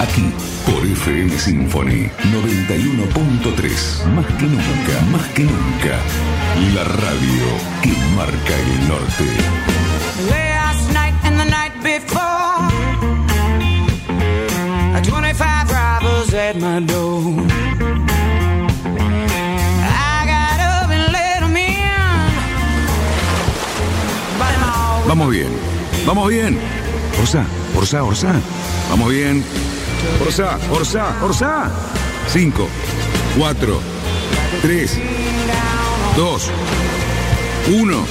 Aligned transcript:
aquí 0.00 0.32
por 0.66 0.84
FM 0.84 1.38
Symphony 1.38 2.10
91.3. 2.32 4.04
Más 4.14 4.26
que 4.26 4.44
nunca, 4.44 5.00
más 5.10 5.26
que 5.28 5.42
nunca. 5.44 5.98
La 6.74 6.84
radio 6.84 7.46
que 7.82 7.92
marca 8.14 8.54
el 8.54 8.88
norte. 8.88 9.24
Last 10.30 10.92
night 10.92 11.14
and 11.24 11.38
the 11.38 11.44
night 11.44 11.72
before, 11.82 12.68
25 15.02 15.70
robbers 15.70 16.34
at 16.34 16.56
my 16.56 16.80
door. 16.80 17.46
I 19.82 20.26
got 20.26 20.60
up 20.60 20.90
and 20.90 21.12
let 21.12 21.42
'em 21.42 21.54
Vamos 25.06 25.30
bien, 25.30 25.48
vamos 26.06 26.28
bien. 26.28 26.58
Orsa, 27.20 27.44
Orsa, 27.74 28.02
Orsa. 28.04 28.32
Vamos 28.90 29.10
bien. 29.10 29.44
Orsa, 30.20 30.58
Orsa, 30.70 31.16
Orsa. 31.22 31.70
5, 32.28 32.68
4, 33.38 33.80
3, 34.62 34.98
2, 36.16 36.50
1. 37.80 38.06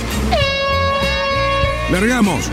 Largamos. 1.91 2.45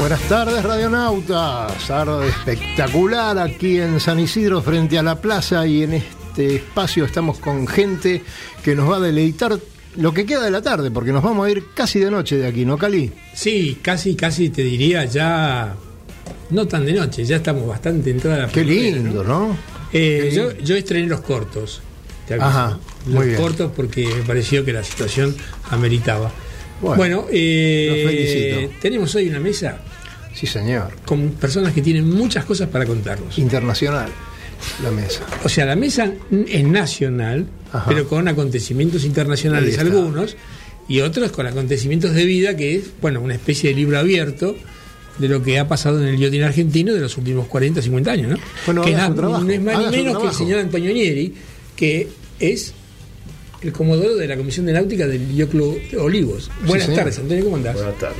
Buenas 0.00 0.20
tardes, 0.22 0.62
radionautas. 0.64 1.86
Tarde 1.86 2.28
espectacular 2.28 3.38
aquí 3.38 3.80
en 3.80 4.00
San 4.00 4.18
Isidro, 4.18 4.60
frente 4.60 4.98
a 4.98 5.02
la 5.02 5.20
plaza. 5.20 5.66
Y 5.66 5.84
en 5.84 5.94
este 5.94 6.56
espacio 6.56 7.04
estamos 7.04 7.38
con 7.38 7.66
gente 7.66 8.22
que 8.62 8.74
nos 8.74 8.90
va 8.90 8.96
a 8.96 9.00
deleitar 9.00 9.58
lo 9.96 10.12
que 10.12 10.26
queda 10.26 10.42
de 10.42 10.50
la 10.50 10.62
tarde, 10.62 10.90
porque 10.90 11.12
nos 11.12 11.22
vamos 11.22 11.46
a 11.46 11.50
ir 11.50 11.66
casi 11.74 12.00
de 12.00 12.10
noche 12.10 12.36
de 12.36 12.46
aquí, 12.46 12.64
¿no, 12.64 12.76
Cali? 12.76 13.12
Sí, 13.32 13.78
casi, 13.80 14.16
casi 14.16 14.50
te 14.50 14.62
diría 14.62 15.04
ya. 15.04 15.76
No 16.54 16.68
tan 16.68 16.86
de 16.86 16.92
noche, 16.92 17.24
ya 17.24 17.36
estamos 17.36 17.66
bastante 17.66 18.10
entrada 18.10 18.38
la 18.46 18.48
Qué 18.48 18.64
lindo, 18.64 19.24
¿no? 19.24 19.56
Eh, 19.92 20.30
yo, 20.32 20.56
yo 20.58 20.76
estrené 20.76 21.08
los 21.08 21.20
cortos. 21.20 21.80
te. 22.28 22.34
Ajá, 22.34 22.78
los 23.06 23.14
muy 23.14 23.26
bien. 23.26 23.40
cortos 23.40 23.72
porque 23.74 24.06
me 24.06 24.22
pareció 24.22 24.64
que 24.64 24.72
la 24.72 24.84
situación 24.84 25.34
ameritaba. 25.70 26.30
Bueno, 26.80 26.96
Bueno, 26.96 27.26
eh, 27.30 28.70
tenemos 28.80 29.12
hoy 29.16 29.28
una 29.28 29.40
mesa 29.40 29.78
Sí, 30.32 30.46
señor. 30.46 30.92
con 31.04 31.30
personas 31.30 31.72
que 31.72 31.82
tienen 31.82 32.08
muchas 32.08 32.44
cosas 32.44 32.68
para 32.68 32.86
contarnos. 32.86 33.36
Internacional, 33.38 34.10
la 34.82 34.90
mesa. 34.92 35.22
O 35.42 35.48
sea, 35.48 35.64
la 35.64 35.74
mesa 35.76 36.12
es 36.48 36.64
nacional, 36.64 37.46
Ajá. 37.72 37.84
pero 37.88 38.06
con 38.08 38.28
acontecimientos 38.28 39.04
internacionales 39.04 39.76
algunos 39.78 40.36
y 40.88 41.00
otros 41.00 41.32
con 41.32 41.46
acontecimientos 41.48 42.14
de 42.14 42.24
vida, 42.24 42.56
que 42.56 42.76
es, 42.76 42.84
bueno, 43.00 43.20
una 43.20 43.34
especie 43.34 43.70
de 43.70 43.76
libro 43.76 43.98
abierto 43.98 44.54
de 45.18 45.28
lo 45.28 45.42
que 45.42 45.58
ha 45.58 45.68
pasado 45.68 46.00
en 46.00 46.08
el 46.08 46.16
guiotín 46.16 46.42
argentino 46.42 46.92
de 46.92 47.00
los 47.00 47.16
últimos 47.16 47.46
40, 47.46 47.82
50 47.82 48.10
años, 48.10 48.30
¿no? 48.30 48.36
Bueno, 48.66 48.82
que 48.82 48.94
haga 48.94 49.04
es, 49.04 49.08
su 49.10 49.14
trabajo, 49.14 49.44
no 49.44 49.52
es 49.52 49.62
más 49.62 49.90
ni 49.90 49.96
menos 49.96 50.18
que 50.18 50.26
el 50.28 50.34
señor 50.34 50.58
Antonio 50.60 50.92
Nieri, 50.92 51.34
que 51.76 52.08
es 52.40 52.74
el 53.62 53.72
comodoro 53.72 54.16
de 54.16 54.26
la 54.26 54.36
Comisión 54.36 54.66
de 54.66 54.72
Náutica 54.72 55.06
del 55.06 55.48
Club 55.48 55.80
Olivos. 55.98 56.50
Buenas 56.66 56.92
tardes, 56.94 57.18
Antonio, 57.18 57.44
¿cómo 57.44 57.56
andás? 57.56 57.74
Buenas 57.74 57.98
tardes. 57.98 58.18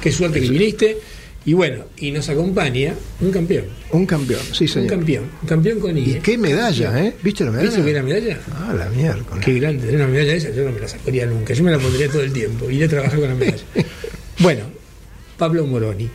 Qué 0.00 0.12
suerte 0.12 0.40
que 0.40 0.48
viniste. 0.48 0.98
Y 1.44 1.52
bueno, 1.52 1.84
y 1.98 2.10
nos 2.10 2.28
acompaña 2.28 2.94
un 3.20 3.30
campeón. 3.30 3.66
Un 3.92 4.04
campeón, 4.04 4.40
sí, 4.50 4.64
Un 4.64 4.68
señor. 4.68 4.90
campeón. 4.90 5.24
Un 5.42 5.48
campeón 5.48 5.78
con 5.78 5.96
I. 5.96 6.00
Y 6.00 6.14
qué 6.14 6.36
medalla, 6.36 7.04
¿eh? 7.04 7.14
¿Viste 7.22 7.44
la 7.44 7.52
medalla? 7.52 7.68
¿Viste 7.68 7.84
que 7.84 7.90
era 7.90 8.02
medalla? 8.02 8.40
Ah, 8.52 8.74
la 8.76 8.88
mierda. 8.88 9.22
Qué 9.44 9.54
grande, 9.54 9.86
tener 9.86 10.00
una 10.00 10.08
medalla 10.08 10.34
esa, 10.34 10.50
yo 10.50 10.64
no 10.64 10.72
me 10.72 10.80
la 10.80 10.88
sacaría 10.88 11.24
nunca, 11.26 11.54
yo 11.54 11.62
me 11.62 11.70
la 11.70 11.78
pondría 11.78 12.08
todo 12.08 12.22
el 12.22 12.32
tiempo, 12.32 12.68
iré 12.68 12.86
a 12.86 12.88
trabajar 12.88 13.20
con 13.20 13.28
la 13.28 13.34
medalla. 13.34 13.62
Bueno, 14.38 14.64
Pablo 15.36 15.66
Moroni, 15.66 16.08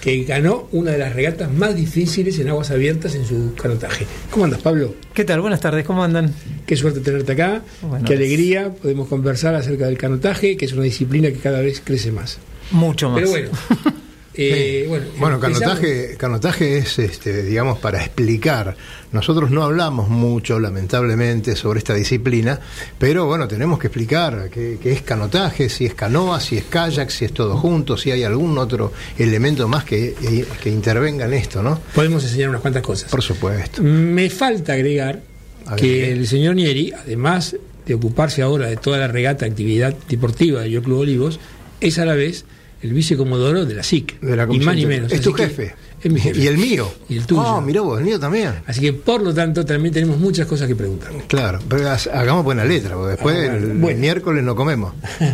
que 0.00 0.24
ganó 0.24 0.68
una 0.72 0.90
de 0.92 0.98
las 0.98 1.14
regatas 1.14 1.52
más 1.52 1.76
difíciles 1.76 2.38
en 2.38 2.48
aguas 2.48 2.70
abiertas 2.70 3.14
en 3.14 3.24
su 3.26 3.54
canotaje. 3.54 4.06
¿Cómo 4.30 4.44
andas, 4.46 4.60
Pablo? 4.62 4.94
¿Qué 5.14 5.24
tal? 5.24 5.40
Buenas 5.40 5.60
tardes, 5.60 5.84
¿cómo 5.84 6.02
andan? 6.02 6.34
Qué 6.66 6.76
suerte 6.76 7.00
tenerte 7.00 7.32
acá, 7.32 7.62
Bueno. 7.82 8.04
qué 8.04 8.14
alegría, 8.14 8.72
podemos 8.74 9.08
conversar 9.08 9.54
acerca 9.54 9.86
del 9.86 9.98
canotaje, 9.98 10.56
que 10.56 10.64
es 10.64 10.72
una 10.72 10.82
disciplina 10.82 11.28
que 11.28 11.38
cada 11.38 11.60
vez 11.60 11.80
crece 11.84 12.10
más. 12.12 12.38
Mucho 12.72 13.10
más. 13.10 13.18
Pero 13.20 13.30
bueno, 13.30 13.50
eh, 14.34 14.86
bueno, 14.88 15.06
Bueno, 15.18 15.34
empezamos. 15.36 15.60
canotaje, 15.60 16.16
canotaje 16.16 16.78
es, 16.78 16.98
este, 16.98 17.42
digamos, 17.42 17.78
para 17.78 17.98
explicar. 18.00 18.76
Nosotros 19.12 19.50
no 19.50 19.62
hablamos 19.62 20.08
mucho, 20.08 20.58
lamentablemente, 20.58 21.54
sobre 21.54 21.78
esta 21.78 21.94
disciplina, 21.94 22.58
pero 22.98 23.26
bueno, 23.26 23.46
tenemos 23.46 23.78
que 23.78 23.88
explicar 23.88 24.48
qué, 24.50 24.78
qué 24.82 24.92
es 24.92 25.02
canotaje, 25.02 25.68
si 25.68 25.84
es 25.84 25.94
canoa, 25.94 26.40
si 26.40 26.56
es 26.56 26.64
kayak, 26.64 27.10
si 27.10 27.26
es 27.26 27.32
todo 27.32 27.56
junto, 27.58 27.96
si 27.96 28.10
hay 28.10 28.24
algún 28.24 28.56
otro 28.56 28.92
elemento 29.18 29.68
más 29.68 29.84
que, 29.84 30.14
que 30.62 30.70
intervenga 30.70 31.26
en 31.26 31.34
esto, 31.34 31.62
¿no? 31.62 31.78
Podemos 31.94 32.24
enseñar 32.24 32.48
unas 32.48 32.62
cuantas 32.62 32.82
cosas. 32.82 33.10
Por 33.10 33.22
supuesto. 33.22 33.82
Me 33.82 34.30
falta 34.30 34.72
agregar 34.72 35.22
ver, 35.68 35.76
que 35.76 35.86
¿qué? 35.86 36.12
el 36.12 36.26
señor 36.26 36.54
Nieri, 36.54 36.92
además 36.92 37.56
de 37.86 37.94
ocuparse 37.94 38.42
ahora 38.42 38.68
de 38.68 38.76
toda 38.76 38.98
la 38.98 39.08
regata, 39.08 39.44
actividad 39.44 39.94
deportiva 40.08 40.62
del 40.62 40.80
Club 40.82 41.00
Olivos, 41.00 41.38
es 41.80 41.98
a 41.98 42.04
la 42.04 42.14
vez 42.14 42.44
el 42.82 42.92
vicecomodoro 42.92 43.64
de 43.64 43.74
la 43.74 43.82
SIC. 43.82 44.20
De 44.20 44.36
la 44.36 44.44
y 44.44 44.46
comisión 44.46 44.66
más 44.66 44.76
ni 44.76 44.86
menos. 44.86 45.12
Es 45.12 45.20
Así 45.20 45.28
tu 45.30 45.32
jefe. 45.34 45.74
Es 46.02 46.10
mi 46.12 46.20
jefe. 46.20 46.40
Y 46.40 46.46
el 46.48 46.58
mío. 46.58 46.92
Y 47.08 47.16
el 47.18 47.26
tuyo. 47.26 47.42
Ah, 47.42 47.60
mirá 47.60 47.80
vos, 47.80 47.98
el 47.98 48.04
mío 48.04 48.18
también. 48.18 48.50
Así 48.66 48.80
que, 48.80 48.92
por 48.92 49.22
lo 49.22 49.32
tanto, 49.32 49.64
también 49.64 49.94
tenemos 49.94 50.18
muchas 50.18 50.46
cosas 50.46 50.66
que 50.66 50.74
preguntar. 50.74 51.12
Claro, 51.28 51.60
pero 51.68 51.88
ha- 51.88 51.94
hagamos 52.12 52.44
buena 52.44 52.64
letra, 52.64 52.94
porque 52.96 53.10
después 53.12 53.36
Ah, 53.48 53.56
el, 53.56 53.66
bueno. 53.78 54.00
miércoles 54.00 54.42
no 54.44 54.54
comemos. 54.56 54.92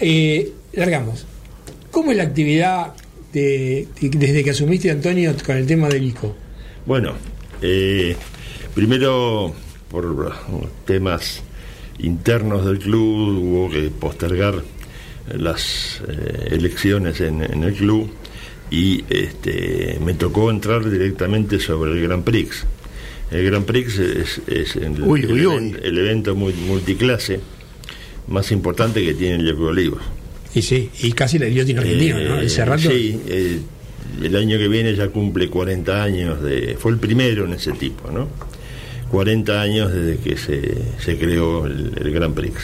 Eh, 0.00 0.52
largamos. 0.74 1.26
¿Cómo 1.90 2.12
es 2.12 2.16
la 2.16 2.22
actividad 2.22 2.92
de- 3.32 3.88
de- 4.00 4.08
desde 4.10 4.44
que 4.44 4.50
asumiste, 4.50 4.90
Antonio, 4.92 5.34
con 5.44 5.56
el 5.56 5.66
tema 5.66 5.88
del 5.88 6.04
ICO? 6.04 6.36
Bueno, 6.86 7.14
eh, 7.62 8.14
primero 8.74 9.52
por 9.90 10.32
temas 10.84 11.42
internos 11.98 12.64
del 12.64 12.78
club 12.78 13.38
hubo 13.38 13.70
que 13.70 13.90
postergar 13.90 14.62
las 15.36 16.00
eh, 16.08 16.48
elecciones 16.52 17.20
en, 17.20 17.42
en 17.42 17.62
el 17.64 17.74
club 17.74 18.10
y 18.70 19.04
este, 19.08 19.98
me 20.04 20.14
tocó 20.14 20.50
entrar 20.50 20.88
directamente 20.88 21.58
sobre 21.58 21.92
el 21.92 22.02
Grand 22.02 22.24
Prix. 22.24 22.64
El 23.30 23.44
Grand 23.46 23.64
Prix 23.66 23.98
es, 23.98 24.40
es 24.46 24.76
el, 24.76 25.02
Uy, 25.02 25.24
uy, 25.26 25.46
uy. 25.46 25.54
even- 25.56 25.80
el 25.82 25.98
evento 25.98 26.34
muy- 26.34 26.52
multiclase 26.54 27.40
más 28.28 28.50
importante 28.52 29.02
que 29.04 29.14
tiene 29.14 29.36
el 29.36 29.46
Yacu 29.46 29.64
Olivos. 29.64 30.02
Y 30.54 30.62
sí, 30.62 30.90
y 31.02 31.12
casi 31.12 31.36
el 31.36 31.52
guiotín 31.52 31.78
argentino, 31.78 32.18
¿no? 32.20 32.40
Eh, 32.40 32.46
Ese 32.46 32.64
rato. 32.64 32.88
Sí, 32.90 33.20
eh, 33.26 33.58
el 34.22 34.34
año 34.36 34.56
que 34.58 34.68
viene 34.68 34.94
ya 34.94 35.08
cumple 35.08 35.48
40 35.48 36.02
años 36.02 36.42
de. 36.42 36.76
Fue 36.78 36.90
el 36.92 36.98
primero 36.98 37.44
en 37.44 37.52
ese 37.52 37.72
tipo, 37.72 38.10
¿no? 38.10 38.28
40 39.10 39.60
años 39.60 39.92
desde 39.92 40.18
que 40.22 40.36
se, 40.36 40.78
se 40.98 41.18
creó 41.18 41.66
el, 41.66 41.92
el 42.00 42.10
Grand 42.12 42.34
Prix. 42.34 42.54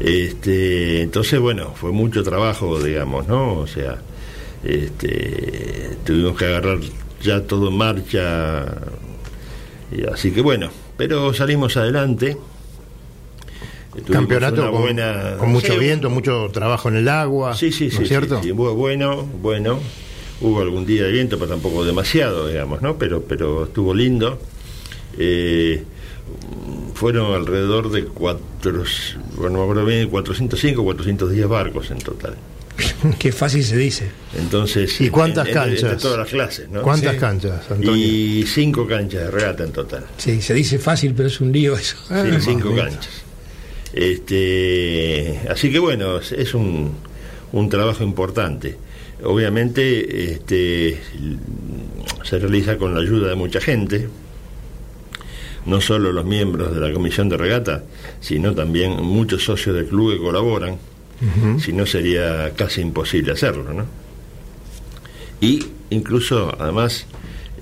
Este, 0.00 1.02
entonces, 1.02 1.40
bueno, 1.40 1.72
fue 1.74 1.90
mucho 1.92 2.22
trabajo, 2.22 2.78
digamos, 2.82 3.26
¿no? 3.28 3.54
O 3.60 3.66
sea, 3.66 3.98
este, 4.62 5.96
tuvimos 6.04 6.36
que 6.36 6.44
agarrar 6.46 6.78
ya 7.22 7.42
todo 7.42 7.68
en 7.68 7.76
marcha. 7.76 8.66
y 9.90 10.04
así 10.06 10.32
que 10.32 10.42
bueno, 10.42 10.70
pero 10.96 11.32
salimos 11.32 11.76
adelante. 11.76 12.36
Campeonato 14.10 14.70
con, 14.70 14.82
buena- 14.82 15.36
con 15.38 15.50
mucho 15.52 15.72
sí, 15.72 15.78
viento, 15.78 16.10
mucho 16.10 16.50
trabajo 16.52 16.90
en 16.90 16.96
el 16.96 17.08
agua. 17.08 17.54
Sí, 17.56 17.72
sí, 17.72 17.88
¿no 17.92 17.98
sí. 18.00 18.06
cierto? 18.06 18.42
sí, 18.42 18.48
sí. 18.48 18.54
Bu- 18.54 18.74
Bueno, 18.74 19.22
bueno. 19.40 19.78
Hubo 20.38 20.60
algún 20.60 20.84
día 20.84 21.04
de 21.04 21.12
viento, 21.12 21.38
pero 21.38 21.52
tampoco 21.52 21.82
demasiado, 21.82 22.46
digamos, 22.48 22.82
¿no? 22.82 22.98
Pero, 22.98 23.22
pero 23.22 23.64
estuvo 23.64 23.94
lindo. 23.94 24.38
Eh, 25.18 25.82
fueron 26.94 27.34
alrededor 27.34 27.90
de 27.90 28.04
cuatro, 28.04 28.84
bueno, 29.36 29.62
acuerdo 29.62 29.84
bien, 29.84 30.08
405, 30.08 30.82
410 30.84 31.48
barcos 31.48 31.90
en 31.90 31.98
total. 31.98 32.34
Qué 33.18 33.32
fácil 33.32 33.64
se 33.64 33.76
dice. 33.76 34.10
Entonces, 34.38 35.00
¿Y 35.00 35.08
cuántas 35.10 35.46
en- 35.46 35.56
en- 35.56 35.62
canchas? 35.62 36.02
todas 36.02 36.18
las 36.18 36.28
clases, 36.28 36.68
¿no? 36.68 36.82
¿Cuántas 36.82 37.14
Sí. 37.14 37.20
canchas, 37.20 37.70
Antonio? 37.70 37.96
Y 37.96 38.44
cinco 38.46 38.86
canchas 38.86 39.22
de 39.24 39.30
regata 39.30 39.64
en 39.64 39.72
total. 39.72 40.04
Sí, 40.18 40.40
se 40.42 40.52
dice 40.54 40.78
fácil, 40.78 41.14
pero 41.14 41.28
es 41.28 41.40
un 41.40 41.52
lío 41.52 41.76
eso. 41.76 41.96
Ah, 42.10 42.24
Sí, 42.30 42.36
cinco 42.40 42.74
canchas. 42.76 43.22
Este, 43.94 45.40
así 45.50 45.70
que 45.70 45.78
bueno, 45.78 46.18
es, 46.18 46.32
es 46.32 46.54
un, 46.54 46.92
un 47.52 47.68
trabajo 47.68 48.04
importante. 48.04 48.76
Obviamente 49.22 50.32
este, 50.32 50.98
se 52.22 52.38
realiza 52.38 52.76
con 52.76 52.94
la 52.94 53.00
ayuda 53.00 53.30
de 53.30 53.34
mucha 53.36 53.60
gente, 53.60 54.08
no 55.66 55.80
solo 55.80 56.12
los 56.12 56.24
miembros 56.24 56.74
de 56.74 56.80
la 56.80 56.92
comisión 56.92 57.28
de 57.28 57.36
regata, 57.36 57.84
sino 58.20 58.54
también 58.54 59.02
muchos 59.02 59.44
socios 59.44 59.74
del 59.74 59.86
club 59.86 60.14
que 60.14 60.18
colaboran, 60.18 60.78
si 61.58 61.72
no 61.72 61.86
sería 61.86 62.52
casi 62.54 62.82
imposible 62.82 63.32
hacerlo, 63.32 63.72
¿no? 63.72 63.86
Y 65.40 65.64
incluso, 65.90 66.54
además, 66.58 67.06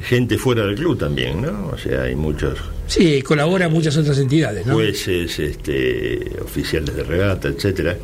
gente 0.00 0.38
fuera 0.38 0.66
del 0.66 0.74
club 0.74 0.98
también, 0.98 1.42
¿no? 1.42 1.70
O 1.72 1.78
sea, 1.78 2.02
hay 2.02 2.16
muchos 2.16 2.58
Sí, 2.86 3.22
colabora 3.22 3.68
muchas 3.68 3.96
otras 3.96 4.18
entidades, 4.18 4.66
¿no? 4.66 4.74
jueces, 4.74 5.38
este, 5.38 6.36
oficiales 6.42 6.94
de 6.94 7.02
regata, 7.02 7.48
etcétera, 7.48 7.96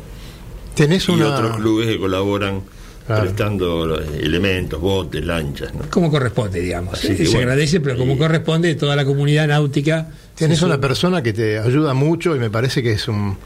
Tenés 0.75 1.07
y 1.09 1.21
otros 1.21 1.57
clubes 1.57 1.87
que 1.87 1.99
colaboran 1.99 2.61
Claro. 3.07 3.23
prestando 3.23 3.85
los 3.85 4.01
elementos, 4.15 4.79
botes, 4.79 5.25
lanchas, 5.25 5.73
¿no? 5.73 5.81
Como 5.89 6.09
corresponde, 6.11 6.61
digamos. 6.61 6.93
Así 6.93 7.09
que 7.09 7.25
Se 7.25 7.31
bueno, 7.31 7.39
agradece, 7.51 7.79
pero 7.81 7.97
como 7.97 8.13
y- 8.13 8.17
corresponde, 8.17 8.75
toda 8.75 8.95
la 8.95 9.03
comunidad 9.05 9.47
náutica. 9.47 10.09
Tenés 10.35 10.59
se 10.59 10.65
una 10.65 10.79
persona 10.79 11.21
que 11.23 11.33
te 11.33 11.57
ayuda 11.59 11.93
mucho 11.93 12.35
y 12.35 12.39
me 12.39 12.49
parece 12.49 12.81
que 12.83 12.91
es 12.93 13.07
un- 13.07 13.37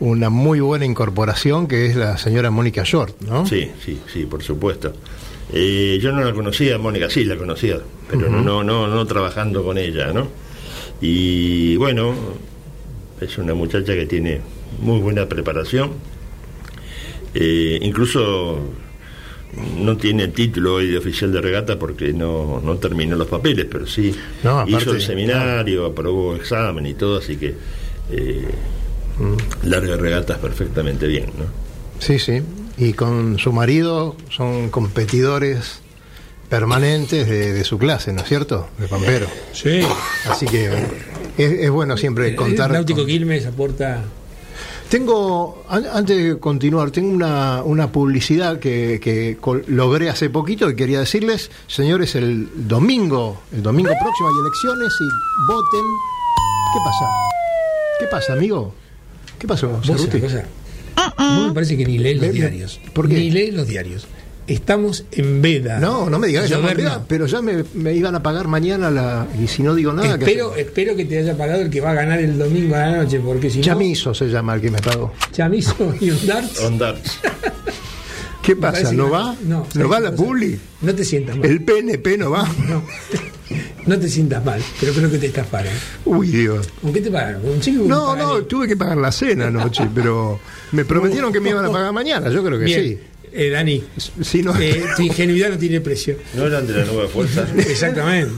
una 0.00 0.30
muy 0.30 0.60
buena 0.60 0.84
incorporación, 0.84 1.66
que 1.68 1.86
es 1.86 1.96
la 1.96 2.18
señora 2.18 2.50
Mónica 2.50 2.82
Short, 2.84 3.20
¿no? 3.22 3.46
Sí, 3.46 3.70
sí, 3.84 3.98
sí, 4.12 4.24
por 4.26 4.42
supuesto. 4.42 4.92
Eh, 5.52 5.98
yo 6.02 6.12
no 6.12 6.22
la 6.22 6.32
conocía, 6.34 6.76
Mónica 6.78 7.08
sí 7.08 7.24
la 7.24 7.36
conocía, 7.36 7.78
pero 8.10 8.28
no, 8.28 8.62
no, 8.62 8.86
no 8.88 9.06
trabajando 9.06 9.64
con 9.64 9.78
ella, 9.78 10.12
¿no? 10.12 10.28
Y 11.00 11.76
bueno, 11.76 12.14
es 13.20 13.38
una 13.38 13.54
muchacha 13.54 13.94
que 13.94 14.06
tiene 14.06 14.40
muy 14.80 14.98
buena 15.00 15.26
preparación, 15.26 15.92
Eh, 17.34 17.78
incluso 17.82 18.58
no 19.78 19.96
tiene 19.96 20.28
título 20.28 20.74
hoy 20.74 20.88
de 20.88 20.98
oficial 20.98 21.32
de 21.32 21.40
regata 21.40 21.78
porque 21.78 22.12
no, 22.12 22.60
no 22.62 22.76
terminó 22.76 23.16
los 23.16 23.26
papeles, 23.28 23.66
pero 23.70 23.86
sí 23.86 24.14
No, 24.44 24.60
aparte, 24.60 24.72
hizo 24.76 24.92
el 24.92 25.00
seminario, 25.02 25.86
aprobó 25.86 26.36
examen 26.36 26.86
y 26.86 26.94
todo, 26.94 27.18
así 27.18 27.36
que 27.36 27.54
eh, 28.10 28.44
larga 29.64 29.96
regatas 29.96 30.38
perfectamente 30.38 31.06
bien, 31.06 31.26
¿no? 31.38 31.44
Sí, 31.98 32.18
sí. 32.18 32.40
Y 32.76 32.92
con 32.92 33.38
su 33.38 33.52
marido 33.52 34.16
son 34.30 34.70
competidores 34.70 35.80
permanentes 36.48 37.28
de, 37.28 37.52
de 37.52 37.64
su 37.64 37.78
clase, 37.78 38.12
¿no 38.12 38.22
es 38.22 38.28
cierto? 38.28 38.68
De 38.78 38.86
Pampero. 38.88 39.26
Sí. 39.52 39.80
Así 40.30 40.46
que 40.46 40.66
es, 41.36 41.52
es 41.52 41.70
bueno 41.70 41.96
siempre 41.96 42.34
contar. 42.36 42.70
El 42.70 42.74
Náutico 42.74 43.00
con- 43.00 43.08
Quilmes 43.08 43.46
aporta. 43.46 44.04
Tengo, 44.90 45.64
an- 45.68 45.84
antes 45.92 46.16
de 46.16 46.38
continuar, 46.38 46.90
tengo 46.90 47.10
una, 47.10 47.62
una 47.62 47.92
publicidad 47.92 48.58
que, 48.58 48.98
que 49.02 49.36
logré 49.66 50.08
hace 50.08 50.30
poquito 50.30 50.70
y 50.70 50.76
quería 50.76 51.00
decirles, 51.00 51.50
señores, 51.66 52.14
el 52.14 52.48
domingo, 52.66 53.38
el 53.52 53.62
domingo 53.62 53.90
próximo 54.00 54.28
hay 54.28 54.34
elecciones 54.40 54.88
y 55.00 55.52
voten. 55.52 55.84
¿Qué 56.72 56.78
pasa? 56.84 57.06
¿Qué 58.00 58.06
pasa, 58.06 58.32
amigo? 58.32 58.72
¿Qué 59.38 59.46
pasó, 59.46 59.68
¿Vos 59.68 59.86
Cerruti? 59.86 60.16
una 60.16 60.26
cosa? 60.26 60.44
No 61.18 61.48
me 61.48 61.52
parece 61.52 61.76
que 61.76 61.84
ni 61.84 61.98
lees 61.98 62.20
los 62.22 62.32
diarios. 62.32 62.80
¿por 62.94 63.08
qué? 63.08 63.14
Ni 63.16 63.30
lees 63.30 63.54
los 63.54 63.66
diarios. 63.68 64.06
Estamos 64.48 65.04
en 65.12 65.42
veda. 65.42 65.78
No, 65.78 66.08
no 66.08 66.18
me 66.18 66.28
digas. 66.28 66.50
Andrea, 66.50 67.02
pero 67.06 67.26
ya 67.26 67.42
me, 67.42 67.64
me 67.74 67.92
iban 67.94 68.14
a 68.14 68.22
pagar 68.22 68.48
mañana 68.48 68.90
la 68.90 69.26
y 69.38 69.46
si 69.46 69.62
no 69.62 69.74
digo 69.74 69.92
nada, 69.92 70.18
¿qué 70.18 70.24
Espero, 70.24 70.50
hacemos? 70.52 70.66
espero 70.66 70.96
que 70.96 71.04
te 71.04 71.18
haya 71.18 71.36
pagado 71.36 71.60
el 71.60 71.70
que 71.70 71.82
va 71.82 71.90
a 71.90 71.94
ganar 71.94 72.18
el 72.18 72.38
domingo 72.38 72.74
a 72.74 72.78
la 72.78 72.96
noche, 72.96 73.20
porque 73.20 73.50
si 73.50 73.58
no. 73.58 73.64
Chamizo 73.64 74.14
se 74.14 74.26
llama 74.28 74.54
el 74.54 74.62
que 74.62 74.70
me 74.70 74.78
pagó. 74.80 75.12
Chamizo 75.32 75.94
y 76.00 76.10
un 76.10 76.26
darts. 76.26 77.20
¿Qué 78.42 78.56
pasa? 78.56 78.90
¿No 78.92 79.04
que- 79.04 79.10
va? 79.10 79.36
No, 79.44 79.66
¿No 79.74 79.88
va 79.90 79.96
¿sabes 79.96 80.10
la 80.10 80.16
publi? 80.16 80.58
No 80.80 80.94
te 80.94 81.04
sientas 81.04 81.36
mal. 81.36 81.46
¿El 81.46 81.62
PNP 81.62 82.16
no 82.16 82.30
va? 82.30 82.48
No. 82.68 82.82
No 83.86 83.98
te 83.98 84.06
sientas 84.06 84.44
mal, 84.44 84.62
pero 84.78 84.92
creo 84.92 85.10
que 85.10 85.16
te 85.16 85.26
estás 85.28 85.46
pagando. 85.46 85.80
Uy, 86.04 86.26
Dios. 86.28 86.68
¿Con 86.82 86.92
qué 86.92 87.00
te 87.00 87.10
pagan? 87.10 87.40
¿Con 87.40 87.52
un 87.52 87.60
chico? 87.60 87.84
No, 87.86 88.14
no, 88.14 88.42
tuve 88.42 88.68
que 88.68 88.76
pagar 88.76 88.98
la 88.98 89.10
cena 89.10 89.46
anoche, 89.46 89.88
pero 89.94 90.38
me 90.72 90.84
prometieron 90.84 91.32
que 91.32 91.40
me 91.40 91.48
iban 91.48 91.64
a 91.64 91.70
pagar 91.70 91.90
mañana, 91.94 92.28
yo 92.28 92.44
creo 92.44 92.58
que 92.58 92.66
Bien. 92.66 93.00
Eh, 93.32 93.50
Dani, 93.50 93.82
sí. 93.96 94.10
Si 94.22 94.42
no, 94.42 94.58
eh, 94.60 94.82
tu 94.96 95.02
ingenuidad 95.02 95.50
no 95.50 95.58
tiene 95.58 95.80
precio. 95.80 96.16
¿No 96.34 96.46
eran 96.46 96.66
de 96.66 96.72
la 96.74 96.84
nueva 96.84 97.08
fuerza? 97.08 97.46
Exactamente. 97.56 98.32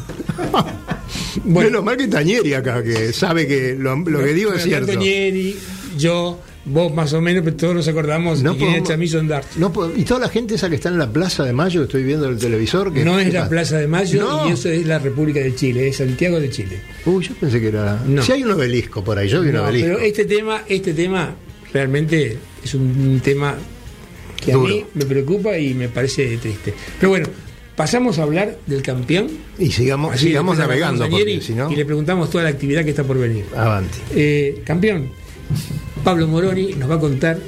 Menos 1.44 1.82
mal 1.84 1.96
que 1.96 2.08
Tañeri 2.08 2.54
acá, 2.54 2.82
que 2.82 3.12
sabe 3.12 3.46
que 3.46 3.74
lo, 3.78 3.96
lo 3.96 4.18
que 4.22 4.32
digo 4.34 4.50
es 4.52 4.56
Bueno, 4.64 4.64
cierto. 4.64 4.92
Antonieri, 4.92 5.56
yo, 5.96 6.40
vos 6.64 6.92
más 6.94 7.12
o 7.12 7.20
menos, 7.20 7.42
pero 7.44 7.56
todos 7.56 7.74
nos 7.74 7.88
acordamos 7.88 8.42
No 8.42 8.54
de 8.54 8.82
Chamizo. 8.82 9.22
No 9.22 9.72
y 9.96 10.04
toda 10.04 10.20
la 10.20 10.28
gente 10.28 10.54
esa 10.54 10.68
que 10.68 10.76
está 10.76 10.88
en 10.88 10.98
la 10.98 11.10
Plaza 11.12 11.44
de 11.44 11.52
Mayo, 11.52 11.82
estoy 11.84 12.02
viendo 12.04 12.26
en 12.26 12.32
el 12.34 12.38
televisor. 12.38 12.92
Que, 12.92 13.04
No 13.04 13.18
es 13.18 13.26
¿qué 13.28 13.32
la? 13.34 13.48
Plaza 13.48 13.78
de 13.78 13.86
Mayo 13.88 14.20
No. 14.22 14.48
y 14.48 14.52
eso 14.52 14.68
es 14.68 14.86
la 14.86 14.98
República 14.98 15.40
de 15.40 15.54
Chile, 15.54 15.88
es 15.88 15.96
Santiago 15.96 16.38
de 16.40 16.50
Chile. 16.50 16.80
Uy, 17.06 17.24
yo 17.26 17.34
pensé 17.34 17.60
que 17.60 17.68
era. 17.68 18.02
No. 18.06 18.22
Si 18.22 18.32
hay 18.32 18.44
un 18.44 18.52
obelisco 18.52 19.02
por 19.02 19.18
ahí, 19.18 19.28
yo 19.28 19.40
vi 19.42 19.48
un 19.50 19.56
obelisco. 19.56 19.88
pero 19.88 19.98
este 20.00 20.24
tema, 20.24 20.62
este 20.68 20.94
tema 20.94 21.34
realmente 21.72 22.38
es 22.62 22.74
un 22.74 23.20
tema 23.22 23.56
que 24.44 24.52
Duro. 24.52 24.66
a 24.66 24.76
mí 24.76 24.84
me 24.94 25.04
preocupa 25.04 25.56
y 25.58 25.74
me 25.74 25.88
parece 25.88 26.36
triste. 26.38 26.74
Pero 26.98 27.10
bueno, 27.10 27.28
pasamos 27.76 28.18
a 28.18 28.22
hablar 28.24 28.56
del 28.66 28.82
campeón. 28.82 29.28
Y 29.58 29.70
sigamos, 29.70 30.14
Así 30.14 30.26
sigamos 30.28 30.58
navegando, 30.58 31.08
porque 31.08 31.30
y 31.70 31.76
le 31.76 31.84
preguntamos 31.84 32.30
toda 32.30 32.44
la 32.44 32.50
actividad 32.50 32.84
que 32.84 32.90
está 32.90 33.04
por 33.04 33.18
venir. 33.18 33.44
Avanti. 33.56 33.98
Eh, 34.14 34.62
campeón, 34.64 35.08
Pablo 36.04 36.26
Moroni 36.28 36.72
nos 36.74 36.90
va 36.90 36.94
a 36.96 37.00
contar 37.00 37.38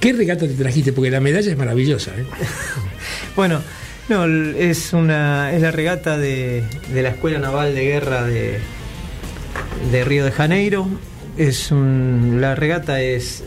qué 0.00 0.12
regata 0.12 0.46
te 0.46 0.54
trajiste, 0.54 0.92
porque 0.92 1.10
la 1.10 1.20
medalla 1.20 1.50
es 1.50 1.56
maravillosa. 1.58 2.12
¿eh? 2.18 2.24
Bueno, 3.36 3.60
no, 4.08 4.24
es 4.24 4.92
una 4.92 5.52
es 5.54 5.60
la 5.62 5.70
regata 5.70 6.16
de, 6.16 6.62
de 6.94 7.02
la 7.02 7.10
Escuela 7.10 7.38
Naval 7.38 7.74
de 7.74 7.84
Guerra 7.84 8.24
de, 8.24 8.58
de 9.92 10.04
Río 10.04 10.24
de 10.24 10.30
Janeiro. 10.32 10.86
Es 11.36 11.70
un- 11.70 12.38
la 12.40 12.54
regata 12.54 13.02
es 13.02 13.44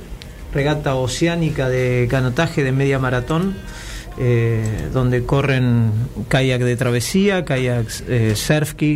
regata 0.53 0.95
oceánica 0.95 1.69
de 1.69 2.07
canotaje 2.09 2.63
de 2.63 2.71
media 2.71 2.99
maratón, 2.99 3.55
eh, 4.17 4.89
donde 4.91 5.23
corren 5.23 5.91
kayak 6.27 6.61
de 6.61 6.75
travesía, 6.75 7.45
kayak 7.45 7.87
eh, 8.07 8.35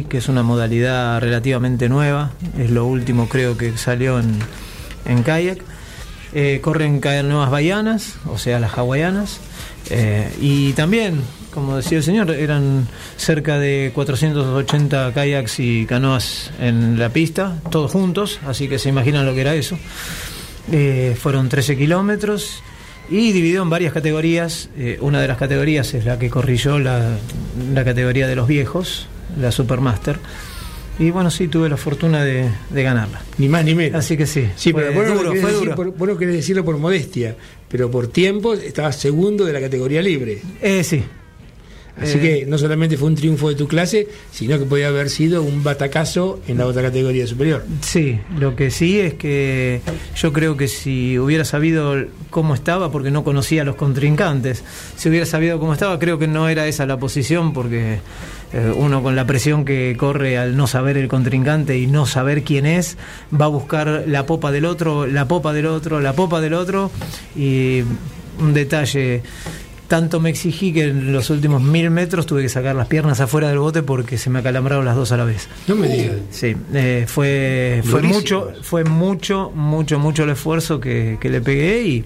que 0.10 0.18
es 0.18 0.28
una 0.28 0.44
modalidad 0.44 1.22
relativamente 1.22 1.90
nueva, 1.90 2.32
es 2.58 2.70
lo 2.70 2.86
último 2.86 3.30
creo 3.30 3.58
que 3.58 3.78
salió 3.78 4.20
en, 4.20 4.40
en 5.06 5.24
kayak. 5.24 5.60
Eh, 6.36 6.62
corren 6.62 7.00
canoas 7.00 7.52
baianas, 7.52 8.16
o 8.26 8.40
sea, 8.40 8.60
las 8.60 8.76
hawaianas. 8.76 9.40
Eh, 9.92 10.32
y 10.42 10.74
también, 10.74 11.22
como 11.54 11.78
decía 11.78 12.00
el 12.00 12.04
señor, 12.04 12.32
eran 12.32 12.88
cerca 13.18 13.60
de 13.60 13.92
480 13.94 15.14
kayaks 15.14 15.60
y 15.60 15.86
canoas 15.86 16.52
en 16.60 16.98
la 16.98 17.10
pista, 17.10 17.60
todos 17.70 17.92
juntos, 17.92 18.40
así 18.48 18.68
que 18.68 18.80
se 18.80 18.90
imaginan 18.90 19.28
lo 19.28 19.36
que 19.36 19.42
era 19.42 19.54
eso. 19.54 19.78
Eh, 20.72 21.16
fueron 21.20 21.50
13 21.50 21.78
kilómetros 21.78 22.64
y 23.10 23.32
dividido 23.34 23.64
en 23.64 23.70
varias 23.70 23.94
categorías. 23.94 24.70
Eh, 24.78 24.98
una 25.02 25.22
de 25.22 25.28
las 25.28 25.38
categorías 25.38 25.94
es 25.94 26.06
la 26.06 26.18
que 26.18 26.30
corrí 26.30 26.56
yo, 26.58 26.80
la, 26.80 27.18
la 27.74 27.84
categoría 27.84 28.28
de 28.28 28.36
los 28.36 28.48
viejos, 28.48 29.08
la 29.40 29.52
Supermaster. 29.52 30.18
Y 31.00 31.10
bueno, 31.10 31.32
sí, 31.32 31.48
tuve 31.48 31.70
la 31.70 31.78
fortuna 31.78 32.24
de, 32.24 32.50
de 32.70 32.84
ganarla. 32.84 33.22
Ni 33.40 33.50
más 33.50 33.66
ni 33.66 33.74
menos. 33.74 34.00
Así 34.00 34.16
que 34.16 34.28
sí, 34.28 34.48
Sí, 34.56 34.72
fue 34.72 34.84
pero 34.84 34.94
vos 34.94 35.08
no, 35.08 35.16
duro, 35.16 35.30
querés 35.32 35.42
fue 35.42 35.52
decir 35.52 35.66
duro. 35.66 35.76
por, 35.76 35.98
vos 35.98 36.08
no 36.08 36.18
querés 36.18 36.36
decirlo 36.36 36.64
por 36.64 36.78
modestia, 36.78 37.36
pero 37.68 37.90
por 37.90 38.08
tiempo 38.08 38.54
estabas 38.54 38.96
segundo 38.98 39.44
de 39.44 39.54
la 39.54 39.60
categoría 39.60 40.02
libre. 40.04 40.40
Eh, 40.62 40.84
sí. 40.84 41.04
Así 42.02 42.18
Eh, 42.18 42.22
que 42.22 42.46
no 42.48 42.58
solamente 42.58 42.98
fue 42.98 43.08
un 43.08 43.16
triunfo 43.16 43.50
de 43.50 43.56
tu 43.56 43.68
clase, 43.68 44.08
sino 44.32 44.58
que 44.58 44.66
podía 44.66 44.88
haber 44.88 45.10
sido 45.12 45.44
un 45.44 45.64
batacazo 45.64 46.40
en 46.48 46.58
la 46.58 46.66
otra 46.66 46.82
categoría 46.82 47.28
superior. 47.28 47.64
Sí, 47.82 48.20
lo 48.40 48.56
que 48.56 48.72
sí 48.72 49.00
es 49.00 49.14
que 49.14 49.82
yo 50.16 50.34
creo 50.34 50.58
que 50.58 50.68
si 50.68 51.20
hubiera 51.20 51.46
sabido 51.46 51.96
cómo 52.32 52.56
estaba, 52.56 52.92
porque 52.92 53.12
no 53.12 53.24
conocía 53.24 53.62
a 53.62 53.66
los 53.66 53.76
contrincantes, 53.76 54.64
si 54.96 55.10
hubiera 55.10 55.28
sabido 55.28 55.60
cómo 55.60 55.74
estaba, 55.74 56.00
creo 56.00 56.18
que 56.18 56.28
no 56.28 56.50
era 56.50 56.68
esa 56.68 56.88
la 56.88 56.98
posición, 56.98 57.54
porque 57.54 58.00
eh, 58.54 58.74
uno 58.76 59.04
con 59.04 59.16
la 59.16 59.28
presión 59.28 59.64
que 59.64 59.96
corre 59.96 60.40
al 60.40 60.58
no 60.58 60.66
saber 60.66 60.98
el 60.98 61.08
contrincante 61.08 61.78
y 61.78 61.86
no 61.86 62.08
saber 62.08 62.42
quién 62.44 62.66
es, 62.66 62.98
va 63.40 63.46
a 63.46 63.50
buscar 63.50 64.06
la 64.08 64.26
popa 64.26 64.52
del 64.52 64.66
otro, 64.66 65.06
la 65.06 65.28
popa 65.28 65.54
del 65.54 65.68
otro, 65.68 66.02
la 66.02 66.14
popa 66.14 66.42
del 66.42 66.56
otro, 66.56 66.90
y 67.36 67.84
un 68.40 68.54
detalle. 68.56 69.22
Tanto 69.94 70.20
me 70.20 70.32
exigí 70.32 70.74
que 70.74 70.86
en 70.86 71.14
los 71.14 71.30
últimos 71.30 71.62
mil 71.62 71.92
metros 71.92 72.26
tuve 72.26 72.42
que 72.42 72.50
sacar 72.50 72.76
las 72.76 72.88
piernas 72.88 73.20
afuera 73.20 73.50
del 73.50 73.60
bote 73.60 73.84
porque 73.84 74.18
se 74.18 74.32
me 74.32 74.40
acalambraron 74.40 74.84
las 74.86 74.96
dos 74.96 75.12
a 75.12 75.18
la 75.18 75.24
vez. 75.24 75.48
No 75.68 75.76
me 75.76 75.88
digas. 75.88 76.16
Sí, 76.32 76.56
eh, 76.74 77.06
fue, 77.08 77.84
fue 77.84 78.02
Durísimo 78.02 78.20
mucho, 78.20 78.54
fue 78.64 78.84
mucho, 78.86 79.52
mucho, 79.54 80.00
mucho 80.00 80.24
el 80.24 80.32
esfuerzo 80.32 80.80
que, 80.80 81.20
que 81.22 81.30
le 81.30 81.42
pegué 81.42 81.84
y 81.84 82.06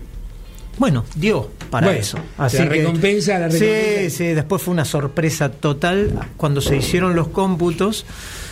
bueno, 0.77 1.05
dio 1.15 1.49
para 1.69 1.87
Bueno, 1.87 2.01
eso. 2.01 2.17
la 2.37 2.49
recompensa, 2.65 3.39
la 3.39 3.47
recompensa. 3.47 4.09
Sí, 4.09 4.09
sí, 4.09 4.25
después 4.33 4.61
fue 4.61 4.73
una 4.73 4.83
sorpresa 4.83 5.49
total 5.49 6.11
cuando 6.35 6.59
se 6.59 6.75
hicieron 6.75 7.15
los 7.15 7.29
cómputos. 7.29 8.05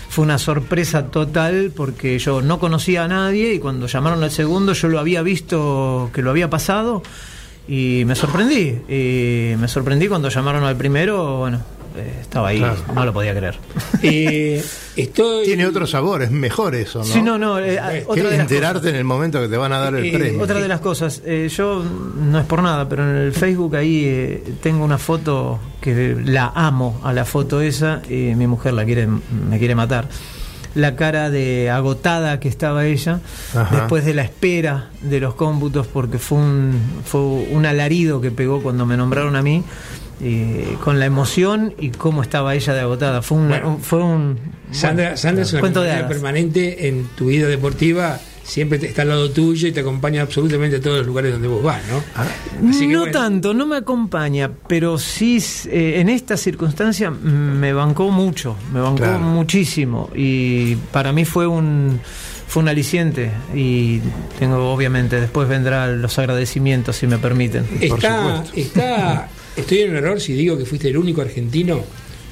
Fue 0.07 0.23
una 0.23 0.37
sorpresa 0.37 1.07
total 1.07 1.73
porque 1.75 2.19
yo 2.19 2.41
no 2.41 2.57
conocía 2.57 3.03
a 3.03 3.09
nadie 3.09 3.55
y 3.55 3.59
cuando 3.59 3.87
llamaron 3.87 4.23
al 4.23 4.31
segundo 4.31 4.71
yo 4.71 4.87
lo 4.87 4.97
había 4.97 5.21
visto 5.23 6.09
que 6.13 6.21
lo 6.21 6.29
había 6.29 6.49
pasado 6.49 7.03
y 7.67 8.03
me 8.05 8.15
sorprendí. 8.15 8.77
Y 8.89 9.55
me 9.57 9.67
sorprendí 9.67 10.07
cuando 10.07 10.29
llamaron 10.29 10.63
al 10.63 10.75
primero, 10.75 11.37
bueno, 11.39 11.61
eh, 11.97 12.19
estaba 12.21 12.49
ahí, 12.49 12.57
Claro. 12.59 12.75
no 12.93 13.05
lo 13.05 13.13
podía 13.13 13.33
creer. 13.35 13.57
Eh, 14.03 14.63
estoy. 14.97 15.45
Tiene 15.45 15.65
otro 15.65 15.87
sabor, 15.87 16.21
es 16.23 16.31
mejor 16.31 16.75
eso, 16.75 16.99
¿no? 16.99 17.05
Sí, 17.05 17.21
no, 17.21 17.37
no, 17.37 17.57
eh, 17.59 18.03
otra 18.07 18.29
de 18.29 18.35
enterarte 18.35 18.79
cosas. 18.79 18.89
en 18.91 18.95
el 18.97 19.03
momento 19.05 19.41
que 19.41 19.47
te 19.47 19.57
van 19.57 19.71
a 19.73 19.79
dar 19.79 19.95
el 19.95 20.05
Eh, 20.05 20.11
premio. 20.11 20.41
Otra 20.41 20.59
de 20.59 20.67
las 20.67 20.81
cosas, 20.81 21.21
eh, 21.25 21.49
yo 21.55 21.83
no 21.83 22.39
es 22.39 22.45
por 22.45 22.61
nada, 22.61 22.87
pero 22.89 23.09
en 23.09 23.15
el 23.15 23.31
Facebook 23.33 23.75
ahí 23.77 24.03
eh, 24.05 24.43
tengo 24.61 24.83
una 24.83 24.97
foto 24.97 25.59
que 25.81 26.17
la 26.25 26.51
amo 26.53 26.99
a 27.03 27.13
la 27.13 27.23
foto 27.25 27.61
esa 27.61 28.01
y 28.09 28.35
mi 28.35 28.45
mujer 28.47 28.73
la 28.73 28.83
quiere, 28.85 29.07
me 29.07 29.57
quiere 29.57 29.73
matar. 29.75 30.07
La 30.75 30.95
cara 30.95 31.29
de 31.29 31.69
agotada 31.69 32.39
que 32.39 32.47
estaba 32.49 32.85
ella 32.85 33.21
Ajá. 33.55 33.75
después 33.77 34.03
de 34.05 34.13
la 34.13 34.23
espera 34.23 34.89
de 35.01 35.19
los 35.21 35.33
cómputos, 35.33 35.87
porque 35.87 36.17
fue 36.19 36.37
un, 36.37 36.79
fue 37.05 37.21
un 37.21 37.65
alarido 37.65 38.19
que 38.21 38.29
pegó 38.29 38.61
cuando 38.61 38.85
me 38.85 38.97
nombraron 38.97 39.35
a 39.37 39.41
mí, 39.41 39.63
eh, 40.21 40.77
con 40.83 40.99
la 40.99 41.05
emoción 41.05 41.73
y 41.79 41.89
cómo 41.89 42.21
estaba 42.21 42.55
ella 42.55 42.73
de 42.73 42.81
agotada. 42.81 43.21
Fue 43.21 43.37
un, 43.37 43.47
Bueno. 43.49 43.69
un- 43.75 43.79
fue 43.81 44.03
un 44.03 44.37
Sandra, 44.71 45.15
Sandra 45.17 45.43
es 45.43 45.51
una 45.53 45.61
Cuento 45.61 45.81
de 45.81 46.03
permanente 46.03 46.87
en 46.89 47.07
tu 47.15 47.27
vida 47.27 47.47
deportiva. 47.47 48.19
Siempre 48.45 48.77
te- 48.77 48.87
está 48.87 49.01
al 49.01 49.09
lado 49.09 49.31
tuyo 49.31 49.67
y 49.67 49.71
te 49.71 49.79
acompaña 49.79 50.21
absolutamente 50.21 50.77
a 50.77 50.81
todos 50.81 50.97
los 50.99 51.07
lugares 51.07 51.31
donde 51.31 51.47
vos 51.47 51.63
vas, 51.63 51.81
¿no? 51.89 52.03
Ah, 52.15 52.27
Así 52.69 52.81
que 52.87 52.93
no 52.93 52.99
bueno. 52.99 53.11
tanto, 53.11 53.53
no 53.55 53.65
me 53.65 53.75
acompaña, 53.77 54.51
pero 54.67 54.99
sí 54.99 55.43
eh, 55.67 55.95
en 55.99 56.09
esta 56.09 56.37
circunstancia 56.37 57.09
mm, 57.09 57.15
me 57.59 57.73
bancó 57.73 58.11
mucho, 58.11 58.55
me 58.71 58.79
bancó 58.81 58.97
Claro. 58.97 59.19
muchísimo 59.19 60.11
y 60.15 60.75
para 60.91 61.11
mí 61.11 61.25
fue 61.25 61.47
un 61.47 61.99
fue 62.47 62.61
un 62.61 62.69
aliciente 62.69 63.31
y 63.55 63.99
tengo 64.37 64.71
obviamente 64.71 65.19
después 65.19 65.49
vendrán 65.49 65.99
los 66.01 66.17
agradecimientos 66.19 66.95
si 66.97 67.07
me 67.07 67.17
permiten. 67.17 67.63
Por 67.65 67.83
Está, 67.97 68.43
supuesto. 68.45 68.51
está, 68.59 69.29
estoy 69.55 69.79
en 69.79 69.89
un 69.89 69.95
error 69.97 70.21
si 70.21 70.33
digo 70.33 70.55
que 70.55 70.65
fuiste 70.65 70.87
el 70.89 70.97
único 70.97 71.21
argentino 71.21 71.81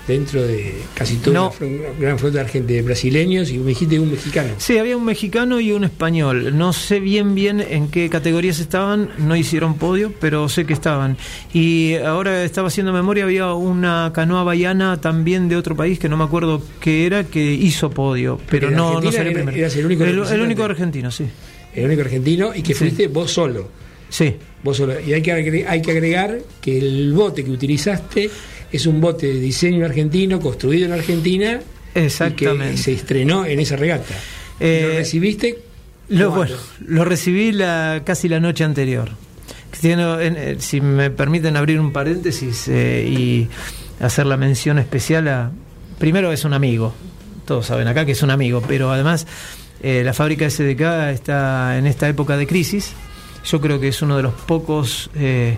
dentro 0.07 0.41
de 0.45 0.74
casi 0.93 1.15
toda 1.15 1.33
No. 1.33 1.53
una, 1.62 2.00
gran 2.00 2.19
flota 2.19 2.43
de 2.43 2.81
brasileños 2.81 3.50
y 3.51 3.57
me 3.57 3.69
dijiste 3.69 4.00
un 4.00 4.12
mexicano. 4.12 4.50
Sí, 4.57 4.77
había 4.77 4.98
un 4.98 5.05
mexicano 5.05 5.60
y 5.60 5.72
un 5.72 5.83
español. 5.86 6.57
No 6.57 6.74
sé 6.74 7.00
bien 7.00 7.36
bien 7.36 7.62
en 7.62 7.88
qué 7.89 8.10
categorías 8.10 8.60
estaban, 8.60 9.10
no 9.17 9.36
hicieron 9.36 9.75
podio, 9.77 10.13
pero 10.19 10.50
sé 10.50 10.65
que 10.65 10.74
estaban. 10.74 11.17
Y 11.53 11.95
ahora 11.95 12.43
estaba 12.43 12.67
haciendo 12.67 12.91
memoria, 12.91 13.24
había 13.24 13.53
una 13.53 14.12
canoa 14.13 14.43
baiana 14.43 15.00
también 15.00 15.48
de 15.48 15.55
otro 15.55 15.75
país 15.75 16.00
que 16.00 16.10
no 16.10 16.17
me 16.17 16.25
acuerdo 16.25 16.62
qué 16.81 17.05
era, 17.05 17.24
que 17.24 17.53
hizo 17.53 17.89
podio, 17.89 18.39
pero 18.50 18.69
no, 18.72 19.00
no 19.00 19.12
sería 19.12 19.31
era- 19.31 19.33
primero. 19.33 19.57
eras 19.57 19.75
el 19.75 19.86
único 19.86 20.03
el, 20.03 20.10
representante. 20.10 20.43
único 20.45 20.63
argentino, 20.63 21.12
sí. 21.12 21.25
El 21.74 21.86
único 21.86 22.01
argentino 22.01 22.51
y 22.53 22.62
que 22.62 22.74
Sí. 22.74 22.79
fuiste 22.79 23.07
vos 23.07 23.31
solo. 23.31 23.69
Sí. 24.10 24.36
Vos 24.63 24.77
solo. 24.77 25.00
Y 25.00 25.12
hay 25.13 25.22
que, 25.24 25.31
hay 25.67 25.81
que 25.81 25.91
agregar 25.91 26.38
que 26.62 26.77
el 26.77 27.13
bote 27.13 27.43
que 27.43 27.50
utilizaste 27.50 28.29
es 28.74 28.86
un 28.86 29.00
bote 29.00 29.27
de 29.27 29.39
diseño 29.39 29.86
argentino, 29.86 30.39
construido 30.39 30.86
en 30.88 30.94
Argentina. 30.94 31.62
Exactamente. 31.96 32.74
Y 32.74 32.75
que 32.75 32.77
se 32.82 32.94
estrenó 32.94 33.46
en 33.46 33.60
esa 33.60 33.75
regata. 33.75 34.13
¿Y 34.60 34.63
Eh, 34.65 34.88
¿Lo 34.89 34.98
recibiste? 34.98 35.60
Lo, 36.10 36.32
bueno, 36.32 36.56
lo 36.86 37.06
recibí 37.06 37.51
la, 37.51 38.01
casi 38.06 38.27
la 38.27 38.39
noche 38.39 38.63
anterior. 38.63 39.10
En- 39.82 40.00
eh, 40.38 40.56
si 40.60 40.80
me 40.82 41.10
permiten 41.10 41.58
abrir 41.58 41.80
un 41.80 41.92
paréntesis 41.92 42.68
eh, 42.68 43.06
y 43.10 43.48
hacer 44.03 44.25
la 44.25 44.38
mención 44.38 44.80
especial 44.80 45.27
a... 45.27 45.51
Primero 46.00 46.32
es 46.32 46.46
un 46.46 46.53
amigo, 46.53 46.94
todos 47.46 47.65
saben 47.68 47.88
acá 47.88 48.06
que 48.06 48.13
es 48.13 48.22
un 48.24 48.30
amigo, 48.32 48.62
pero 48.68 48.92
además 48.92 49.25
eh, 49.82 50.01
la 50.06 50.13
fábrica 50.13 50.50
SDK 50.50 51.12
está 51.13 51.77
en 51.77 51.86
esta 51.88 52.08
época 52.08 52.38
de 52.38 52.48
crisis. 52.48 52.94
Yo 53.46 53.60
creo 53.60 53.80
que 53.80 53.89
es 53.89 54.01
uno 54.01 54.15
de 54.18 54.24
los 54.24 54.34
pocos 54.34 55.10
eh, 55.15 55.58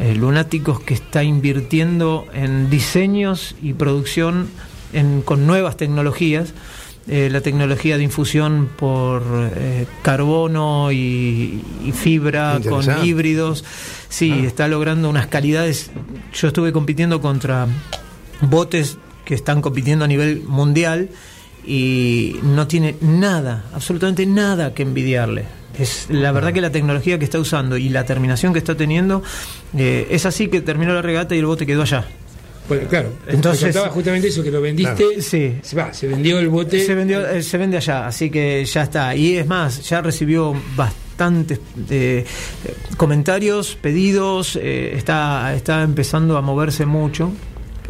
eh, 0.00 0.14
lunáticos 0.14 0.80
que 0.80 0.94
está 0.94 1.22
invirtiendo 1.24 2.26
en 2.34 2.70
diseños 2.70 3.54
y 3.62 3.72
producción 3.72 4.48
en- 4.92 5.22
con 5.22 5.46
nuevas 5.46 5.76
tecnologías. 5.76 6.52
Eh, 7.10 7.30
la 7.32 7.40
tecnología 7.40 7.96
de 7.96 8.02
infusión 8.04 8.68
por 8.76 9.22
eh, 9.56 9.86
carbono 10.02 10.92
y, 10.92 11.62
y 11.84 11.92
fibra 11.92 12.58
con 12.68 12.82
híbridos. 13.06 13.64
Sí, 14.10 14.30
está 14.44 14.68
logrando 14.68 15.08
unas 15.08 15.26
calidades. 15.26 15.90
Yo 16.34 16.48
estuve 16.48 16.70
compitiendo 16.72 17.20
contra 17.22 17.66
botes 18.42 18.98
que 19.24 19.34
están 19.34 19.62
compitiendo 19.62 20.04
a 20.04 20.08
nivel 20.08 20.42
mundial 20.46 21.08
y 21.66 22.36
no 22.42 22.66
tiene 22.66 22.96
nada, 23.00 23.64
absolutamente 23.74 24.24
nada 24.26 24.74
que 24.74 24.82
envidiarle. 24.82 25.44
Es 25.78 26.06
la 26.10 26.32
verdad 26.32 26.52
que 26.52 26.60
la 26.60 26.70
tecnología 26.70 27.18
que 27.18 27.24
está 27.24 27.38
usando 27.38 27.76
y 27.76 27.88
la 27.88 28.04
terminación 28.04 28.52
que 28.52 28.58
está 28.58 28.76
teniendo 28.76 29.22
eh, 29.76 30.06
es 30.10 30.26
así 30.26 30.48
que 30.48 30.60
terminó 30.60 30.92
la 30.94 31.02
regata 31.02 31.34
y 31.34 31.38
el 31.38 31.46
bote 31.46 31.66
quedó 31.66 31.82
allá. 31.82 32.06
Bueno, 32.68 32.86
claro. 32.88 33.12
Entonces- 33.26 33.76
justamente 33.90 34.28
eso, 34.28 34.42
que 34.42 34.50
lo 34.50 34.60
vendiste. 34.60 35.22
Sí. 35.22 35.56
Se, 35.62 35.76
va, 35.76 35.92
se 35.92 36.06
vendió 36.06 36.38
el 36.38 36.48
bote. 36.48 36.84
Se 36.84 36.94
vendió, 36.94 37.26
eh, 37.26 37.42
se 37.42 37.56
vende 37.56 37.78
allá, 37.78 38.06
así 38.06 38.30
que 38.30 38.64
ya 38.64 38.82
está. 38.82 39.14
Y 39.16 39.36
es 39.36 39.46
más, 39.46 39.88
ya 39.88 40.02
recibió 40.02 40.54
bastantes 40.76 41.60
eh, 41.88 42.24
comentarios, 42.96 43.76
pedidos, 43.80 44.56
eh, 44.60 44.92
está, 44.96 45.54
está 45.54 45.82
empezando 45.82 46.36
a 46.36 46.42
moverse 46.42 46.84
mucho. 46.84 47.32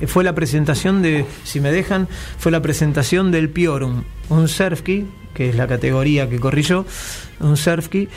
Eh, 0.00 0.06
Fue 0.06 0.24
la 0.24 0.34
presentación 0.34 1.02
de, 1.02 1.24
si 1.44 1.60
me 1.60 1.70
dejan, 1.72 2.08
fue 2.38 2.52
la 2.52 2.62
presentación 2.62 3.30
del 3.30 3.48
Piorum, 3.50 4.02
un 4.28 4.48
surfski, 4.48 5.06
que 5.34 5.50
es 5.50 5.56
la 5.56 5.66
categoría 5.66 6.28
que 6.28 6.38
corrí 6.40 6.62
yo, 6.62 6.84
un 7.40 7.56
surfski 7.56 8.08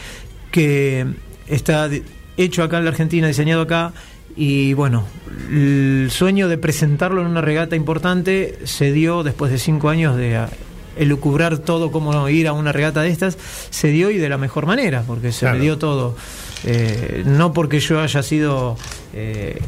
que 0.52 1.06
está 1.48 1.90
hecho 2.38 2.64
acá 2.64 2.78
en 2.80 2.86
la 2.86 2.92
Argentina, 2.92 3.28
diseñado 3.28 3.62
acá, 3.62 3.94
y 4.36 4.74
bueno, 4.74 5.06
el 5.50 6.08
sueño 6.12 6.48
de 6.48 6.58
presentarlo 6.58 7.22
en 7.22 7.28
una 7.28 7.42
regata 7.42 7.76
importante 7.76 8.58
se 8.64 8.92
dio 8.94 9.24
después 9.24 9.52
de 9.52 9.60
cinco 9.60 9.90
años 9.90 10.16
de 10.16 10.38
ah, 10.38 10.50
elucubrar 10.98 11.58
todo 11.60 11.92
cómo 11.92 12.28
ir 12.30 12.48
a 12.48 12.54
una 12.54 12.72
regata 12.72 13.02
de 13.02 13.10
estas, 13.10 13.38
se 13.70 13.90
dio 13.90 14.10
y 14.10 14.18
de 14.18 14.30
la 14.30 14.38
mejor 14.38 14.66
manera, 14.66 15.04
porque 15.06 15.32
se 15.34 15.42
Claro. 15.42 15.58
me 15.58 15.64
dio 15.64 15.78
todo. 15.78 16.16
Eh, 16.64 17.24
no 17.26 17.52
porque 17.54 17.80
yo 17.80 18.00
haya 18.00 18.24
sido 18.24 18.78
eh, 19.14 19.60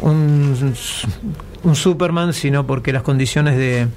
un, 0.00 0.72
un 1.64 1.74
Superman, 1.76 2.32
sino 2.32 2.66
porque 2.66 2.92
las 2.92 3.02
condiciones 3.02 3.56
de, 3.56 3.88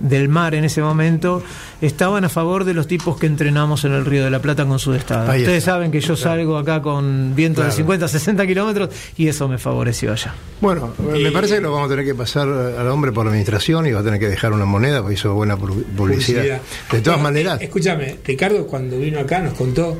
del 0.00 0.28
mar 0.28 0.54
en 0.54 0.64
ese 0.64 0.82
momento 0.82 1.42
estaban 1.80 2.24
a 2.24 2.28
favor 2.28 2.64
de 2.64 2.74
los 2.74 2.86
tipos 2.86 3.16
que 3.18 3.26
entrenamos 3.26 3.84
en 3.84 3.92
el 3.92 4.04
Río 4.04 4.24
de 4.24 4.30
la 4.30 4.40
Plata 4.40 4.66
con 4.66 4.78
su 4.78 4.92
estado. 4.94 5.28
Ustedes 5.30 5.64
saben 5.64 5.90
que 5.90 6.00
yo 6.00 6.16
salgo 6.16 6.58
acá 6.58 6.82
con 6.82 7.34
viento 7.34 7.60
de 7.62 7.66
Claro. 7.68 7.76
50, 7.76 8.08
60 8.08 8.46
kilómetros 8.46 8.90
y 9.16 9.28
eso 9.28 9.48
me 9.48 9.56
favoreció 9.58 10.12
allá. 10.12 10.34
Bueno, 10.60 10.92
me 10.98 11.30
parece 11.30 11.56
que 11.56 11.60
lo 11.62 11.72
vamos 11.72 11.86
a 11.86 11.90
tener 11.90 12.04
que 12.04 12.14
pasar 12.14 12.48
al 12.48 12.88
hombre 12.88 13.12
por 13.12 13.24
la 13.24 13.30
administración 13.30 13.86
y 13.86 13.92
va 13.92 14.00
a 14.00 14.04
tener 14.04 14.20
que 14.20 14.28
dejar 14.28 14.52
una 14.52 14.64
moneda 14.66 15.00
porque 15.00 15.14
hizo 15.14 15.32
buena 15.34 15.56
pu- 15.56 15.84
publicidad. 15.96 16.42
De 16.42 17.00
todas 17.00 17.04
Bueno, 17.04 17.22
maneras, 17.22 17.60
eh, 17.60 17.64
Escúchame, 17.64 18.16
Ricardo 18.24 18.66
cuando 18.66 18.98
vino 18.98 19.18
acá 19.20 19.40
nos 19.40 19.54
contó 19.54 19.96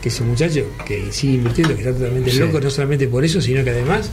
que 0.00 0.08
ese 0.08 0.22
muchacho 0.24 0.60
que 0.84 1.12
sigue 1.12 1.34
invirtiendo, 1.34 1.74
que 1.74 1.80
está 1.82 1.94
totalmente 1.94 2.30
Sí. 2.32 2.38
loco, 2.40 2.60
no 2.60 2.70
solamente 2.70 3.06
por 3.08 3.24
eso, 3.24 3.40
sino 3.40 3.62
que 3.62 3.70
además, 3.70 4.10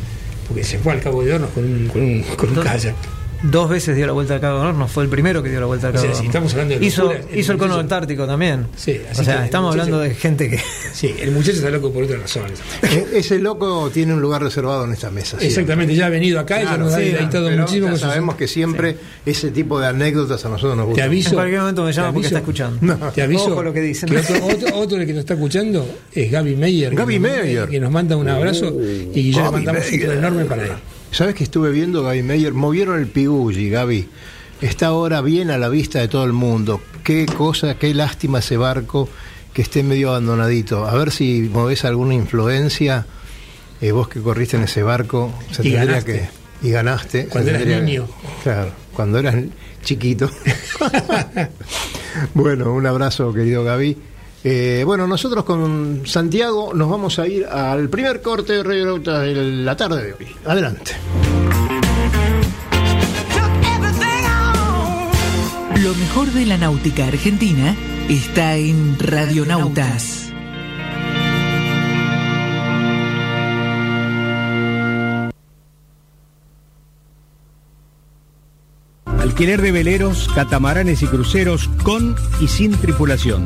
porque 0.49 0.63
se 0.65 0.77
fue 0.79 0.91
al 0.93 0.99
Cabo 1.01 1.23
de 1.23 1.33
Hornos 1.33 1.51
con 1.51 1.63
un, 1.63 1.87
con 1.87 2.01
un, 2.01 2.21
con 2.35 2.49
un 2.49 2.55
Dos- 2.55 2.65
kayak. 2.65 2.95
Dos 3.41 3.69
veces 3.69 3.95
dio 3.95 4.05
la 4.05 4.11
vuelta 4.11 4.33
al 4.33 4.41
Cabo 4.41 4.59
de 4.59 4.65
Hornos, 4.67 4.91
fue 4.91 5.03
el 5.05 5.09
primero 5.09 5.41
que 5.41 5.49
dio 5.49 5.61
la 5.61 5.65
vuelta 5.65 5.87
al 5.87 5.93
O 5.93 5.95
Cabo 5.95 6.05
sea, 6.07 6.13
de 6.13 6.19
si 6.19 6.25
estamos 6.25 6.51
hablando 6.51 6.77
de 6.77 6.85
hizo, 6.85 7.03
locuras, 7.03 7.25
el 7.31 7.39
hizo 7.39 7.51
el 7.53 7.57
cono 7.57 7.67
muchacho- 7.69 7.79
antártico 7.81 8.27
también. 8.27 8.67
Sí, 8.75 8.99
así 9.09 9.21
o 9.21 9.23
sea, 9.23 9.37
que 9.39 9.45
estamos 9.45 9.75
muchacho- 9.75 9.83
hablando 9.95 9.99
de 10.09 10.13
gente 10.15 10.49
que... 10.49 10.59
Sí, 10.93 11.15
el 11.21 11.31
muchacho 11.31 11.51
está 11.57 11.69
loco 11.69 11.93
por 11.93 12.03
otras 12.03 12.19
razones. 12.19 12.59
e- 12.83 13.17
ese 13.19 13.39
loco 13.39 13.89
tiene 13.93 14.13
un 14.13 14.21
lugar 14.21 14.43
reservado 14.43 14.83
en 14.83 14.91
esta 14.91 15.09
mesa. 15.09 15.29
siempre. 15.39 15.47
Exactamente, 15.47 15.95
ya 15.95 16.07
ha 16.07 16.09
venido 16.09 16.37
acá 16.39 16.57
y 16.57 16.63
ya 16.63 16.67
Claro, 16.69 16.83
nos 16.85 16.93
ha 16.93 16.97
sí, 16.97 17.03
deleitado 17.05 17.47
pero 17.47 17.61
muchísimo 17.61 17.91
sus- 17.91 17.99
sabemos 18.01 18.35
que 18.35 18.47
siempre 18.49 18.97
ese 19.25 19.51
tipo 19.51 19.79
de 19.79 19.87
anécdotas 19.87 20.43
a 20.43 20.49
nosotros 20.49 20.75
nos 20.75 20.85
Te 20.87 20.89
gustan. 20.89 21.05
aviso. 21.07 21.29
En 21.29 21.35
cualquier 21.35 21.59
momento 21.61 21.83
me 21.85 21.93
llama 21.93 22.07
te 22.09 22.13
porque 22.15 22.27
está 22.27 22.39
escuchando. 22.39 22.97
Te 23.15 23.21
aviso. 23.21 23.45
Ojo 23.53 23.63
lo 23.63 23.71
que 23.71 23.79
dicen. 23.81 24.09
que 24.09 24.17
otro, 24.17 24.35
otro, 24.45 24.75
otro 24.77 24.97
del 24.97 25.07
que 25.07 25.13
nos 25.13 25.21
está 25.21 25.35
escuchando 25.35 25.87
es 26.13 26.29
Gaby 26.29 26.55
Meyer. 26.57 26.93
Gaby 26.93 27.13
que 27.13 27.19
nos- 27.21 27.31
Meyer. 27.31 27.69
Que 27.69 27.79
nos 27.79 27.91
manda 27.91 28.17
un 28.17 28.27
abrazo 28.27 28.75
y 29.13 29.31
ya 29.31 29.45
le 29.45 29.51
mandamos 29.51 29.83
otro 29.87 30.11
enorme 30.11 30.43
para 30.43 30.63
él. 30.65 30.71
¿Sabes 31.11 31.35
que 31.35 31.43
estuve 31.43 31.71
viendo 31.71 32.03
Gaby 32.03 32.23
Meyer? 32.23 32.53
Movieron 32.53 32.99
el 32.99 33.07
Pigulli, 33.07 33.69
Gaby. 33.69 34.07
Está 34.61 34.87
ahora 34.87 35.21
bien 35.21 35.51
a 35.51 35.57
la 35.57 35.69
vista 35.69 35.99
de 35.99 36.07
todo 36.07 36.23
el 36.25 36.33
mundo. 36.33 36.81
Qué 37.03 37.25
cosa, 37.25 37.75
qué 37.75 37.93
lástima 37.93 38.39
ese 38.39 38.57
barco 38.57 39.09
que 39.53 39.61
esté 39.61 39.83
medio 39.83 40.09
abandonadito. 40.09 40.85
A 40.85 40.93
ver 40.95 41.11
si 41.11 41.49
movés 41.51 41.85
alguna 41.85 42.13
influencia. 42.13 43.05
eh, 43.81 43.91
vos 43.93 44.09
que 44.09 44.19
corriste 44.21 44.57
en 44.57 44.63
ese 44.63 44.83
barco, 44.83 45.33
se 45.51 45.61
Y 45.61 45.71
tendría 45.71 45.85
ganaste. 45.85 46.29
que. 46.61 46.67
Y 46.67 46.71
ganaste. 46.71 47.25
Cuando 47.27 47.51
eras 47.51 47.63
que- 47.63 47.81
niño. 47.81 48.07
claro, 48.43 48.71
cuando 48.93 49.19
eras 49.19 49.35
chiquito. 49.83 50.29
bueno, 52.33 52.73
un 52.73 52.85
abrazo, 52.85 53.33
querido 53.33 53.63
Gaby. 53.63 53.97
Eh, 54.43 54.83
bueno, 54.85 55.05
nosotros 55.05 55.43
con 55.43 56.03
Santiago 56.05 56.73
nos 56.73 56.89
vamos 56.89 57.19
a 57.19 57.27
ir 57.27 57.45
al 57.45 57.89
primer 57.89 58.21
corte 58.21 58.53
de 58.53 58.63
Radio 58.63 58.85
Nauta 58.85 59.19
de 59.19 59.35
la 59.35 59.75
tarde 59.75 60.05
de 60.05 60.13
hoy. 60.13 60.27
Adelante. 60.45 60.93
Lo 65.81 65.93
mejor 65.95 66.27
de 66.31 66.45
la 66.45 66.57
náutica 66.57 67.07
argentina 67.07 67.75
está 68.09 68.55
en 68.55 68.97
Radionautas. 68.99 70.31
Alquiler 79.19 79.61
de 79.61 79.71
veleros, 79.71 80.29
catamaranes 80.33 81.01
y 81.01 81.07
cruceros 81.07 81.69
con 81.83 82.15
y 82.41 82.47
sin 82.47 82.71
tripulación. 82.71 83.45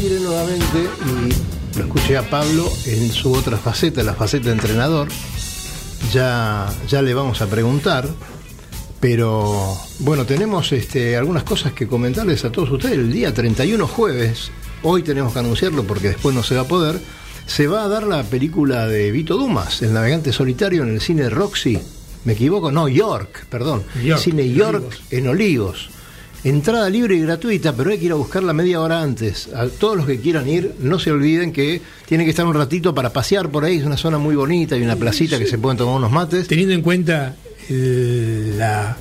Aire 0.00 0.20
nuevamente 0.20 0.88
y 1.04 1.78
lo 1.78 1.84
escuché 1.84 2.16
a 2.16 2.22
Pablo 2.22 2.72
en 2.86 3.10
su 3.10 3.32
otra 3.34 3.58
faceta, 3.58 4.02
la 4.02 4.14
faceta 4.14 4.46
de 4.46 4.52
entrenador. 4.52 5.08
Ya, 6.10 6.72
ya 6.88 7.02
le 7.02 7.12
vamos 7.12 7.42
a 7.42 7.46
preguntar, 7.48 8.08
pero 8.98 9.76
bueno, 9.98 10.24
tenemos 10.24 10.72
este, 10.72 11.18
algunas 11.18 11.44
cosas 11.44 11.74
que 11.74 11.86
comentarles 11.86 12.46
a 12.46 12.52
todos 12.52 12.70
ustedes. 12.70 12.94
El 12.96 13.12
día 13.12 13.34
31 13.34 13.86
jueves, 13.86 14.50
hoy 14.82 15.02
tenemos 15.02 15.34
que 15.34 15.40
anunciarlo 15.40 15.84
porque 15.84 16.08
después 16.08 16.34
no 16.34 16.42
se 16.42 16.54
va 16.54 16.62
a 16.62 16.68
poder, 16.68 16.98
se 17.46 17.66
va 17.66 17.84
a 17.84 17.88
dar 17.88 18.04
la 18.04 18.22
película 18.22 18.86
de 18.86 19.10
Vito 19.10 19.36
Dumas, 19.36 19.82
El 19.82 19.92
Navegante 19.92 20.32
Solitario, 20.32 20.82
en 20.82 20.94
el 20.94 21.00
cine 21.02 21.28
Roxy. 21.28 21.78
¿Me 22.24 22.32
equivoco? 22.32 22.72
No, 22.72 22.88
York, 22.88 23.44
perdón. 23.50 23.84
York, 24.02 24.20
cine 24.20 24.44
en 24.44 24.54
York 24.54 24.76
Olivos. 24.76 25.02
en 25.10 25.28
Olivos. 25.28 25.90
Entrada 26.42 26.88
libre 26.88 27.16
y 27.16 27.20
gratuita, 27.20 27.74
pero 27.74 27.90
hay 27.90 27.98
que 27.98 28.06
ir 28.06 28.12
a 28.12 28.14
buscarla 28.14 28.54
media 28.54 28.80
hora 28.80 29.02
antes. 29.02 29.48
A 29.54 29.66
todos 29.68 29.96
los 29.96 30.06
que 30.06 30.18
quieran 30.20 30.48
ir, 30.48 30.74
no 30.80 30.98
se 30.98 31.10
olviden 31.10 31.52
que 31.52 31.82
tienen 32.06 32.26
que 32.26 32.30
estar 32.30 32.46
un 32.46 32.54
ratito 32.54 32.94
para 32.94 33.12
pasear 33.12 33.50
por 33.50 33.64
ahí. 33.64 33.76
Es 33.76 33.84
una 33.84 33.98
zona 33.98 34.16
muy 34.16 34.34
bonita, 34.36 34.74
hay 34.74 34.82
una 34.82 34.96
placita 34.96 35.38
que 35.38 35.46
se 35.46 35.58
pueden 35.58 35.76
tomar 35.76 35.96
unos 35.96 36.10
mates. 36.10 36.48
Teniendo 36.48 36.74
en 36.74 36.80
cuenta 36.80 37.36
la, 37.68 38.96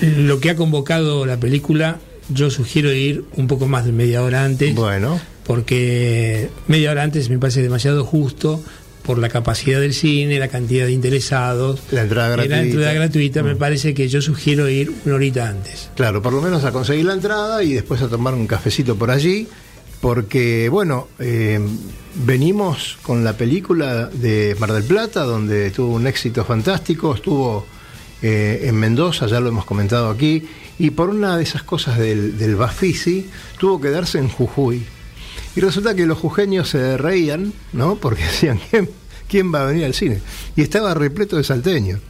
lo 0.00 0.40
que 0.40 0.50
ha 0.50 0.56
convocado 0.56 1.26
la 1.26 1.38
película, 1.38 1.98
yo 2.28 2.50
sugiero 2.50 2.92
ir 2.92 3.24
un 3.36 3.46
poco 3.46 3.68
más 3.68 3.84
de 3.84 3.92
media 3.92 4.22
hora 4.22 4.44
antes. 4.44 4.74
Bueno, 4.74 5.20
porque 5.46 6.48
media 6.68 6.90
hora 6.90 7.02
antes 7.02 7.30
me 7.30 7.38
parece 7.38 7.62
demasiado 7.62 8.04
justo 8.04 8.62
por 9.02 9.18
la 9.18 9.28
capacidad 9.28 9.80
del 9.80 9.94
cine, 9.94 10.38
la 10.38 10.48
cantidad 10.48 10.86
de 10.86 10.92
interesados, 10.92 11.80
La 11.90 12.02
entrada 12.02 12.28
gratuita. 12.30 12.56
la 12.56 12.62
entrada 12.62 12.92
gratuita, 12.92 13.42
me 13.42 13.54
Mm. 13.54 13.58
parece 13.58 13.94
que 13.94 14.08
yo 14.08 14.20
sugiero 14.22 14.68
ir 14.68 14.92
una 15.04 15.14
horita 15.16 15.48
antes. 15.48 15.90
claro, 15.96 16.20
por 16.22 16.32
lo 16.32 16.40
menos 16.42 16.64
a 16.64 16.72
conseguir 16.72 17.04
la 17.06 17.14
entrada 17.14 17.62
y 17.62 17.72
después 17.74 18.00
a 18.02 18.08
tomar 18.08 18.34
un 18.34 18.46
cafecito 18.46 18.96
por 18.96 19.10
allí. 19.10 19.46
Porque, 20.00 20.70
bueno, 20.70 21.08
eh, 21.18 21.60
venimos 22.24 22.96
con 23.02 23.22
la 23.22 23.34
película 23.34 24.06
de 24.06 24.56
Mar 24.58 24.72
del 24.72 24.84
Plata, 24.84 25.24
donde 25.24 25.70
tuvo 25.70 25.94
un 25.94 26.06
éxito 26.06 26.42
fantástico, 26.44 27.14
estuvo 27.14 27.66
eh, 28.22 28.62
en 28.64 28.76
Mendoza, 28.76 29.26
ya 29.26 29.40
lo 29.40 29.48
hemos 29.48 29.64
comentado 29.66 30.08
aquí, 30.08 30.42
y 30.78 30.90
por 30.90 31.10
una 31.10 31.36
de 31.36 31.42
esas 31.42 31.62
cosas 31.64 31.98
del, 31.98 32.38
del 32.38 32.56
Bafisi, 32.56 33.28
tuvo 33.58 33.78
que 33.80 33.90
darse 33.90 34.18
en 34.18 34.28
Jujuy. 34.28 34.82
Y 35.56 35.60
resulta 35.60 35.94
que 35.94 36.06
los 36.06 36.18
jujeños 36.18 36.68
se 36.68 36.96
reían, 36.96 37.52
¿no? 37.72 37.96
Porque 37.96 38.22
decían, 38.24 38.60
¿quién, 38.70 38.88
quién 39.28 39.52
va 39.52 39.62
a 39.62 39.66
venir 39.66 39.84
al 39.84 39.94
cine? 39.94 40.20
Y 40.56 40.62
estaba 40.62 40.94
repleto 40.94 41.36
de 41.36 41.44
salteños. 41.44 42.00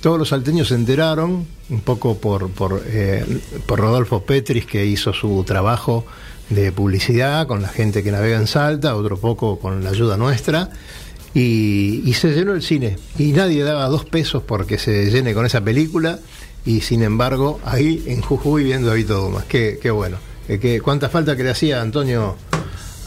Todos 0.00 0.18
los 0.18 0.28
salteños 0.28 0.68
se 0.68 0.74
enteraron, 0.74 1.46
un 1.70 1.80
poco 1.80 2.18
por, 2.18 2.50
por, 2.50 2.82
eh, 2.86 3.24
por 3.64 3.80
Rodolfo 3.80 4.22
Petris, 4.22 4.66
que 4.66 4.84
hizo 4.84 5.14
su 5.14 5.44
trabajo 5.44 6.04
de 6.50 6.72
publicidad 6.72 7.46
con 7.46 7.62
la 7.62 7.68
gente 7.68 8.02
que 8.02 8.12
navega 8.12 8.36
en 8.36 8.46
Salta, 8.46 8.96
otro 8.96 9.16
poco 9.16 9.58
con 9.58 9.82
la 9.82 9.90
ayuda 9.90 10.18
nuestra, 10.18 10.70
y, 11.32 12.12
se 12.14 12.32
llenó 12.32 12.52
el 12.52 12.62
cine. 12.62 12.96
Y 13.18 13.32
nadie 13.32 13.64
daba 13.64 13.88
dos 13.88 14.04
pesos 14.04 14.42
porque 14.42 14.78
se 14.78 15.10
llene 15.10 15.34
con 15.34 15.46
esa 15.46 15.62
película, 15.62 16.18
y 16.64 16.82
sin 16.82 17.02
embargo, 17.02 17.60
ahí 17.64 18.04
en 18.06 18.20
Jujuy 18.20 18.64
viendo 18.64 18.90
a 18.90 18.94
Vito 18.94 19.20
Dumas. 19.20 19.44
Qué, 19.44 19.78
qué 19.82 19.90
bueno. 19.90 20.18
Eh, 20.48 20.58
qué- 20.58 20.80
¿Cuánta 20.80 21.08
falta 21.08 21.36
que 21.36 21.44
le 21.44 21.50
hacía 21.50 21.80
Antonio 21.80 22.36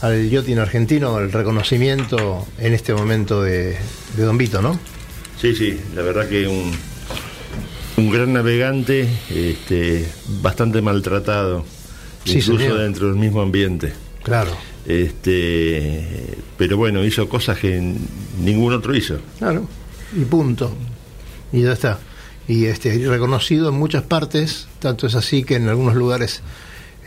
al 0.00 0.28
yotin 0.30 0.58
argentino 0.58 1.18
el 1.18 1.32
reconocimiento 1.32 2.46
en 2.58 2.74
este 2.74 2.94
momento 2.94 3.42
de, 3.42 3.76
de 4.16 4.22
Don 4.22 4.38
Vito, 4.38 4.62
no? 4.62 4.78
Sí, 5.40 5.54
sí, 5.54 5.78
la 5.94 6.02
verdad 6.02 6.28
que 6.28 6.46
un, 6.48 6.72
un 7.96 8.10
gran 8.10 8.32
navegante, 8.32 9.08
este, 9.30 10.08
bastante 10.42 10.82
maltratado, 10.82 11.64
Sí, 12.24 12.38
incluso 12.38 12.58
señor. 12.58 12.78
dentro 12.80 13.06
del 13.08 13.16
mismo 13.16 13.40
ambiente. 13.40 13.92
Claro. 14.22 14.50
Este, 14.86 16.34
pero 16.56 16.76
bueno, 16.76 17.04
hizo 17.04 17.28
cosas 17.28 17.58
que 17.58 17.80
ningún 18.40 18.72
otro 18.72 18.94
hizo. 18.96 19.18
Claro, 19.38 19.68
y 20.16 20.24
punto. 20.24 20.74
Y 21.52 21.62
ya 21.62 21.72
está. 21.72 21.98
Y 22.48 22.64
este 22.66 22.96
reconocido 23.06 23.68
en 23.68 23.74
muchas 23.76 24.02
partes, 24.02 24.66
tanto 24.80 25.06
es 25.06 25.14
así 25.14 25.44
que 25.44 25.56
en 25.56 25.68
algunos 25.68 25.94
lugares 25.94 26.42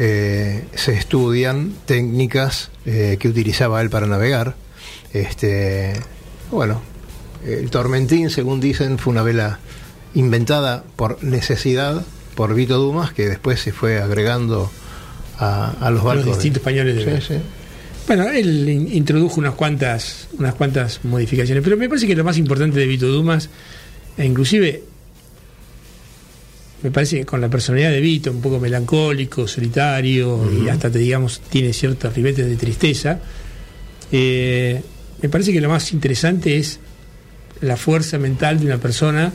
eh, 0.03 0.63
se 0.73 0.93
estudian 0.93 1.73
técnicas 1.85 2.71
eh, 2.87 3.17
que 3.19 3.27
utilizaba 3.27 3.79
él 3.81 3.91
para 3.91 4.07
navegar. 4.07 4.55
Este, 5.13 5.93
bueno, 6.49 6.81
el 7.45 7.69
Tormentín, 7.69 8.31
según 8.31 8.59
dicen, 8.59 8.97
fue 8.97 9.11
una 9.11 9.21
vela 9.21 9.59
inventada 10.15 10.83
por 10.95 11.23
necesidad 11.23 12.03
por 12.35 12.55
Vito 12.55 12.77
Dumas, 12.79 13.13
que 13.13 13.27
después 13.29 13.59
se 13.59 13.71
fue 13.73 13.99
agregando 14.01 14.71
a, 15.37 15.71
a 15.79 15.91
los 15.91 16.03
barcos. 16.03 16.25
de- 16.25 16.31
distintos 16.31 16.63
pañoles 16.63 16.95
de 16.95 17.01
Sí, 17.01 17.07
vela. 17.07 17.21
sí. 17.21 17.35
Bueno, 18.07 18.27
él 18.29 18.67
in- 18.69 18.91
introdujo 18.93 19.39
unas 19.39 19.53
cuantas, 19.53 20.27
unas 20.39 20.55
cuantas 20.55 20.99
modificaciones, 21.03 21.63
pero 21.63 21.77
me 21.77 21.87
parece 21.87 22.07
que 22.07 22.15
lo 22.15 22.23
más 22.23 22.37
importante 22.37 22.79
de 22.79 22.87
Vito 22.87 23.07
Dumas, 23.07 23.49
e 24.17 24.25
inclusive 24.25 24.83
me 26.83 26.91
parece 26.91 27.17
que 27.19 27.25
con 27.25 27.39
la 27.41 27.49
personalidad 27.49 27.91
de 27.91 28.01
Vito, 28.01 28.31
un 28.31 28.41
poco 28.41 28.59
melancólico, 28.59 29.47
solitario, 29.47 30.49
y 30.63 30.67
hasta 30.69 30.89
te 30.89 30.99
digamos, 30.99 31.39
tiene 31.49 31.73
ciertos 31.73 32.13
ribetes 32.15 32.47
de 32.47 32.55
tristeza, 32.55 33.19
eh, 34.11 34.81
me 35.21 35.29
parece 35.29 35.53
que 35.53 35.61
lo 35.61 35.69
más 35.69 35.91
interesante 35.93 36.57
es 36.57 36.79
la 37.61 37.77
fuerza 37.77 38.17
mental 38.17 38.59
de 38.59 38.65
una 38.65 38.77
persona 38.79 39.31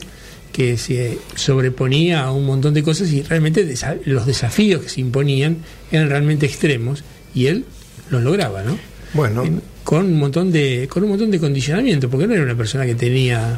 que 0.51 0.77
se 0.77 1.17
sobreponía 1.35 2.23
a 2.23 2.31
un 2.31 2.45
montón 2.45 2.73
de 2.73 2.83
cosas 2.83 3.11
y 3.11 3.21
realmente 3.21 3.65
desa- 3.67 3.97
los 4.05 4.25
desafíos 4.25 4.81
que 4.81 4.89
se 4.89 5.01
imponían 5.01 5.57
eran 5.91 6.09
realmente 6.09 6.45
extremos 6.45 7.03
y 7.33 7.45
él 7.47 7.65
los 8.09 8.23
lograba, 8.23 8.63
¿no? 8.63 8.77
Bueno, 9.13 9.43
En- 9.43 9.61
con 9.83 10.05
un 10.05 10.17
montón 10.19 10.51
de 10.51 10.87
con 10.89 11.03
un 11.03 11.09
montón 11.09 11.31
de 11.31 11.39
condicionamiento, 11.39 12.09
porque 12.09 12.27
no 12.27 12.33
era 12.33 12.43
una 12.43 12.55
persona 12.57 12.85
que 12.85 12.95
tenía 12.95 13.57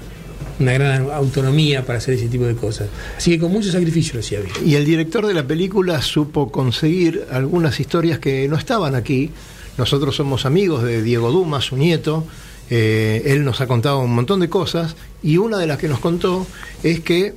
una 0.59 0.73
gran 0.73 1.09
autonomía 1.11 1.85
para 1.85 1.99
hacer 1.99 2.15
ese 2.15 2.27
tipo 2.27 2.45
de 2.45 2.55
cosas. 2.55 2.89
Así 3.17 3.31
que 3.31 3.39
con 3.39 3.51
mucho 3.51 3.71
sacrificio 3.71 4.15
lo 4.15 4.19
hacía 4.19 4.39
bien. 4.41 4.53
Y 4.65 4.75
el 4.75 4.85
director 4.85 5.25
de 5.25 5.33
la 5.33 5.47
película 5.47 6.01
supo 6.01 6.51
conseguir 6.51 7.25
algunas 7.31 7.79
historias 7.79 8.19
que 8.19 8.47
no 8.47 8.57
estaban 8.57 8.95
aquí. 8.95 9.31
Nosotros 9.77 10.15
somos 10.15 10.45
amigos 10.45 10.83
de 10.83 11.01
Diego 11.01 11.31
Dumas, 11.31 11.65
su 11.65 11.77
nieto. 11.77 12.25
Eh, 12.69 13.23
él 13.25 13.45
nos 13.45 13.61
ha 13.61 13.67
contado 13.67 13.99
un 13.99 14.13
montón 14.13 14.39
de 14.41 14.49
cosas 14.49 14.95
y 15.23 15.37
una 15.37 15.57
de 15.57 15.65
las 15.65 15.79
que 15.79 15.87
nos 15.87 15.99
contó 15.99 16.45
es 16.83 16.99
que 16.99 17.33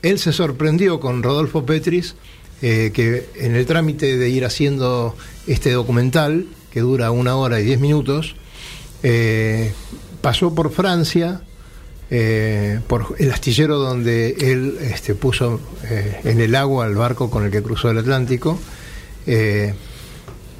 él 0.00 0.18
se 0.18 0.32
sorprendió 0.32 0.98
con 0.98 1.22
Rodolfo 1.22 1.66
Petris 1.66 2.14
eh, 2.64 2.92
que 2.94 3.28
en 3.34 3.56
el 3.56 3.66
trámite 3.66 4.16
de 4.16 4.30
ir 4.30 4.44
haciendo 4.44 5.16
este 5.48 5.72
documental, 5.72 6.46
que 6.70 6.78
dura 6.78 7.10
una 7.10 7.34
hora 7.34 7.60
y 7.60 7.64
diez 7.64 7.80
minutos, 7.80 8.36
eh, 9.02 9.72
pasó 10.20 10.54
por 10.54 10.70
Francia, 10.70 11.42
eh, 12.14 12.78
por 12.88 13.14
el 13.18 13.32
astillero 13.32 13.78
donde 13.78 14.36
él 14.38 14.76
este, 14.82 15.14
puso 15.14 15.58
eh, 15.84 16.20
en 16.24 16.42
el 16.42 16.54
agua 16.54 16.86
el 16.86 16.94
barco 16.94 17.30
con 17.30 17.46
el 17.46 17.50
que 17.50 17.62
cruzó 17.62 17.88
el 17.88 17.96
Atlántico. 17.96 18.58
eh, 19.26 19.72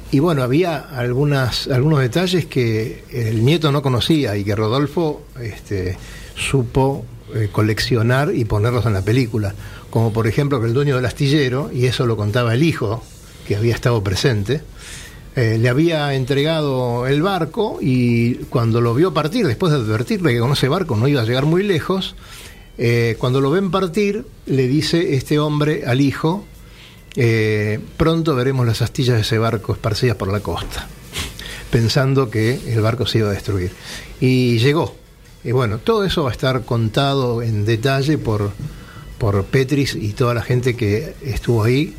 y 0.09 0.17
bueno, 0.17 0.41
había 0.41 0.77
algunas, 0.77 1.67
algunos 1.67 1.99
detalles 1.99 2.47
que 2.47 3.03
el 3.11 3.45
nieto 3.45 3.71
no 3.71 3.83
conocía 3.83 4.35
y 4.35 4.43
que 4.43 4.55
Rodolfo 4.55 5.23
este, 5.41 5.97
supo 6.35 7.05
coleccionar 7.51 8.31
y 8.33 8.45
ponerlos 8.45 8.85
en 8.85 8.93
la 8.93 9.01
película. 9.01 9.55
Como 9.89 10.13
por 10.13 10.27
ejemplo 10.27 10.59
que 10.59 10.67
el 10.67 10.73
dueño 10.75 10.95
del 10.95 11.05
astillero, 11.05 11.71
y 11.73 11.87
eso 11.87 12.05
lo 12.05 12.15
contaba 12.15 12.53
el 12.53 12.61
hijo, 12.61 13.03
que 13.47 13.55
había 13.55 13.73
estado 13.73 14.03
presente, 14.03 14.61
eh, 15.35 15.57
le 15.59 15.67
había 15.69 16.13
entregado 16.13 17.07
el 17.07 17.23
barco 17.23 17.79
y 17.81 18.35
cuando 18.49 18.81
lo 18.81 18.93
vio 18.93 19.13
partir, 19.13 19.47
después 19.47 19.73
de 19.73 19.79
advertirle 19.79 20.33
que 20.33 20.39
con 20.39 20.51
ese 20.51 20.67
barco 20.67 20.95
no 20.95 21.07
iba 21.07 21.21
a 21.21 21.25
llegar 21.25 21.45
muy 21.45 21.63
lejos, 21.63 22.15
eh, 22.77 23.15
cuando 23.17 23.41
lo 23.41 23.49
ven 23.49 23.71
partir, 23.71 24.25
le 24.45 24.67
dice 24.67 25.15
este 25.15 25.39
hombre 25.39 25.83
al 25.87 26.01
hijo, 26.01 26.45
eh, 27.15 27.79
pronto 27.97 28.35
veremos 28.35 28.65
las 28.67 28.81
astillas 28.81 29.15
de 29.15 29.21
ese 29.21 29.37
barco 29.37 29.73
esparcidas 29.73 30.17
por 30.17 30.31
la 30.31 30.39
costa, 30.39 30.87
pensando 31.71 32.29
que 32.29 32.59
el 32.67 32.81
barco 32.81 33.07
se 33.07 33.19
iba 33.19 33.29
a 33.29 33.33
destruir. 33.33 33.71
Y 34.19 34.59
llegó. 34.59 34.95
Y 35.43 35.51
bueno, 35.51 35.79
todo 35.79 36.05
eso 36.05 36.23
va 36.23 36.29
a 36.29 36.31
estar 36.31 36.63
contado 36.63 37.41
en 37.41 37.65
detalle 37.65 38.17
por, 38.17 38.51
por 39.17 39.43
Petris 39.45 39.95
y 39.95 40.13
toda 40.13 40.33
la 40.33 40.41
gente 40.41 40.75
que 40.75 41.15
estuvo 41.21 41.63
ahí. 41.63 41.95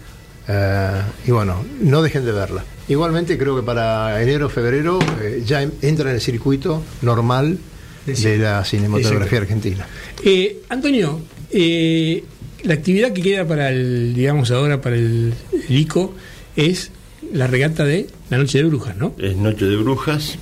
Eh, 0.48 1.00
y 1.26 1.30
bueno, 1.30 1.64
no 1.80 2.02
dejen 2.02 2.24
de 2.24 2.33
verla. 2.33 2.64
Igualmente 2.88 3.38
creo 3.38 3.57
que 3.57 3.62
para 3.62 4.20
enero 4.22 4.48
febrero 4.50 4.98
eh, 5.22 5.42
ya 5.46 5.62
en- 5.62 5.72
entra 5.80 6.11
en 6.11 6.16
el 6.16 6.20
circuito 6.20 6.83
normal 7.02 7.59
de 8.07 8.37
la 8.38 8.62
cinematografía 8.64 9.38
argentina. 9.38 9.87
Eh, 10.22 10.59
Antonio, 10.68 11.20
eh, 11.50 12.22
la 12.64 12.74
actividad 12.74 13.12
que 13.14 13.22
queda 13.22 13.46
para 13.46 13.70
el, 13.70 14.12
digamos 14.14 14.50
ahora, 14.50 14.80
para 14.83 14.96
el, 14.96 15.33
el 15.68 15.76
ICO 15.78 16.14
es 16.57 16.90
la 17.33 17.46
regata 17.46 17.85
de 17.87 18.07
la 18.28 18.37
Noche 18.37 18.59
de 18.59 18.64
Brujas, 18.64 18.96
¿no? 18.98 19.14
Es 19.16 19.35
Noche 19.37 19.64
de 19.64 19.76
Brujas, 19.76 20.37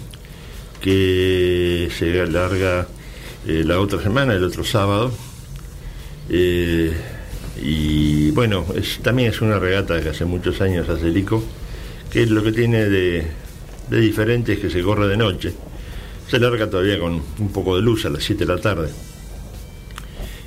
que 0.80 1.88
se 1.96 2.20
alarga 2.20 2.88
eh, 3.46 3.62
la 3.64 3.78
otra 3.78 4.02
semana, 4.02 4.34
el 4.34 4.42
otro 4.42 4.64
sábado. 4.64 5.12
Eh, 6.28 6.92
y 7.62 8.30
bueno, 8.32 8.64
es, 8.76 8.98
también 9.02 9.30
es 9.30 9.40
una 9.40 9.58
regata 9.58 10.00
que 10.02 10.08
hace 10.10 10.24
muchos 10.24 10.60
años 10.60 10.88
hace 10.88 11.08
el 11.08 11.16
ICO, 11.16 11.42
que 12.10 12.26
lo 12.26 12.42
que 12.42 12.52
tiene 12.52 12.88
de, 12.88 13.26
de 13.90 14.00
diferente 14.00 14.54
es 14.54 14.58
que 14.58 14.70
se 14.70 14.82
corre 14.82 15.08
de 15.08 15.16
noche. 15.16 15.52
Se 16.28 16.38
larga 16.38 16.68
todavía 16.68 16.98
con 16.98 17.14
un 17.38 17.48
poco 17.52 17.76
de 17.76 17.82
luz 17.82 18.04
a 18.06 18.10
las 18.10 18.24
7 18.24 18.44
de 18.46 18.54
la 18.54 18.60
tarde. 18.60 18.88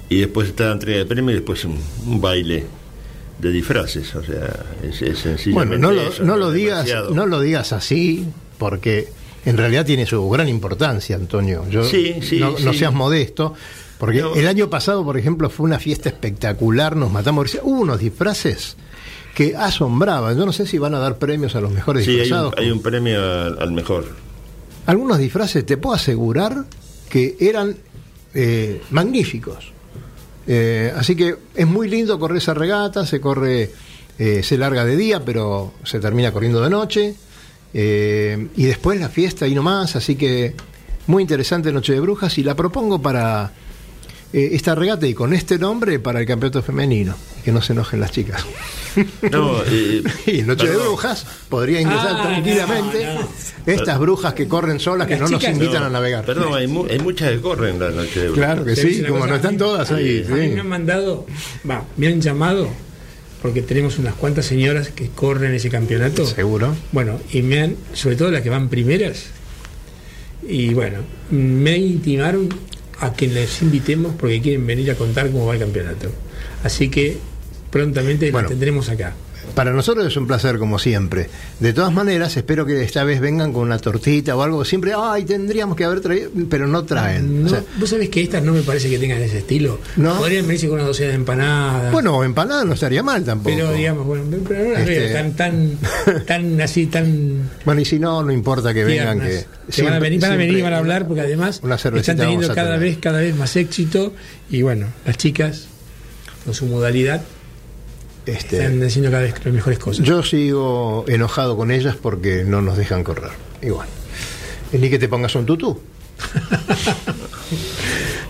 Y 0.10 0.20
después 0.20 0.50
está 0.50 0.66
la 0.68 0.72
entrega 0.74 1.00
de 1.00 1.06
premios 1.06 1.32
y 1.32 1.36
después 1.36 1.66
un, 1.66 1.80
un 2.06 2.22
baile 2.22 2.66
de 3.40 3.52
disfraces. 3.52 4.14
O 4.16 4.24
sea, 4.24 4.66
es, 4.84 5.02
es 5.02 5.20
sencillamente 5.20 5.78
Bueno, 5.78 5.78
no 5.78 5.92
lo, 5.92 6.02
eso, 6.10 6.24
no 6.24 6.38
lo 6.38 6.50
es 6.50 6.56
digas, 6.56 6.88
no 7.12 7.26
lo 7.26 7.40
digas 7.42 7.74
así, 7.74 8.26
porque 8.58 9.08
en 9.46 9.58
realidad 9.58 9.86
tiene 9.86 10.06
su 10.06 10.28
gran 10.30 10.48
importancia, 10.48 11.16
Antonio. 11.16 11.66
Yo, 11.70 11.84
Sí, 11.84 12.16
sí, 12.22 12.40
no, 12.40 12.52
no 12.60 12.74
sí. 12.74 12.80
seas 12.80 12.94
modesto, 12.94 13.54
porque 13.98 14.24
el 14.36 14.48
año 14.48 14.70
pasado, 14.70 15.04
por 15.04 15.18
ejemplo, 15.18 15.50
fue 15.50 15.66
una 15.66 15.80
fiesta 15.80 16.10
espectacular, 16.10 16.96
nos 16.96 17.12
matamos. 17.12 17.58
Hubo 17.64 17.82
unos 17.82 18.00
disfraces 18.00 18.76
que 19.34 19.56
asombraban. 19.56 20.38
Yo 20.38 20.46
no 20.46 20.52
sé 20.52 20.66
si 20.66 20.78
van 20.78 20.96
a 20.96 21.00
dar 21.00 21.18
premios 21.18 21.56
a 21.56 21.62
los 21.62 21.72
mejores 21.72 22.06
Sí, 22.06 22.12
hay 22.12 22.18
un, 22.18 22.22
disfrazados. 22.24 22.54
hay 22.58 22.72
un 22.72 22.82
premio 22.82 23.22
al, 23.22 23.60
al 23.60 23.72
mejor. 23.72 24.06
Algunos 24.86 25.18
disfraces, 25.18 25.66
te 25.66 25.78
puedo 25.78 25.96
asegurar 25.96 26.66
que 27.10 27.38
eran 27.40 27.76
eh, 28.34 28.82
magníficos. 28.92 29.72
Eh, 30.46 30.94
así 30.96 31.16
que 31.16 31.38
es 31.56 31.66
muy 31.66 31.90
lindo 31.90 32.20
correr 32.20 32.38
esa 32.38 32.54
regata, 32.54 33.06
se 33.06 33.22
corre, 33.22 33.72
eh, 34.20 34.44
se 34.44 34.58
larga 34.58 34.84
de 34.84 34.98
día, 34.98 35.24
pero 35.24 35.74
se 35.84 36.00
termina 36.00 36.32
corriendo 36.32 36.62
de 36.62 36.70
noche. 36.70 37.16
Y 37.74 38.64
después 38.64 39.00
la 39.00 39.10
fiesta 39.10 39.48
y 39.48 39.56
no 39.56 39.64
más, 39.64 39.98
así 39.98 40.16
que 40.16 40.56
muy 41.08 41.22
interesante 41.22 41.74
Noche 41.74 41.92
de 41.92 42.00
Brujas 42.00 42.38
y 42.38 42.44
la 42.44 42.56
propongo 42.56 43.02
para 43.02 43.52
eh, 44.38 44.50
esta 44.54 44.76
regata 44.76 45.08
y 45.08 45.14
con 45.14 45.34
este 45.34 45.58
nombre 45.58 46.00
para 46.00 46.20
el 46.20 46.26
campeonato 46.26 46.62
femenino. 46.62 47.16
Que 47.44 47.52
no 47.52 47.62
se 47.62 47.74
enojen 47.74 48.00
las 48.00 48.12
chicas. 48.12 48.44
No, 49.32 49.62
eh, 49.66 50.02
y 50.26 50.42
Noche 50.44 50.68
de. 50.68 50.76
Brujas 50.78 51.26
podría 51.48 51.80
ingresar 51.82 52.16
Ah, 52.18 52.24
tranquilamente. 52.24 53.06
no, 53.06 53.22
no. 53.22 53.30
Estas 53.68 54.00
brujas 54.00 54.34
que 54.34 54.48
corren 54.48 54.80
solas, 54.80 55.08
que 55.08 55.16
no 55.18 55.28
nos 55.28 55.44
invitan 55.44 55.82
No, 55.82 55.86
a 55.86 55.90
navegar. 55.90 56.26
Perdón, 56.26 56.54
hay, 56.56 56.68
mu- 56.68 56.86
hay 56.90 57.00
muchas 57.00 57.32
que 57.32 57.42
corren 57.42 57.80
la 57.80 57.90
noche 57.92 58.20
de 58.22 58.30
brujas. 58.30 58.46
Claro 58.46 58.66
que 58.66 58.76
sí, 58.76 59.04
como 59.04 59.20
cosa, 59.20 59.30
no 59.30 59.36
están 59.36 59.52
mí- 59.54 59.58
todas 59.60 59.92
ahí. 59.92 60.26
A 60.28 60.32
mí 60.36 60.48
sí. 60.48 60.54
me 60.54 60.60
han 60.62 60.68
mandado, 60.70 61.26
va, 61.70 61.84
me 61.98 62.08
han 62.08 62.20
llamado, 62.22 62.68
porque 63.42 63.62
tenemos 63.62 64.00
unas 64.00 64.16
cuantas 64.16 64.46
señoras 64.48 64.90
que 64.90 65.10
corren 65.10 65.54
ese 65.54 65.70
campeonato. 65.70 66.26
Seguro. 66.26 66.76
Bueno, 66.92 67.20
y 67.32 67.42
me 67.44 67.60
han, 67.62 67.76
sobre 67.94 68.16
todo 68.16 68.32
las 68.32 68.42
que 68.42 68.50
van 68.50 68.70
primeras, 68.70 69.26
y 70.48 70.74
bueno, 70.74 71.00
me 71.32 71.78
intimaron 71.78 72.50
a 73.00 73.14
que 73.14 73.28
les 73.28 73.62
invitemos 73.62 74.14
porque 74.18 74.42
quieren 74.42 74.66
venir 74.66 74.90
a 74.92 74.96
contar 74.96 75.30
cómo 75.32 75.46
va 75.46 75.54
el 75.54 75.60
campeonato. 75.60 76.10
Así 76.64 76.90
que 76.90 77.18
prontamente 77.72 78.32
Bueno. 78.32 78.46
la 78.46 78.50
tendremos 78.50 78.90
acá. 78.90 79.14
Para 79.54 79.72
nosotros 79.72 80.06
es 80.08 80.18
un 80.18 80.28
placer, 80.28 80.58
como 80.58 80.80
siempre. 80.80 81.30
De 81.60 81.72
todas 81.74 81.94
maneras, 81.94 82.36
espero 82.36 82.66
que 82.66 82.82
esta 82.84 83.04
vez 83.04 83.22
vengan 83.22 83.54
con 83.54 83.64
una 83.64 83.78
tortita 83.78 84.36
o 84.36 84.42
algo. 84.42 84.66
Siempre, 84.66 84.94
ay, 84.98 85.24
tendríamos 85.26 85.76
que 85.78 85.84
haber 85.86 86.02
traído, 86.02 86.30
pero 86.50 86.68
no 86.68 86.84
traen. 86.84 87.42
No, 87.44 87.48
O 87.48 87.50
sea, 87.50 87.64
Vos 87.80 87.90
sabés 87.90 88.10
que 88.10 88.22
estas 88.22 88.44
no 88.44 88.54
me 88.54 88.62
parece 88.62 88.90
que 88.90 88.98
tengan 89.00 89.22
ese 89.22 89.38
estilo. 89.40 89.80
No. 89.96 90.18
Podrían 90.18 90.46
venirse 90.48 90.68
con 90.68 90.76
una 90.80 90.88
docena 90.88 91.10
de 91.10 91.16
empanadas. 91.16 91.92
bueno, 91.92 92.24
empanada 92.24 92.66
no 92.66 92.74
estaría 92.74 93.04
mal 93.04 93.24
tampoco. 93.24 93.56
pero 93.56 93.72
digamos, 93.74 94.06
bueno, 94.06 94.24
pero 94.48 94.64
no 94.64 94.70
las 94.72 94.82
Este- 94.82 95.00
veo 95.00 95.14
tan, 95.14 95.34
tan, 95.36 95.78
tan 96.26 96.62
así, 96.62 96.88
tan 96.88 97.50
Bueno, 97.66 97.82
y 97.82 97.86
si 97.86 98.00
no, 98.00 98.24
no 98.24 98.32
importa 98.32 98.74
que 98.74 98.84
vengan. 98.84 99.20
Que. 99.20 99.46
Que 99.72 99.82
van 99.84 99.94
a 99.94 100.00
venir, 100.00 100.22
van 100.22 100.32
a 100.34 100.36
venir 100.36 100.58
y 100.58 100.62
van 100.62 100.74
a 100.74 100.78
hablar 100.78 101.08
porque 101.08 101.22
además 101.22 101.62
están 101.96 102.18
teniendo 102.18 102.54
cada 102.54 102.78
vez, 102.78 102.98
cada 103.00 103.20
vez 103.20 103.36
más 103.36 103.56
éxito 103.56 104.14
y 104.50 104.62
bueno, 104.62 104.88
las 105.06 105.18
chicas 105.18 105.68
con 106.44 106.54
su 106.54 106.66
modalidad 106.68 107.22
este, 108.26 108.58
están 108.58 108.84
haciendo 108.84 109.12
cada 109.12 109.24
vez 109.24 109.34
las 109.44 109.54
mejores 109.54 109.80
cosas. 109.80 110.06
yo 110.06 110.24
sigo 110.24 111.06
enojado 111.08 111.58
con 111.58 111.72
ellas 111.72 111.96
porque 112.02 112.44
no 112.44 112.62
nos 112.62 112.78
dejan 112.78 113.04
correr. 113.04 113.32
Igual. 113.62 113.88
Ni 114.72 114.90
que 114.90 115.00
te 115.00 115.08
pongas 115.08 115.36
un 115.36 115.46
tutú. 115.46 115.80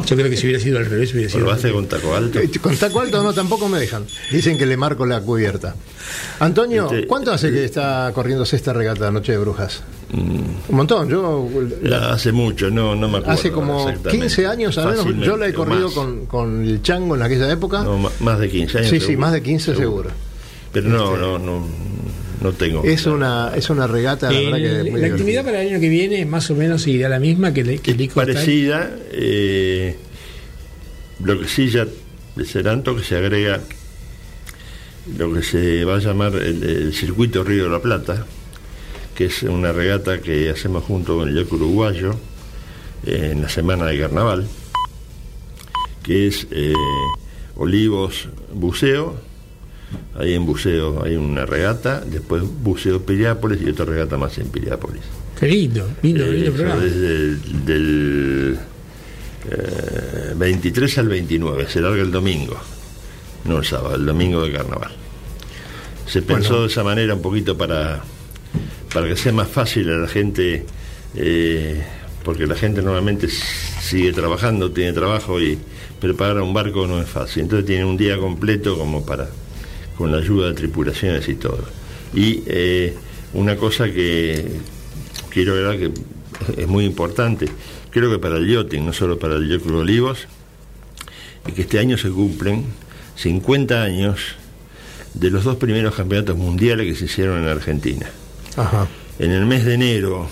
Yo 0.05 0.15
creo 0.15 0.29
que 0.29 0.35
si 0.37 0.45
hubiera 0.47 0.61
sido 0.61 0.77
al 0.77 0.85
revés 0.85 1.13
hubiera 1.13 1.27
Pero 1.31 1.39
sido 1.39 1.45
lo 1.45 1.51
hace 1.53 1.71
con 1.71 1.87
taco 1.87 2.15
alto. 2.15 2.39
Eh, 2.39 2.49
Con 2.61 2.75
taco 2.75 2.99
alto 2.99 3.23
no, 3.23 3.33
tampoco 3.33 3.69
me 3.69 3.79
dejan. 3.79 4.05
Dicen 4.31 4.57
que 4.57 4.65
le 4.65 4.75
marco 4.77 5.05
la 5.05 5.21
cubierta. 5.21 5.75
Antonio, 6.39 6.85
Este- 6.91 7.07
¿cuánto 7.07 7.31
hace 7.31 7.51
que 7.51 7.63
está 7.63 8.11
corriéndose 8.13 8.55
esta 8.55 8.73
regata 8.73 9.09
Noche 9.11 9.31
de 9.31 9.37
Brujas? 9.37 9.83
Un 10.13 10.55
montón. 10.69 11.09
Yo 11.09 11.47
hace 12.09 12.31
mucho, 12.31 12.69
no, 12.69 12.95
no 12.95 13.07
me 13.07 13.17
acuerdo. 13.17 13.31
hace 13.39 13.51
como 13.51 13.89
exactamente. 13.89 14.11
15 14.19 14.47
años, 14.47 14.77
al 14.77 14.89
menos, 14.91 15.25
yo 15.25 15.37
la 15.37 15.47
he 15.47 15.53
corrido 15.53 15.91
con, 15.91 16.25
con 16.25 16.63
el 16.67 16.81
chango 16.81 17.15
en 17.15 17.21
aquella 17.23 17.51
época. 17.51 17.83
No, 17.83 18.09
más 18.19 18.39
de 18.39 18.49
15 18.49 18.77
años. 18.79 18.89
sí, 18.89 18.99
sí, 18.99 19.05
seguro, 19.07 19.21
más 19.21 19.33
de 19.33 19.41
15 19.43 19.75
seguro. 19.75 20.09
Pero 20.71 20.89
no, 20.89 21.15
no, 21.17 21.39
no, 21.39 21.67
no 22.45 22.53
tengo. 22.53 22.83
Es 22.83 23.05
una, 23.05 23.51
es 23.55 23.69
una 23.69 23.87
regata, 23.87 24.31
la 24.31 24.37
El- 24.37 24.45
verdad 24.45 24.57
que 24.57 24.63
muy 24.63 24.73
la 24.73 24.83
divertida. 24.83 25.07
actividad 25.15 25.45
para 25.45 25.61
el 25.61 25.69
año 25.69 25.79
que 25.79 25.89
viene 25.89 26.25
más 26.25 26.49
o 26.51 26.55
menos 26.55 26.81
seguirá 26.83 27.09
la 27.09 27.19
misma 27.19 27.53
que, 27.53 27.63
le- 27.63 27.79
que 27.79 27.91
el 27.91 27.97
Es 28.01 28.05
ICO 28.05 28.15
parecida. 28.15 28.89
eh, 29.11 29.95
lo 31.23 31.39
que 31.39 31.47
sí 31.47 31.69
ya 31.69 31.85
les 32.35 32.53
adelanto 32.55 32.95
que 32.95 33.03
se 33.03 33.15
agrega 33.15 33.61
lo 35.17 35.31
que 35.33 35.43
se 35.43 35.85
va 35.85 35.95
a 35.97 35.99
llamar 35.99 36.35
el, 36.35 36.63
el 36.63 36.93
circuito 36.93 37.43
Río 37.43 37.65
de 37.65 37.69
la 37.69 37.79
Plata, 37.81 38.25
que 39.15 39.25
es 39.25 39.43
una 39.43 39.71
regata 39.71 40.19
que 40.19 40.49
hacemos 40.49 40.83
junto 40.83 41.15
con 41.17 41.29
el 41.29 41.37
Uruguayo 41.49 42.15
eh, 43.05 43.29
en 43.33 43.41
la 43.43 43.49
semana 43.49 43.85
de 43.85 43.99
carnaval, 43.99 44.47
que 46.03 46.27
es 46.27 46.47
eh, 46.51 46.73
Olivos 47.55 48.27
Buceo, 48.53 49.15
ahí 50.17 50.33
en 50.33 50.45
Buceo 50.45 51.03
hay 51.03 51.15
una 51.15 51.45
regata, 51.45 52.01
después 52.01 52.43
Buceo 52.61 53.01
Piriápolis 53.05 53.61
y 53.61 53.69
otra 53.69 53.85
regata 53.85 54.17
más 54.17 54.37
en 54.37 54.47
Piriápolis. 54.49 55.01
Qué 55.39 55.47
lindo, 55.47 55.87
lindo, 56.01 56.23
Eh, 56.25 56.31
lindo 56.31 56.51
programa. 56.53 56.81
desde 56.81 57.07
el- 57.15 57.65
del 57.65 58.59
eh, 59.51 60.33
23 60.35 60.97
al 60.97 61.07
29, 61.09 61.67
se 61.69 61.81
larga 61.81 62.01
el 62.01 62.11
domingo, 62.11 62.57
no 63.45 63.59
el 63.59 63.65
sábado, 63.65 63.95
el 63.95 64.05
domingo 64.05 64.43
de 64.43 64.51
carnaval. 64.51 64.91
Se 66.07 66.21
pensó 66.21 66.49
Bueno. 66.49 66.61
de 66.63 66.67
esa 66.71 66.83
manera 66.83 67.13
un 67.15 67.21
poquito 67.21 67.57
para, 67.57 68.01
para 68.93 69.07
que 69.07 69.15
sea 69.15 69.31
más 69.33 69.47
fácil 69.47 69.89
a 69.91 69.97
la 69.97 70.07
gente, 70.07 70.65
eh, 71.15 71.83
porque 72.23 72.47
la 72.47 72.55
gente 72.55 72.81
normalmente 72.81 73.27
sigue 73.29 74.13
trabajando, 74.13 74.71
tiene 74.71 74.93
trabajo 74.93 75.39
y 75.39 75.57
preparar 75.99 76.41
un 76.41 76.53
barco 76.53 76.87
no 76.87 77.01
es 77.01 77.07
fácil. 77.09 77.43
Entonces 77.43 77.65
tiene 77.67 77.85
un 77.85 77.97
día 77.97 78.17
completo 78.17 78.77
como 78.77 79.05
para, 79.05 79.29
con 79.97 80.11
la 80.11 80.17
ayuda 80.17 80.49
de 80.49 80.53
tripulaciones 80.53 81.27
y 81.29 81.35
todo. 81.35 81.63
Y 82.13 82.43
eh, 82.47 82.95
una 83.33 83.55
cosa 83.55 83.85
que 83.85 84.45
quiero 85.29 85.53
agregar 85.53 85.77
que 85.77 86.61
es 86.61 86.67
muy 86.67 86.85
importante, 86.85 87.47
creo 87.91 88.09
que 88.09 88.19
para 88.19 88.37
el 88.37 88.47
yachting, 88.47 88.85
no 88.85 88.93
solo 88.93 89.17
para 89.19 89.35
el 89.35 89.47
Yacht 89.47 89.69
Olivos, 89.69 90.27
es 91.47 91.53
que 91.53 91.61
este 91.61 91.79
año 91.79 91.97
se 91.97 92.09
cumplen 92.09 92.65
50 93.15 93.81
años 93.81 94.19
de 95.13 95.29
los 95.29 95.43
dos 95.43 95.55
primeros 95.55 95.95
campeonatos 95.95 96.37
mundiales 96.37 96.87
que 96.87 96.95
se 96.95 97.05
hicieron 97.05 97.41
en 97.41 97.47
Argentina. 97.47 98.09
Ajá. 98.57 98.87
En 99.19 99.31
el 99.31 99.45
mes 99.45 99.65
de 99.65 99.75
enero 99.75 100.27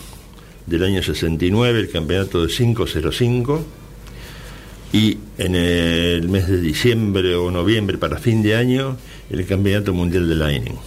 del 0.65 0.83
año 0.83 1.01
69, 1.01 1.79
el 1.79 1.89
campeonato 1.89 2.41
de 2.45 2.53
505, 2.53 3.65
y 4.93 5.17
en 5.37 5.55
el 5.55 6.29
mes 6.29 6.47
de 6.47 6.61
diciembre 6.61 7.35
o 7.35 7.51
noviembre, 7.51 7.97
para 7.97 8.17
fin 8.19 8.41
de 8.43 8.55
año, 8.55 8.95
el 9.29 9.45
campeonato 9.45 9.93
mundial 9.93 10.29
de 10.29 10.35
Lightning. 10.35 10.77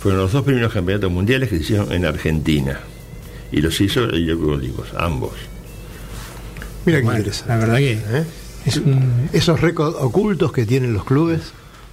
Fueron 0.00 0.20
los 0.20 0.30
dos 0.32 0.44
primeros 0.44 0.72
campeonatos 0.72 1.10
mundiales 1.10 1.48
que 1.48 1.56
se 1.56 1.62
hicieron 1.62 1.90
en 1.92 2.04
Argentina. 2.04 2.78
Y 3.50 3.62
los 3.62 3.80
hizo 3.80 4.04
el 4.04 4.30
Olivos, 4.30 4.88
ambos. 4.96 5.32
Mira 6.84 6.98
qué 6.98 7.04
Bueno, 7.04 7.18
interesante. 7.18 7.52
la 7.52 7.58
verdad 7.58 7.78
que 7.78 7.92
¿eh? 7.94 8.24
es 8.66 8.76
un. 8.76 9.28
Esos 9.32 9.60
récords 9.60 9.96
ocultos 9.98 10.52
que 10.52 10.66
tienen 10.66 10.92
los 10.92 11.04
clubes, 11.04 11.40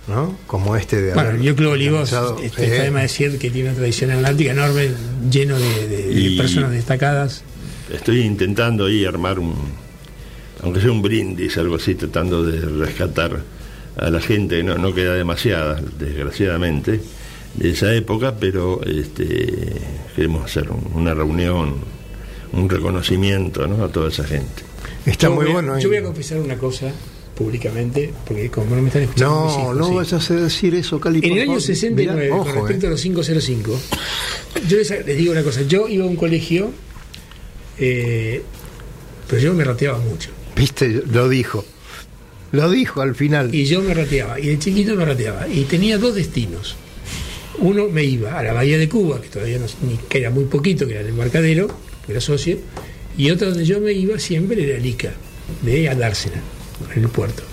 ¿no? 0.10 0.38
Como 0.48 0.76
este 0.76 1.02
de 1.02 1.14
Bueno, 1.14 1.42
yo 1.42 1.56
Club 1.56 1.72
Olivos, 1.72 2.12
este, 2.44 2.66
está 2.66 2.84
de 2.84 2.92
decir 2.92 3.40
que 3.40 3.50
tiene 3.50 3.70
una 3.70 3.78
tradición 3.78 4.12
atlática 4.12 4.52
enorme, 4.52 4.90
lleno 5.32 5.58
de, 5.58 5.88
de- 5.88 6.08
de 6.14 6.20
Y- 6.22 6.38
personas 6.38 6.72
destacadas. 6.72 7.44
Estoy 7.92 8.20
intentando 8.22 8.86
ahí 8.86 9.06
armar 9.06 9.40
un, 9.40 9.56
aunque 10.66 10.82
sea 10.82 10.92
un 10.92 11.02
brindis, 11.02 11.58
algo 11.58 11.76
así, 11.76 11.96
tratando 11.96 12.44
de 12.44 12.60
rescatar 12.60 13.42
a 13.96 14.10
la 14.10 14.20
gente, 14.20 14.62
no, 14.64 14.78
no 14.78 14.94
queda 14.94 15.14
demasiada, 15.14 15.82
desgraciadamente, 15.98 17.00
de 17.54 17.70
esa 17.72 17.94
época, 17.94 18.36
pero 18.38 18.82
este, 18.84 19.80
queremos 20.16 20.44
hacer 20.44 20.70
un- 20.70 20.92
una 20.94 21.14
reunión, 21.14 21.76
un 22.52 22.70
reconocimiento 22.70 23.66
¿no? 23.68 23.86
a 23.86 23.88
toda 23.90 24.10
esa 24.10 24.26
gente. 24.26 24.64
Está 25.06 25.28
Yo 25.28 25.36
muy 25.36 25.46
voy 25.46 25.54
bueno. 25.54 25.80
Yo 25.80 25.88
voy 25.88 26.00
a 26.00 26.04
confesar 26.04 26.40
una 26.40 26.58
cosa 26.58 26.92
públicamente, 27.36 28.12
porque 28.28 28.50
como 28.50 28.76
no 28.76 28.82
me 28.82 28.88
están 28.88 29.04
escuchando 29.04 29.36
No, 29.36 29.50
hijos, 29.62 29.78
no 29.78 29.88
sí. 29.90 29.94
vayas 29.96 30.32
a 30.32 30.34
decir 30.36 30.76
eso, 30.76 31.00
Cali. 31.00 31.20
En 31.20 31.32
el 31.34 31.40
año 31.40 31.46
favor. 31.52 31.62
69, 31.62 32.22
Mirá, 32.24 32.30
con 32.38 32.40
ojo, 32.42 32.52
respecto 32.62 32.86
eh. 32.86 32.88
a 32.88 32.92
los 32.92 33.02
505, 33.02 33.80
yo 34.68 34.78
les, 34.78 34.90
les 34.90 35.18
digo 35.18 35.32
una 35.32 35.44
cosa, 35.44 35.62
yo 35.64 35.88
iba 35.88 36.04
a 36.06 36.08
un 36.08 36.16
colegio, 36.16 36.72
eh, 37.78 38.42
pero 39.30 39.42
yo 39.42 39.54
me 39.54 39.64
rateaba 39.64 40.00
mucho. 40.00 40.30
Viste, 40.56 41.04
lo 41.12 41.30
dijo. 41.30 41.66
Lo 42.52 42.70
dijo 42.70 43.02
al 43.02 43.16
final. 43.16 43.54
Y 43.54 43.66
yo 43.66 43.82
me 43.82 43.94
rateaba, 43.94 44.40
y 44.40 44.48
de 44.48 44.60
chiquito 44.60 44.96
me 44.96 45.06
rateaba. 45.06 45.48
Y 45.48 45.64
tenía 45.64 45.98
dos 45.98 46.16
destinos. 46.16 46.76
Uno 47.60 47.88
me 47.90 48.04
iba 48.04 48.38
a 48.38 48.44
la 48.44 48.54
Bahía 48.54 48.78
de 48.78 48.90
Cuba, 48.90 49.22
que 49.22 49.30
todavía 49.30 49.60
no, 49.60 49.66
que 50.10 50.18
era 50.18 50.30
muy 50.30 50.46
poquito, 50.46 50.86
que 50.88 50.94
era 50.94 51.02
el 51.02 51.10
embarcadero, 51.10 51.68
que 52.06 52.12
era 52.12 52.22
socio, 52.22 52.58
y 53.18 53.30
otro 53.32 53.50
donde 53.50 53.66
yo 53.66 53.80
me 53.80 53.94
iba 53.94 54.20
siempre 54.20 54.62
era 54.64 54.78
el 54.78 54.86
Ica, 54.86 55.14
de 55.62 55.84
Dársena, 55.96 56.42
en 56.96 57.04
el 57.04 57.10
puerto. 57.10 57.44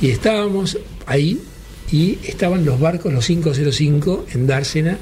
Y 0.00 0.10
estábamos 0.10 0.78
ahí, 1.06 1.40
y 1.90 2.18
estaban 2.24 2.64
los 2.64 2.80
barcos, 2.80 3.12
los 3.12 3.26
505, 3.26 4.26
en 4.32 4.46
Dársena, 4.46 4.98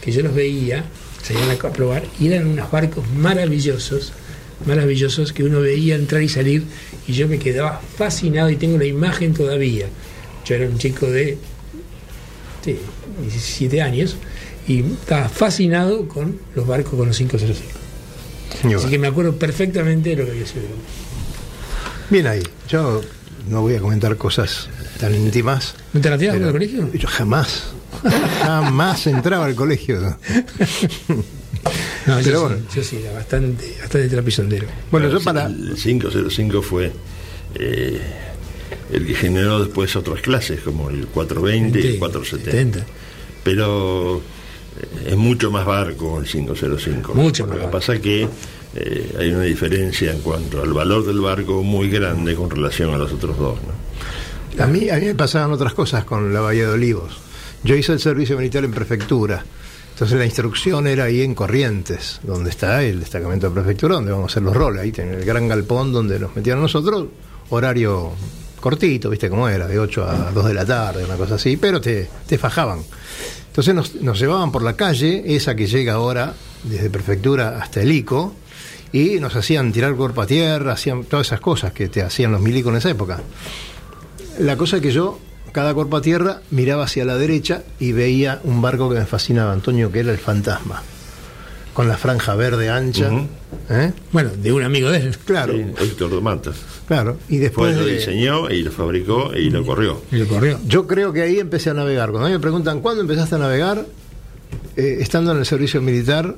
que 0.00 0.12
yo 0.12 0.22
los 0.22 0.34
veía, 0.34 0.84
se 1.22 1.34
iban 1.34 1.50
a 1.50 1.72
probar, 1.72 2.04
y 2.20 2.28
eran 2.28 2.46
unos 2.46 2.70
barcos 2.70 3.04
maravillosos, 3.16 4.12
maravillosos, 4.64 5.32
que 5.32 5.44
uno 5.44 5.60
veía 5.60 5.94
entrar 5.96 6.22
y 6.22 6.28
salir, 6.28 6.64
y 7.06 7.12
yo 7.12 7.28
me 7.28 7.38
quedaba 7.38 7.80
fascinado, 7.96 8.50
y 8.50 8.56
tengo 8.56 8.78
la 8.78 8.86
imagen 8.86 9.34
todavía. 9.34 9.86
Yo 10.44 10.54
era 10.54 10.68
un 10.68 10.78
chico 10.78 11.06
de 11.06 11.38
sí, 12.64 12.78
17 13.22 13.82
años, 13.82 14.16
y 14.66 14.80
estaba 14.80 15.28
fascinado 15.28 16.08
con 16.08 16.38
los 16.54 16.66
barcos 16.66 16.94
con 16.94 17.06
los 17.08 17.16
505. 17.16 17.62
Y 18.64 18.74
Así 18.74 18.88
que 18.88 18.98
me 18.98 19.08
acuerdo 19.08 19.36
perfectamente 19.36 20.10
de 20.10 20.16
lo 20.16 20.24
que 20.24 20.30
había 20.32 20.46
sido. 20.46 20.64
Bien 22.10 22.26
ahí. 22.26 22.42
Yo 22.68 23.02
no 23.48 23.62
voy 23.62 23.74
a 23.74 23.80
comentar 23.80 24.16
cosas 24.16 24.68
tan 24.98 25.14
íntimas. 25.14 25.74
¿No 25.92 26.00
te 26.00 26.08
en 26.08 26.18
pero 26.18 26.46
el 26.46 26.52
colegio? 26.52 26.92
Yo 26.92 27.08
jamás. 27.08 27.64
Jamás 28.42 29.06
entraba 29.06 29.46
al 29.46 29.54
colegio. 29.54 30.18
No, 32.06 32.16
Pero 32.22 32.30
yo, 32.30 32.40
bueno. 32.42 32.56
sí, 32.68 32.76
yo 32.76 32.84
sí, 32.84 32.96
era 33.02 33.12
bastante, 33.12 33.76
bastante 33.80 34.08
trapisondero. 34.08 34.66
Bueno, 34.90 35.08
yo 35.10 35.18
Sí, 35.18 35.24
para. 35.24 35.46
El 35.46 35.74
505 35.74 36.62
fue 36.62 36.92
eh, 37.54 38.00
el 38.92 39.06
que 39.06 39.14
generó 39.14 39.64
después 39.64 39.94
otras 39.96 40.20
clases, 40.20 40.60
como 40.60 40.90
el 40.90 41.06
420 41.06 41.80
y 41.80 41.86
el 41.94 41.98
470. 41.98 42.78
70. 42.80 42.86
Pero 43.42 44.22
eh, 44.80 45.10
es 45.10 45.16
mucho 45.16 45.50
más 45.50 45.66
barco 45.66 46.20
el 46.20 46.26
505. 46.26 47.14
Mucho 47.14 47.46
Lo 47.46 47.58
que 47.58 47.68
pasa 47.68 47.94
es 47.94 48.00
que 48.00 48.28
eh, 48.74 49.16
hay 49.18 49.30
una 49.30 49.42
diferencia 49.42 50.12
en 50.12 50.20
cuanto 50.20 50.62
al 50.62 50.72
valor 50.72 51.06
del 51.06 51.20
barco 51.20 51.62
muy 51.62 51.88
grande 51.88 52.34
con 52.34 52.50
relación 52.50 52.92
a 52.94 52.98
los 52.98 53.12
otros 53.12 53.38
dos. 53.38 53.58
¿no? 53.62 54.62
A 54.62 54.66
mí, 54.66 54.88
a 54.90 54.96
mí 54.96 55.06
me 55.06 55.14
pasaban 55.14 55.52
otras 55.52 55.74
cosas 55.74 56.04
con 56.04 56.32
la 56.32 56.40
Bahía 56.40 56.64
de 56.68 56.74
Olivos. 56.74 57.18
Yo 57.64 57.74
hice 57.74 57.92
el 57.92 58.00
servicio 58.00 58.36
militar 58.36 58.64
en 58.64 58.70
prefectura. 58.70 59.44
Entonces 59.96 60.18
la 60.18 60.26
instrucción 60.26 60.86
era 60.86 61.04
ahí 61.04 61.22
en 61.22 61.34
Corrientes, 61.34 62.20
donde 62.22 62.50
está 62.50 62.82
el 62.82 63.00
destacamento 63.00 63.48
de 63.48 63.54
prefectura, 63.54 63.94
donde 63.94 64.12
vamos 64.12 64.24
a 64.24 64.30
hacer 64.30 64.42
los 64.42 64.54
roles. 64.54 64.82
Ahí 64.82 64.92
tiene 64.92 65.14
el 65.14 65.24
gran 65.24 65.48
galpón 65.48 65.90
donde 65.90 66.18
nos 66.18 66.36
a 66.36 66.56
nosotros, 66.56 67.06
horario 67.48 68.12
cortito, 68.60 69.08
viste 69.08 69.30
cómo 69.30 69.48
era, 69.48 69.66
de 69.66 69.78
8 69.78 70.04
a 70.04 70.32
2 70.32 70.44
de 70.48 70.52
la 70.52 70.66
tarde, 70.66 71.02
una 71.02 71.16
cosa 71.16 71.36
así, 71.36 71.56
pero 71.56 71.80
te, 71.80 72.10
te 72.26 72.36
fajaban. 72.36 72.80
Entonces 73.46 73.74
nos, 73.74 73.94
nos 73.94 74.20
llevaban 74.20 74.52
por 74.52 74.60
la 74.60 74.76
calle, 74.76 75.34
esa 75.34 75.54
que 75.56 75.66
llega 75.66 75.94
ahora 75.94 76.34
desde 76.64 76.90
prefectura 76.90 77.58
hasta 77.58 77.80
el 77.80 77.90
ICO, 77.90 78.34
y 78.92 79.18
nos 79.18 79.34
hacían 79.34 79.72
tirar 79.72 79.96
cuerpo 79.96 80.20
a 80.20 80.26
tierra, 80.26 80.74
hacían 80.74 81.04
todas 81.04 81.28
esas 81.28 81.40
cosas 81.40 81.72
que 81.72 81.88
te 81.88 82.02
hacían 82.02 82.32
los 82.32 82.42
milicos 82.42 82.70
en 82.70 82.76
esa 82.76 82.90
época. 82.90 83.22
La 84.40 84.58
cosa 84.58 84.78
que 84.78 84.92
yo, 84.92 85.18
cada 85.56 85.72
cuerpo 85.72 85.96
a 85.96 86.02
tierra, 86.02 86.42
miraba 86.50 86.84
hacia 86.84 87.06
la 87.06 87.16
derecha 87.16 87.62
y 87.80 87.92
veía 87.92 88.40
un 88.44 88.60
barco 88.60 88.90
que 88.90 88.96
me 88.98 89.06
fascinaba, 89.06 89.54
Antonio, 89.54 89.90
que 89.90 90.00
era 90.00 90.12
el 90.12 90.18
fantasma. 90.18 90.82
Con 91.72 91.88
la 91.88 91.96
franja 91.96 92.34
verde 92.34 92.68
ancha. 92.68 93.10
¿eh? 93.70 93.90
Bueno, 94.12 94.32
de 94.36 94.52
un 94.52 94.62
amigo 94.62 94.90
de 94.90 94.98
él. 94.98 95.16
Claro, 95.24 95.54
Sí, 95.54 95.64
Héctor 95.82 96.10
de 96.10 96.52
claro. 96.86 97.16
Y 97.30 97.38
después. 97.38 97.72
el 97.74 97.80
lo 97.80 97.86
diseñó 97.86 98.50
y 98.50 98.64
lo 98.64 98.70
fabricó 98.70 99.32
y 99.34 99.48
lo 99.48 99.64
corrió. 99.64 100.02
Y 100.12 100.16
lo 100.16 100.28
corrió. 100.28 100.60
yo 100.66 100.86
creo 100.86 101.14
que 101.14 101.22
ahí 101.22 101.38
empecé 101.40 101.70
a 101.70 101.74
navegar. 101.74 102.10
Cuando 102.10 102.26
a 102.26 102.28
mí 102.28 102.34
me 102.34 102.40
preguntan 102.40 102.82
cuándo 102.82 103.00
empezaste 103.00 103.36
a 103.36 103.38
navegar, 103.38 103.86
eh, 104.76 104.98
estando 105.00 105.32
en 105.32 105.38
el 105.38 105.46
servicio 105.46 105.80
militar, 105.80 106.36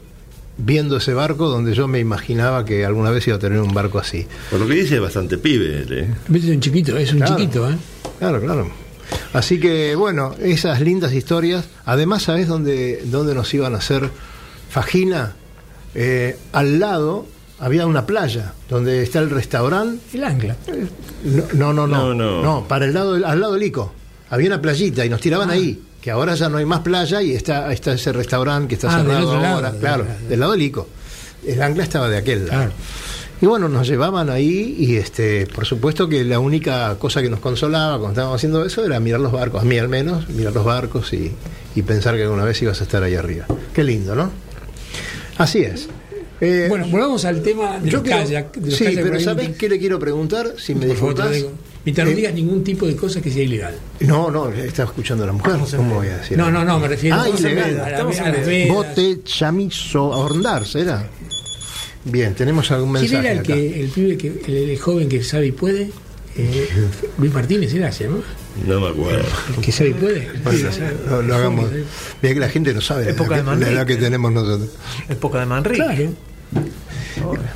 viendo 0.59 0.99
ese 0.99 1.13
barco 1.13 1.49
donde 1.49 1.75
yo 1.75 1.89
me 1.89 1.99
imaginaba 1.99 2.65
que 2.65 2.85
alguna 2.87 3.11
vez 3.11 3.27
iba 3.27 3.35
a 3.35 3.41
tener 3.41 3.61
un 3.61 3.75
barco 3.75 3.99
así. 3.99 4.29
Por 4.49 4.61
lo 4.61 4.69
que 4.69 4.75
dice, 4.75 4.95
es 4.95 5.01
bastante 5.01 5.39
pibe. 5.39 5.83
él, 5.83 5.93
¿eh? 5.93 6.37
Es 6.39 6.45
un 6.45 6.61
chiquito, 6.61 6.97
es 6.97 7.11
un 7.13 7.19
Claro. 7.19 7.37
chiquito, 7.37 7.69
¿eh? 7.69 7.75
Claro, 8.21 8.41
claro. 8.41 8.88
Así 9.33 9.59
que, 9.61 9.95
bueno, 9.95 10.35
esas 10.41 10.81
lindas 10.81 11.13
historias. 11.13 11.67
Además, 11.85 12.23
¿sabes 12.25 12.49
dónde, 12.49 13.03
dónde 13.07 13.35
nos 13.35 13.53
iban 13.55 13.75
a 13.75 13.79
hacer 13.79 14.11
fajina? 14.71 15.35
Eh, 15.95 16.39
al 16.53 16.79
lado 16.79 17.27
había 17.59 17.87
una 17.87 18.07
playa 18.07 18.53
donde 18.69 19.03
está 19.03 19.19
el 19.21 19.31
restaurante. 19.31 20.17
El 20.17 20.25
ancla. 20.25 20.57
No, 21.55 21.73
no, 21.73 21.87
no, 21.87 21.87
no. 21.87 22.15
No, 22.15 22.43
no. 22.43 22.69
para 22.69 22.85
el 22.85 22.95
lado, 22.95 23.15
del- 23.15 23.25
al 23.25 23.41
lado 23.41 23.55
del 23.55 23.63
ICO. 23.65 23.93
Había 24.31 24.49
una 24.49 24.61
playita 24.61 25.05
y 25.05 25.09
nos 25.09 25.21
tiraban 25.21 25.51
ahí. 25.51 25.83
Que 26.01 26.11
ahora 26.13 26.35
ya 26.37 26.49
no 26.49 26.59
hay 26.59 26.65
más 26.65 26.81
playa 26.81 27.21
y 27.23 27.35
está, 27.35 27.73
está 27.73 27.93
ese 27.93 28.13
restaurante 28.13 28.69
que 28.69 28.75
está 28.77 28.89
Ah, 28.95 28.99
del 28.99 29.07
cerrado 29.07 29.41
lado, 29.41 29.55
ahora. 29.57 29.71
del- 29.73 29.81
claro, 29.81 30.07
del 30.29 30.41
lado 30.41 30.53
del 30.53 30.63
ICO. 30.63 30.89
El 31.47 31.61
ancla 31.63 31.83
estaba 31.83 32.09
de 32.09 32.19
aquel 32.19 32.41
lado. 32.47 32.51
Claro. 32.51 32.73
Y 33.41 33.47
bueno, 33.47 33.69
nos 33.69 33.87
llevaban 33.87 34.31
ahí 34.31 34.75
y 34.79 34.97
este, 34.97 35.47
por 35.47 35.65
supuesto 35.65 36.09
que 36.09 36.25
la 36.25 36.41
única 36.41 36.97
cosa 36.99 37.23
que 37.23 37.31
nos 37.31 37.39
consolaba 37.41 37.93
cuando 37.99 38.11
estábamos 38.11 38.37
haciendo 38.37 38.65
eso 38.65 38.85
era 38.85 38.99
mirar 38.99 39.21
los 39.21 39.31
barcos, 39.31 39.63
a 39.63 39.65
mí 39.65 39.79
al 39.79 39.89
menos, 39.89 40.29
mirar 40.29 40.53
los 40.53 40.65
barcos 40.65 41.13
y, 41.13 41.31
y 41.77 41.83
pensar 41.83 42.17
que 42.17 42.23
alguna 42.25 42.45
vez 42.45 42.61
ibas 42.63 42.81
a 42.81 42.85
estar 42.85 43.01
ahí 43.03 43.15
arriba. 43.15 43.47
Qué 43.73 43.85
lindo, 43.85 44.17
¿no? 44.17 44.31
Así 45.37 45.61
es. 45.61 45.89
Eh, 46.41 46.67
Bueno, 46.69 46.87
volvamos 46.89 47.25
al 47.25 47.43
tema 47.43 47.79
de 47.79 47.91
yo 47.91 47.99
los 47.99 48.03
quiero- 48.07 48.19
kayak. 48.25 48.53
de 48.57 48.71
los 48.71 48.79
sí, 48.79 48.85
kayak 48.85 49.03
pero 49.05 49.21
¿sabés 49.21 49.57
qué 49.57 49.69
le 49.69 49.79
quiero 49.79 49.99
preguntar? 50.01 50.55
Si 50.59 50.75
me 50.75 50.87
digo. 50.87 51.13
Mientras 51.85 52.09
no 52.09 52.15
digas 52.15 52.35
ningún 52.35 52.63
tipo 52.65 52.87
de 52.87 52.97
cosa 52.97 53.21
que 53.21 53.31
sea 53.31 53.43
ilegal. 53.45 53.75
No, 54.01 54.31
no, 54.31 54.49
estaba 54.51 54.89
escuchando 54.91 55.25
a 55.25 55.29
la 55.29 55.33
mujer. 55.33 55.55
¿Cómo 55.77 55.95
voy 55.97 56.09
a 56.09 56.19
decir? 56.19 56.37
No, 56.37 56.51
no, 56.51 56.65
no, 56.65 56.79
me 56.81 56.89
refiero 56.89 57.17
Ah, 57.17 57.23
a, 57.23 57.29
ilegal. 57.29 57.81
a, 57.81 57.91
la- 57.91 57.99
a 57.99 58.03
las 58.05 58.47
vedas. 58.47 58.69
Bote, 58.75 59.21
chamizo, 59.25 60.13
ahondar, 60.13 60.67
¿será? 60.67 61.09
Bien, 62.11 62.35
tenemos 62.35 62.71
algún 62.71 62.93
¿Quién 62.93 63.03
mensaje 63.03 63.19
era 63.27 63.33
el, 63.33 63.39
acá. 63.41 63.55
que, 63.55 63.81
el 63.81 63.89
pibe, 63.91 64.17
que, 64.19 64.43
el, 64.47 64.71
el 64.71 64.79
joven 64.79 65.09
que 65.09 65.23
sabe 65.23 65.47
y 65.49 65.53
puede? 65.53 65.91
eh, 66.37 66.69
Luis 67.19 67.33
Martínez 67.33 67.73
era, 67.75 67.91
¿se 67.93 68.05
llama? 68.05 68.21
No 68.67 68.81
me 68.81 68.89
acuerdo. 68.89 69.25
El 69.57 69.63
que 69.65 69.73
sabe 69.73 69.91
y 69.91 69.95
puede. 69.95 70.29
Bueno, 70.45 70.69
no, 71.09 71.23
no 71.23 71.35
hagamos. 71.35 71.71
Mira 72.23 72.35
que 72.35 72.41
la 72.41 72.49
gente 72.49 72.73
no 72.75 72.81
sabe 72.81 73.05
la 73.05 73.11
Época 73.13 73.37
edad, 73.39 73.45
de 73.45 73.51
que, 73.51 73.61
la 73.61 73.67
edad 73.71 73.77
Manrique. 73.79 73.95
que 73.99 74.03
tenemos 74.05 74.33
nosotros. 74.33 74.71
Época 75.09 75.41
de 75.41 75.47
Manrique. 75.47 75.77
Claro. 75.85 76.13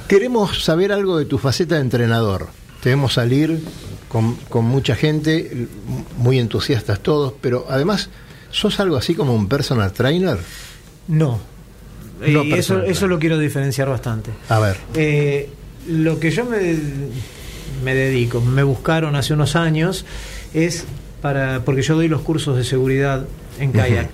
Queremos 0.09 0.65
saber 0.65 0.93
algo 0.93 1.17
de 1.19 1.25
tu 1.25 1.38
faceta 1.38 1.77
de 1.77 1.81
entrenador. 1.83 2.49
Debemos 2.85 3.15
salir 3.15 3.61
con, 4.09 4.35
con 4.49 4.65
mucha 4.65 4.95
gente, 4.95 5.67
muy 6.19 6.38
entusiastas 6.38 7.01
todos, 7.01 7.33
pero 7.41 7.67
además, 7.69 8.11
¿sos 8.51 8.81
algo 8.81 8.97
así 8.97 9.15
como 9.15 9.35
un 9.35 9.49
personal 9.49 9.93
trainer? 9.93 10.38
No. 11.09 11.41
No 12.29 12.45
y 12.45 12.53
eso, 12.55 12.83
eso 12.83 13.07
lo 13.09 13.19
quiero 13.19 13.39
diferenciar 13.39 13.89
bastante. 13.89 14.31
A 14.49 14.59
ver. 14.59 14.77
Eh, 14.95 15.49
lo 15.89 16.21
que 16.21 16.31
yo 16.31 16.45
me, 16.45 16.59
me 17.85 17.95
dedico, 17.95 18.41
me 18.41 18.63
buscaron 18.63 19.17
hace 19.17 19.35
unos 19.35 19.57
años, 19.57 20.05
es 20.55 20.85
para. 21.21 21.61
porque 21.65 21.83
yo 21.83 21.97
doy 21.97 22.09
los 22.09 22.21
cursos 22.23 22.57
de 22.57 22.65
seguridad 22.65 23.27
en 23.59 23.73
kayak. 23.73 24.09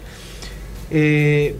Eh, 0.90 1.54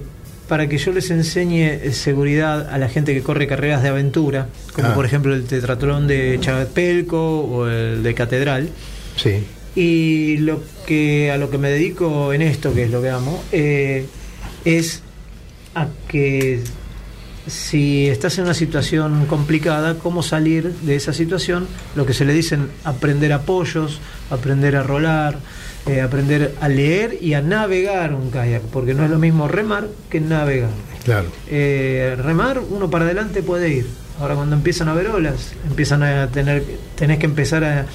para 0.49 0.67
que 0.67 0.79
yo 0.79 0.93
les 0.93 1.11
enseñe 1.11 1.93
seguridad 1.93 2.71
a 2.73 2.79
la 2.79 2.89
gente 2.89 3.13
que 3.13 3.23
corre 3.23 3.47
carreras 3.47 3.83
de 3.83 3.91
aventura, 3.91 4.49
como 4.73 4.89
Ah. 4.89 4.95
por 4.95 5.05
ejemplo 5.05 5.35
el 5.35 5.45
tetratlón 5.45 6.07
de 6.07 6.39
Chapelco 6.41 7.41
o 7.41 7.69
el 7.69 8.03
de 8.03 8.15
Catedral. 8.15 8.71
Sí. 9.17 9.45
Y 9.77 10.39
lo 10.39 10.63
que 10.87 11.31
a 11.31 11.37
lo 11.37 11.51
que 11.51 11.59
me 11.59 11.69
dedico 11.69 12.33
en 12.33 12.41
esto, 12.41 12.73
que 12.73 12.85
es 12.85 12.91
lo 12.91 13.03
que 13.03 13.11
amo, 13.11 13.43
eh, 13.53 14.07
es 14.65 15.03
a 15.83 15.89
que 16.09 16.63
si 17.47 18.09
estás 18.09 18.39
en 18.39 18.45
una 18.45 18.55
situación 18.55 19.27
complicada, 19.27 19.99
cómo 19.99 20.23
salir 20.23 20.73
de 20.83 20.97
esa 20.97 21.13
situación, 21.13 21.67
lo 21.95 22.07
que 22.07 22.13
se 22.13 22.25
le 22.25 22.33
dicen 22.33 22.69
aprender 22.85 23.33
apoyos, 23.33 24.01
aprender 24.31 24.77
a 24.77 24.83
rolar, 24.83 25.39
eh, 25.87 26.01
aprender 26.01 26.55
a 26.61 26.69
leer 26.69 27.19
y 27.21 27.35
a 27.35 27.41
navegar 27.41 28.15
un 28.15 28.31
kayak, 28.31 28.63
porque 28.63 28.95
no 28.95 29.05
es 29.05 29.11
lo 29.11 29.19
mismo 29.19 29.49
remar 29.49 29.89
que 30.11 30.21
navegar. 30.21 30.71
Claro. 31.05 31.29
Eh, 31.49 32.17
remar, 32.23 32.61
uno 32.69 32.91
para 32.91 33.07
adelante 33.07 33.43
puede 33.43 33.71
ir. 33.71 33.87
Ahora 34.21 34.35
cuando 34.35 34.57
empiezan 34.57 34.89
a 34.89 34.95
ver 34.95 35.09
olas, 35.09 35.53
empiezan 35.67 36.03
a 36.03 36.27
tener, 36.27 36.65
tenés 36.97 37.19
que 37.19 37.27
empezar 37.27 37.65
a, 37.65 37.87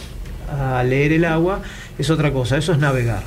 a 0.78 0.84
leer 0.84 1.12
el 1.12 1.26
agua, 1.26 1.62
es 1.98 2.10
otra 2.10 2.32
cosa, 2.32 2.58
eso 2.58 2.72
es 2.72 2.80
navegar. 2.80 3.24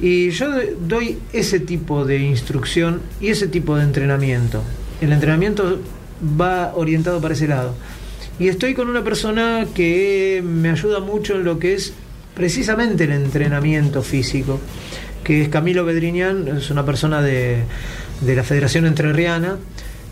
Y 0.00 0.30
yo 0.30 0.48
doy 0.80 1.18
ese 1.32 1.60
tipo 1.60 2.04
de 2.04 2.18
instrucción 2.18 3.00
y 3.20 3.28
ese 3.28 3.48
tipo 3.48 3.76
de 3.76 3.84
entrenamiento. 3.84 4.62
El 5.00 5.12
entrenamiento 5.12 5.78
va 6.40 6.74
orientado 6.74 7.20
para 7.20 7.34
ese 7.34 7.48
lado. 7.48 7.74
Y 8.38 8.48
estoy 8.48 8.74
con 8.74 8.88
una 8.88 9.02
persona 9.02 9.66
que 9.74 10.42
me 10.44 10.68
ayuda 10.70 11.00
mucho 11.00 11.36
en 11.36 11.44
lo 11.44 11.58
que 11.58 11.74
es 11.74 11.94
precisamente 12.34 13.04
el 13.04 13.12
entrenamiento 13.12 14.02
físico, 14.02 14.60
que 15.24 15.42
es 15.42 15.48
Camilo 15.48 15.86
Bedriñán, 15.86 16.46
es 16.48 16.70
una 16.70 16.84
persona 16.84 17.22
de, 17.22 17.62
de 18.20 18.36
la 18.36 18.42
Federación 18.42 18.84
Entrerriana, 18.84 19.56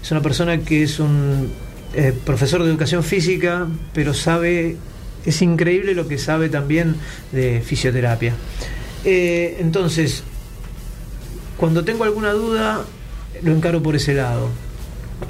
es 0.03 0.11
una 0.11 0.23
persona 0.23 0.59
que 0.59 0.83
es 0.83 1.01
un 1.01 1.51
eh, 1.95 2.13
profesor 2.25 2.63
de 2.63 2.71
educación 2.71 3.05
física, 3.05 3.67
pero 3.93 4.15
sabe, 4.15 4.77
es 5.27 5.43
increíble 5.43 5.95
lo 5.95 6.09
que 6.09 6.17
sabe 6.17 6.49
también 6.49 6.97
de 7.31 7.61
fisioterapia. 7.61 8.35
Eh, 9.05 9.57
entonces, 9.61 10.23
cuando 11.57 11.85
tengo 11.85 12.05
alguna 12.05 12.33
duda, 12.33 12.85
lo 13.43 13.53
encaro 13.53 13.83
por 13.83 13.97
ese 13.97 14.15
lado. 14.15 14.49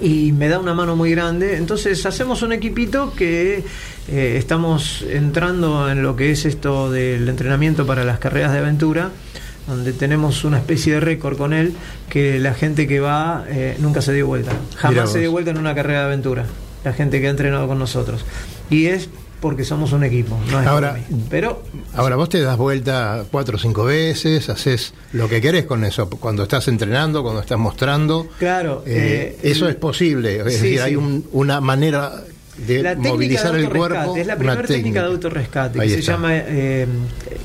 Y 0.00 0.32
me 0.32 0.48
da 0.48 0.58
una 0.58 0.74
mano 0.74 0.96
muy 0.96 1.10
grande. 1.10 1.56
Entonces 1.56 2.04
hacemos 2.06 2.42
un 2.42 2.52
equipito 2.52 3.12
que 3.14 3.62
eh, 4.08 4.36
estamos 4.38 5.02
entrando 5.02 5.90
en 5.90 6.02
lo 6.02 6.16
que 6.16 6.30
es 6.30 6.44
esto 6.46 6.90
del 6.90 7.28
entrenamiento 7.28 7.86
para 7.86 8.04
las 8.04 8.18
carreras 8.18 8.52
de 8.52 8.58
aventura, 8.58 9.10
donde 9.66 9.92
tenemos 9.92 10.44
una 10.44 10.58
especie 10.58 10.94
de 10.94 11.00
récord 11.00 11.36
con 11.36 11.52
él, 11.52 11.74
que 12.08 12.38
la 12.38 12.54
gente 12.54 12.86
que 12.86 13.00
va 13.00 13.44
eh, 13.48 13.76
nunca 13.78 14.02
se 14.02 14.12
dio 14.12 14.26
vuelta. 14.26 14.52
Jamás 14.76 15.12
se 15.12 15.20
dio 15.20 15.30
vuelta 15.30 15.50
en 15.50 15.58
una 15.58 15.74
carrera 15.74 16.00
de 16.00 16.06
aventura. 16.06 16.46
La 16.84 16.92
gente 16.92 17.20
que 17.20 17.28
ha 17.28 17.30
entrenado 17.30 17.66
con 17.66 17.78
nosotros. 17.78 18.24
Y 18.68 18.86
es 18.86 19.08
porque 19.44 19.62
somos 19.62 19.92
un 19.92 20.04
equipo. 20.04 20.38
No 20.50 20.58
es 20.62 20.66
Ahora-. 20.66 20.96
Pero 21.28 21.62
Ahora 21.92 22.16
vos 22.16 22.30
te 22.30 22.40
das 22.40 22.56
vuelta 22.56 23.24
cuatro 23.30 23.56
o 23.56 23.58
cinco 23.58 23.84
veces, 23.84 24.48
haces 24.48 24.94
lo 25.12 25.28
que 25.28 25.42
querés 25.42 25.66
con 25.66 25.84
eso, 25.84 26.08
cuando 26.08 26.44
estás 26.44 26.66
entrenando, 26.68 27.22
cuando 27.22 27.42
estás 27.42 27.58
mostrando. 27.58 28.26
Claro, 28.38 28.82
Eh, 28.86 29.36
eh, 29.42 29.50
eso 29.50 29.68
es 29.68 29.74
posible, 29.76 30.36
es 30.38 30.44
sí, 30.56 30.62
decir, 30.62 30.80
hay 30.80 30.96
un- 30.96 31.26
una 31.32 31.60
manera 31.60 32.24
de 32.56 32.82
la 32.82 32.94
movilizar 32.94 33.52
de 33.52 33.64
el 33.64 33.68
cuerpo. 33.68 34.16
Es 34.16 34.26
la 34.26 34.36
primera 34.38 34.62
técnica 34.62 35.02
de 35.02 35.08
autorrescate, 35.08 35.78
Ahí 35.78 35.88
que 35.88 35.94
se 35.96 36.00
llama 36.02 36.30
eh, 36.32 36.86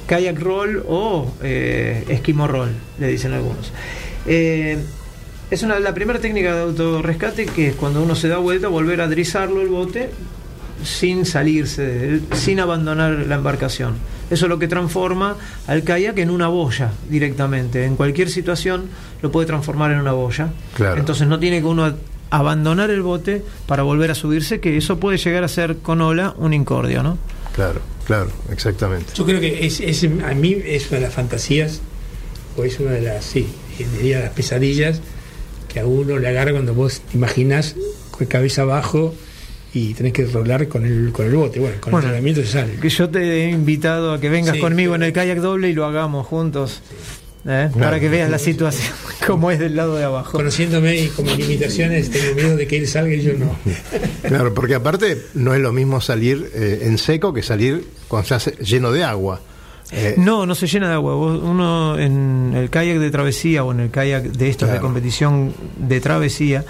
kayak 0.08 0.40
roll 0.40 0.82
o 0.88 1.34
esquimo 1.42 2.48
roll, 2.48 2.70
le 2.98 3.08
dicen 3.10 3.34
algunos. 3.34 3.74
Es 4.26 5.64
una, 5.64 5.80
la 5.80 5.94
primera 5.94 6.20
técnica 6.20 6.56
de 6.56 6.62
autorrescate 6.62 7.46
que 7.48 7.68
es 7.70 7.76
cuando 7.76 8.02
uno 8.04 8.16
se 8.16 8.30
da 8.30 8.38
vuelta, 8.38 8.68
volver 8.70 9.02
a 9.02 9.08
drizarlo 9.08 9.62
el 9.62 9.68
bote 9.68 10.10
sin 10.84 11.26
salirse, 11.26 11.82
de 11.82 12.08
él, 12.10 12.24
sin 12.34 12.60
abandonar 12.60 13.12
la 13.28 13.36
embarcación. 13.36 13.96
Eso 14.30 14.46
es 14.46 14.50
lo 14.50 14.60
que 14.60 14.68
transforma 14.68 15.36
al 15.68 15.84
kayak 15.84 16.18
en 16.20 16.30
una 16.30 16.48
boya 16.48 16.92
directamente. 17.10 17.86
En 17.86 17.96
cualquier 17.96 18.30
situación 18.30 18.86
lo 19.22 19.32
puede 19.32 19.48
transformar 19.48 19.92
en 19.92 20.00
una 20.00 20.12
boya. 20.12 20.50
Claro. 20.76 21.00
Entonces 21.00 21.28
no 21.28 21.39
tiene 21.39 21.60
que 21.60 21.65
uno 21.65 21.94
abandonar 22.30 22.92
el 22.92 23.02
bote 23.02 23.44
para 23.65 23.82
volver 23.84 24.12
a 24.12 24.15
subirse, 24.15 24.60
que 24.60 24.78
eso 24.78 25.00
puede 25.00 25.18
llegar 25.18 25.44
a 25.44 25.48
ser 25.48 25.78
con 25.78 26.00
ola 26.02 26.36
un 26.38 26.54
incordio, 26.54 27.02
¿no? 27.02 27.18
Claro, 27.56 27.82
claro, 28.06 28.30
exactamente. 28.52 29.12
Yo 29.15 29.26
creo 29.26 29.39
que 29.39 29.65
es, 29.65 29.80
es- 29.80 30.04
a 30.04 30.34
mí 30.36 30.56
es 30.63 30.88
una 30.92 31.00
de 31.00 31.06
las 31.08 31.13
fantasías, 31.15 31.82
o 32.56 32.63
es 32.63 32.80
una 32.80 32.92
de 32.92 33.02
las, 33.02 33.26
sí, 33.26 33.48
diría 33.98 34.20
las 34.20 34.30
pesadillas 34.32 35.02
que 35.74 35.80
a 35.80 35.86
uno 35.88 36.20
le 36.20 36.28
agarra 36.28 36.52
cuando 36.52 36.74
vos 36.76 37.02
te 37.02 37.18
imaginas 37.18 37.76
con 38.12 38.28
cabeza 38.28 38.62
abajo 38.62 39.15
y 39.74 39.94
tenés 39.94 40.14
que 40.14 40.26
rolar 40.26 40.68
con 40.68 40.86
el, 40.86 41.12
con 41.12 41.26
el 41.26 41.36
bote. 41.36 41.60
Bueno, 41.60 41.76
con 41.80 41.92
Bueno, 41.92 42.08
el 42.08 42.16
entrenamiento 42.16 42.42
se 42.42 42.48
sale. 42.60 42.74
Que 42.82 42.90
yo 42.90 43.10
te 43.10 43.46
he 43.46 43.50
invitado 43.52 44.14
a 44.14 44.20
que 44.20 44.30
vengas 44.30 44.56
Sí, 44.56 44.62
conmigo 44.62 44.96
en 44.96 45.04
el 45.04 45.14
kayak 45.14 45.40
doble 45.40 45.70
y 45.70 45.74
lo 45.74 45.86
hagamos 45.86 46.26
juntos, 46.28 46.82
¿eh? 47.46 47.70
para 47.80 48.00
que 48.00 48.10
veas 48.10 48.30
la 48.30 48.40
situación 48.40 48.94
como 49.28 49.52
es 49.52 49.60
del 49.60 49.76
lado 49.76 49.96
de 49.96 50.04
abajo. 50.04 50.32
Conociéndome 50.34 50.96
y 50.98 51.08
con 51.10 51.26
mis 51.26 51.38
limitaciones, 51.38 52.10
tengo 52.10 52.34
miedo 52.36 52.56
de 52.56 52.68
que 52.68 52.78
él 52.78 52.88
salga 52.88 53.14
y 53.14 53.22
yo 53.22 53.34
no. 53.34 53.56
Claro, 54.28 54.54
porque 54.54 54.76
aparte 54.76 55.22
no 55.36 55.54
es 55.54 55.62
lo 55.62 55.72
mismo 55.72 56.02
salir 56.02 56.50
eh, 56.54 56.80
en 56.84 56.98
seco 56.98 57.34
que 57.34 57.44
salir 57.44 57.86
cuando 58.08 58.24
estás 58.36 58.58
lleno 58.60 58.92
de 58.92 59.04
agua. 59.04 59.40
Eh, 59.92 60.14
No, 60.18 60.46
no 60.46 60.54
se 60.54 60.68
llena 60.68 60.88
de 60.88 60.94
agua. 60.94 61.16
Vos- 61.16 61.42
Uno 61.42 61.98
en 61.98 62.54
el 62.56 62.70
kayak 62.70 63.00
de 63.00 63.10
travesía 63.10 63.64
o 63.64 63.72
en 63.72 63.80
el 63.80 63.90
kayak 63.90 64.24
de 64.24 64.50
estos 64.50 64.72
de 64.72 64.78
competición 64.80 65.52
de 65.78 66.00
travesía. 66.00 66.64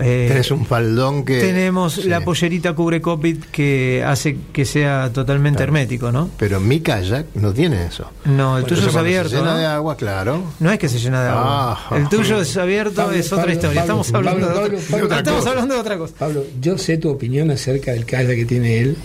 Eh, 0.00 0.42
un 0.50 0.66
faldón 0.66 1.24
que. 1.24 1.40
tenemos 1.40 1.94
sí. 1.94 2.08
la 2.08 2.20
pollerita 2.22 2.74
cubre 2.74 3.00
copit 3.00 3.44
que 3.50 4.04
hace 4.06 4.36
que 4.52 4.64
sea 4.64 5.10
totalmente 5.12 5.62
hermético, 5.62 6.12
¿no? 6.12 6.30
Pero 6.38 6.60
mi 6.60 6.80
kayak 6.80 7.26
no 7.34 7.52
tiene 7.52 7.86
eso. 7.86 8.10
No, 8.24 8.56
el 8.58 8.62
Bueno, 8.64 8.76
tuyo 8.76 8.88
es 8.88 8.96
abierto. 8.96 9.30
Se 9.30 9.36
llena 9.36 9.52
¿no? 9.52 9.58
de 9.58 9.66
agua, 9.66 9.96
claro. 9.96 10.42
No 10.60 10.70
es 10.70 10.78
que 10.78 10.88
se 10.88 10.98
llena 10.98 11.22
de 11.22 11.28
agua. 11.30 11.78
Ah. 11.90 11.96
el 11.96 12.08
tuyo 12.08 12.40
es 12.40 12.56
abierto, 12.56 12.94
Pablo, 12.96 13.16
es 13.16 13.26
otra 13.26 13.38
Pablo, 13.42 13.52
historia. 13.54 13.80
Pablo, 13.84 14.02
estamos 14.02 14.14
hablando 14.14 14.46
Pablo, 14.46 14.60
de 14.60 14.66
otra, 14.66 14.78
Pablo, 14.78 14.88
Pablo, 14.90 15.04
otra 15.06 15.18
estamos 15.18 15.38
cosa. 15.40 15.50
hablando 15.50 15.74
de 15.74 15.80
otra 15.80 15.98
cosa. 15.98 16.14
Pablo, 16.18 16.44
yo 16.60 16.78
sé 16.78 16.98
tu 16.98 17.10
opinión 17.10 17.50
acerca 17.50 17.92
del 17.92 18.04
kayak 18.04 18.36
que 18.36 18.44
tiene 18.44 18.78
él, 18.78 18.96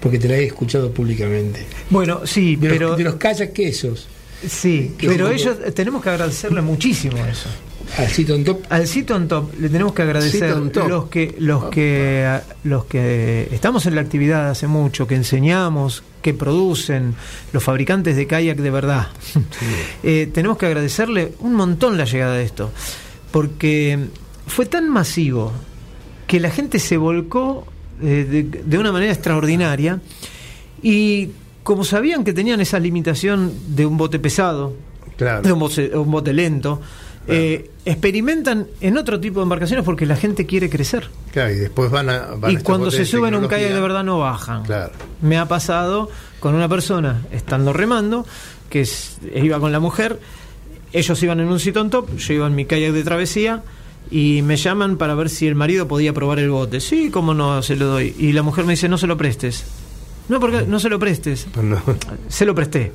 porque 0.00 0.18
te 0.18 0.28
la 0.28 0.36
he 0.36 0.44
escuchado 0.46 0.90
públicamente. 0.92 1.66
Bueno, 1.90 2.20
sí, 2.24 2.56
De, 2.56 2.68
pero 2.68 2.88
los, 2.90 2.98
de 2.98 3.04
los 3.04 3.14
kayak 3.16 3.52
quesos, 3.52 4.06
sí, 4.46 4.94
¿Qué 4.98 5.08
pero 5.08 5.28
ellos 5.30 5.56
tenemos 5.74 6.02
que 6.02 6.10
agradecerle 6.10 6.60
muchísimo 6.62 7.16
eso. 7.26 7.48
Al 7.98 8.08
sit 8.08 8.30
on 8.30 8.44
top, 8.44 8.60
Al 8.68 8.86
Sit 8.86 9.10
on 9.10 9.26
Top 9.28 9.52
le 9.58 9.68
tenemos 9.68 9.92
que 9.92 10.02
agradecer 10.02 10.56
los 10.56 11.06
que 11.08 11.34
los 11.38 11.64
que 11.64 12.40
los 12.64 12.84
que 12.84 13.48
estamos 13.52 13.86
en 13.86 13.94
la 13.94 14.00
actividad 14.00 14.50
hace 14.50 14.66
mucho, 14.66 15.06
que 15.06 15.14
enseñamos, 15.16 16.02
que 16.22 16.32
producen, 16.34 17.14
los 17.52 17.62
fabricantes 17.64 18.16
de 18.16 18.26
kayak 18.26 18.58
de 18.58 18.70
verdad. 18.70 19.08
Eh, 20.02 20.30
tenemos 20.32 20.56
que 20.56 20.66
agradecerle 20.66 21.32
un 21.40 21.54
montón 21.54 21.98
la 21.98 22.04
llegada 22.04 22.34
de 22.34 22.44
esto, 22.44 22.70
porque 23.30 23.98
fue 24.46 24.66
tan 24.66 24.88
masivo 24.88 25.52
que 26.26 26.40
la 26.40 26.50
gente 26.50 26.78
se 26.78 26.96
volcó 26.96 27.66
eh, 28.02 28.26
de, 28.28 28.62
de 28.64 28.78
una 28.78 28.92
manera 28.92 29.12
extraordinaria 29.12 30.00
y 30.82 31.30
como 31.62 31.84
sabían 31.84 32.24
que 32.24 32.32
tenían 32.32 32.60
esa 32.60 32.78
limitación 32.78 33.52
de 33.68 33.84
un 33.86 33.96
bote 33.96 34.18
pesado, 34.18 34.74
Claro. 35.16 35.42
de 35.42 35.52
un 35.52 35.58
bote, 35.58 35.94
un 35.96 36.10
bote 36.10 36.32
lento, 36.32 36.80
eh, 37.28 37.70
experimentan 37.84 38.66
en 38.80 38.96
otro 38.98 39.20
tipo 39.20 39.40
de 39.40 39.44
embarcaciones 39.44 39.84
porque 39.84 40.06
la 40.06 40.16
gente 40.16 40.46
quiere 40.46 40.68
crecer. 40.70 41.08
Claro, 41.32 41.52
y 41.52 41.56
después 41.56 41.90
van 41.90 42.08
a. 42.10 42.18
van 42.36 42.50
y 42.52 42.56
cuando 42.58 42.90
se 42.90 43.04
suben 43.04 43.34
a 43.34 43.38
un 43.38 43.46
kayak 43.48 43.72
de 43.72 43.80
verdad 43.80 44.04
no 44.04 44.18
bajan. 44.18 44.64
Claro. 44.64 44.92
Me 45.22 45.38
ha 45.38 45.46
pasado 45.46 46.10
con 46.40 46.54
una 46.54 46.68
persona 46.68 47.22
estando 47.32 47.72
remando, 47.72 48.26
que 48.68 48.80
es- 48.82 49.18
iba 49.34 49.60
con 49.60 49.70
la 49.72 49.80
mujer, 49.80 50.18
ellos 50.92 51.22
iban 51.22 51.40
en 51.40 51.48
un 51.48 51.60
sit 51.60 51.76
on 51.76 51.90
top, 51.90 52.16
yo 52.16 52.34
iba 52.34 52.46
en 52.46 52.54
mi 52.54 52.64
kayak 52.64 52.92
de 52.92 53.04
travesía. 53.04 53.62
Y 54.12 54.42
me 54.42 54.56
llaman 54.56 54.96
para 54.96 55.14
ver 55.14 55.28
si 55.28 55.46
el 55.46 55.54
marido 55.54 55.86
podía 55.86 56.12
probar 56.12 56.40
el 56.40 56.50
bote. 56.50 56.80
Sí, 56.80 57.10
cómo 57.12 57.32
no 57.32 57.62
se 57.62 57.76
lo 57.76 57.86
doy. 57.86 58.12
Y 58.18 58.32
la 58.32 58.42
mujer 58.42 58.64
me 58.64 58.72
dice, 58.72 58.88
no 58.88 58.98
se 58.98 59.06
lo 59.06 59.16
prestes. 59.16 59.62
No, 60.28 60.40
porque 60.40 60.62
no 60.66 60.80
se 60.80 60.88
lo 60.88 60.98
prestes. 60.98 61.46
No. 61.62 61.80
Se 62.28 62.44
lo 62.44 62.52
presté. 62.54 62.90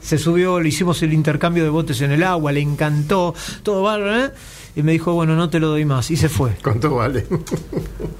Se 0.00 0.18
subió, 0.18 0.60
le 0.60 0.68
hicimos 0.70 1.02
el 1.02 1.12
intercambio 1.12 1.62
de 1.64 1.70
botes 1.70 2.00
en 2.00 2.10
el 2.12 2.22
agua, 2.22 2.52
le 2.52 2.60
encantó, 2.60 3.34
todo 3.62 3.82
bárbaro, 3.82 4.24
¿eh? 4.26 4.30
Y 4.76 4.82
me 4.82 4.92
dijo, 4.92 5.12
bueno, 5.14 5.34
no 5.34 5.50
te 5.50 5.58
lo 5.58 5.68
doy 5.68 5.84
más. 5.84 6.10
Y 6.12 6.16
se 6.16 6.28
fue. 6.28 6.52
¿Cuánto 6.62 6.94
vale? 6.94 7.26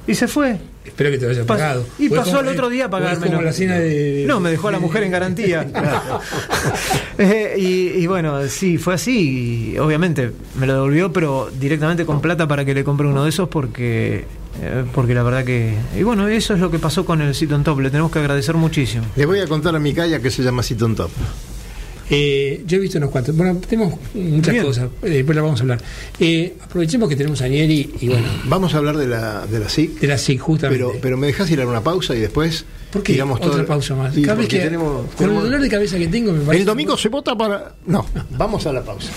Y 0.07 0.15
se 0.17 0.27
fue. 0.27 0.59
Espero 0.85 1.11
que 1.11 1.19
te 1.19 1.25
lo 1.27 1.31
haya 1.31 1.43
Pas- 1.43 1.47
pagado. 1.47 1.87
y 1.99 2.09
pasó 2.09 2.25
como- 2.33 2.39
al 2.41 2.49
otro 2.49 2.69
día 2.69 2.87
a 2.87 2.91
pagarme. 2.91 3.29
de, 3.29 4.25
No, 4.27 4.41
me 4.41 4.51
dejó 4.51 4.69
a 4.69 4.73
la 4.73 4.81
mujer 4.81 5.05
en 5.05 5.13
garantía. 5.13 5.67
Eh, 7.19 7.55
y, 7.59 8.03
y 8.03 8.07
bueno, 8.07 8.47
sí, 8.49 8.79
fue 8.79 8.95
así. 8.95 9.73
Y 9.75 9.79
obviamente 9.79 10.33
me 10.59 10.67
lo 10.67 10.73
devolvió, 10.75 11.13
pero 11.13 11.51
directamente 11.61 12.07
con 12.07 12.21
plata 12.23 12.49
para 12.49 12.65
que 12.65 12.73
le 12.75 12.83
compre 12.83 13.07
uno 13.07 13.25
de 13.25 13.29
esos 13.29 13.49
porque. 13.49 14.25
eh, 14.63 14.85
porque 14.95 15.13
la 15.15 15.23
verdad 15.23 15.45
que. 15.45 15.75
Y 15.99 16.03
bueno, 16.03 16.27
eso 16.29 16.55
es 16.55 16.61
lo 16.61 16.71
que 16.71 16.79
pasó 16.79 17.05
con 17.05 17.21
el 17.21 17.35
Sit 17.35 17.53
on 17.53 17.63
Top. 17.63 17.79
Le 17.81 17.91
tenemos 17.91 18.11
que 18.11 18.19
agradecer 18.21 18.55
muchísimo. 18.55 19.05
Le 19.17 19.27
voy 19.27 19.39
a 19.41 19.47
contar 19.47 19.77
a 19.77 19.79
mi 19.79 19.93
calla 19.93 20.21
que 20.21 20.31
se 20.31 20.43
llama 20.43 20.63
Citon 20.63 20.95
Top. 20.97 21.11
Eh, 22.13 22.65
yo 22.67 22.77
he 22.77 22.81
visto 22.81 22.99
unos 22.99 23.11
cuantos. 23.11 23.37
Bueno, 23.37 23.57
tenemos 23.69 23.95
muchas 24.15 24.53
Bien. 24.53 24.65
cosas. 24.67 24.89
eh, 25.03 25.09
después 25.11 25.37
las 25.37 25.45
vamos 25.45 25.61
a 25.61 25.63
hablar. 25.63 25.81
Eh, 26.19 26.55
aprovechemos 26.61 27.09
que 27.09 27.15
tenemos 27.17 27.41
a 27.41 27.47
Nieri 27.49 27.89
y 28.01 28.09
bueno, 28.09 28.27
Vamos 28.47 28.75
a 28.75 28.79
hablar 28.79 28.97
de 28.97 29.07
la, 29.07 29.47
de 29.47 29.61
la 29.61 29.69
SIC, 29.69 30.01
de 30.01 30.07
la 30.09 30.19
SIC, 30.19 30.41
justamente. 30.41 30.85
pero, 30.85 30.99
pero 31.01 31.17
me 31.17 31.29
dejas 31.29 31.49
ir 31.51 31.61
a 31.61 31.67
una 31.69 31.83
pausa 31.83 32.17
y 32.17 32.21
después 32.21 32.65
¿Por 32.93 33.03
qué? 33.05 33.13
tiramos 33.13 33.39
Otra 33.39 33.51
todo. 33.53 33.67
pausa 33.67 33.95
más. 33.95 34.13
Sí, 34.15 34.23
Cada 34.23 34.35
vez 34.35 34.47
porque 34.47 34.59
que, 34.59 34.65
tenemos- 34.65 35.07
con 35.07 35.17
tenemos- 35.17 35.45
el 35.45 35.51
dolor 35.51 35.61
de 35.63 35.69
cabeza 35.69 35.99
que 35.99 36.09
tengo, 36.09 36.33
me 36.33 36.41
parece. 36.41 36.61
El 36.63 36.67
domingo 36.67 36.99
se 36.99 37.09
vota 37.09 37.37
para. 37.37 37.75
No, 37.87 38.05
vamos 38.37 38.67
a 38.67 38.73
la 38.73 38.83
pausa. 38.83 39.11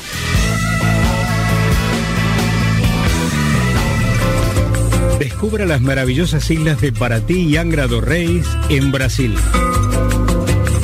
Descubra 5.20 5.66
las 5.66 5.82
maravillosas 5.82 6.50
islas 6.52 6.82
de 6.82 6.92
Paraty 6.92 7.42
y 7.50 7.58
Angra 7.58 7.88
do 7.88 8.02
Reis 8.02 8.46
en 8.70 8.92
Brasil. 8.92 9.36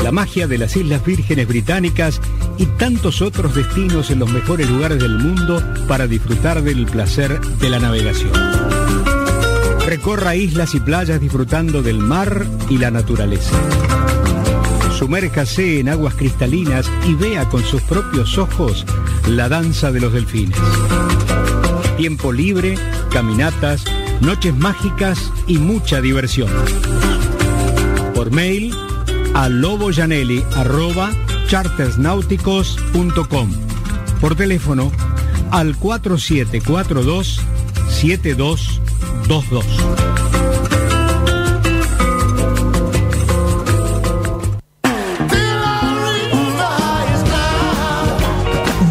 La 0.09 0.13
magia 0.13 0.47
de 0.47 0.57
las 0.57 0.75
Islas 0.75 1.05
Vírgenes 1.05 1.47
Británicas 1.47 2.19
y 2.57 2.65
tantos 2.65 3.21
otros 3.21 3.53
destinos 3.53 4.09
en 4.09 4.17
los 4.17 4.31
mejores 4.31 4.67
lugares 4.67 4.97
del 4.97 5.19
mundo 5.19 5.61
para 5.87 6.07
disfrutar 6.07 6.63
del 6.63 6.87
placer 6.87 7.39
de 7.39 7.69
la 7.69 7.77
navegación. 7.77 8.31
Recorra 9.85 10.35
islas 10.35 10.73
y 10.73 10.79
playas 10.79 11.21
disfrutando 11.21 11.83
del 11.83 11.99
mar 11.99 12.43
y 12.71 12.79
la 12.79 12.89
naturaleza. 12.89 13.55
Sumérjase 14.97 15.79
en 15.79 15.89
aguas 15.89 16.15
cristalinas 16.15 16.89
y 17.07 17.13
vea 17.13 17.47
con 17.47 17.63
sus 17.63 17.83
propios 17.83 18.39
ojos 18.39 18.87
la 19.27 19.47
danza 19.47 19.91
de 19.91 19.99
los 19.99 20.11
delfines. 20.11 20.57
Tiempo 21.97 22.31
libre, 22.31 22.79
caminatas, 23.11 23.85
noches 24.21 24.57
mágicas 24.57 25.31
y 25.45 25.59
mucha 25.59 26.01
diversión. 26.01 26.49
Por 28.15 28.31
mail 28.31 28.73
a 29.33 29.49
loboyanelli 29.49 30.43
arroba 30.55 31.11
chartersnáuticos.com. 31.47 33.51
Por 34.21 34.35
teléfono 34.35 34.91
al 35.51 35.75
4742 35.77 37.41
7222. 37.89 39.65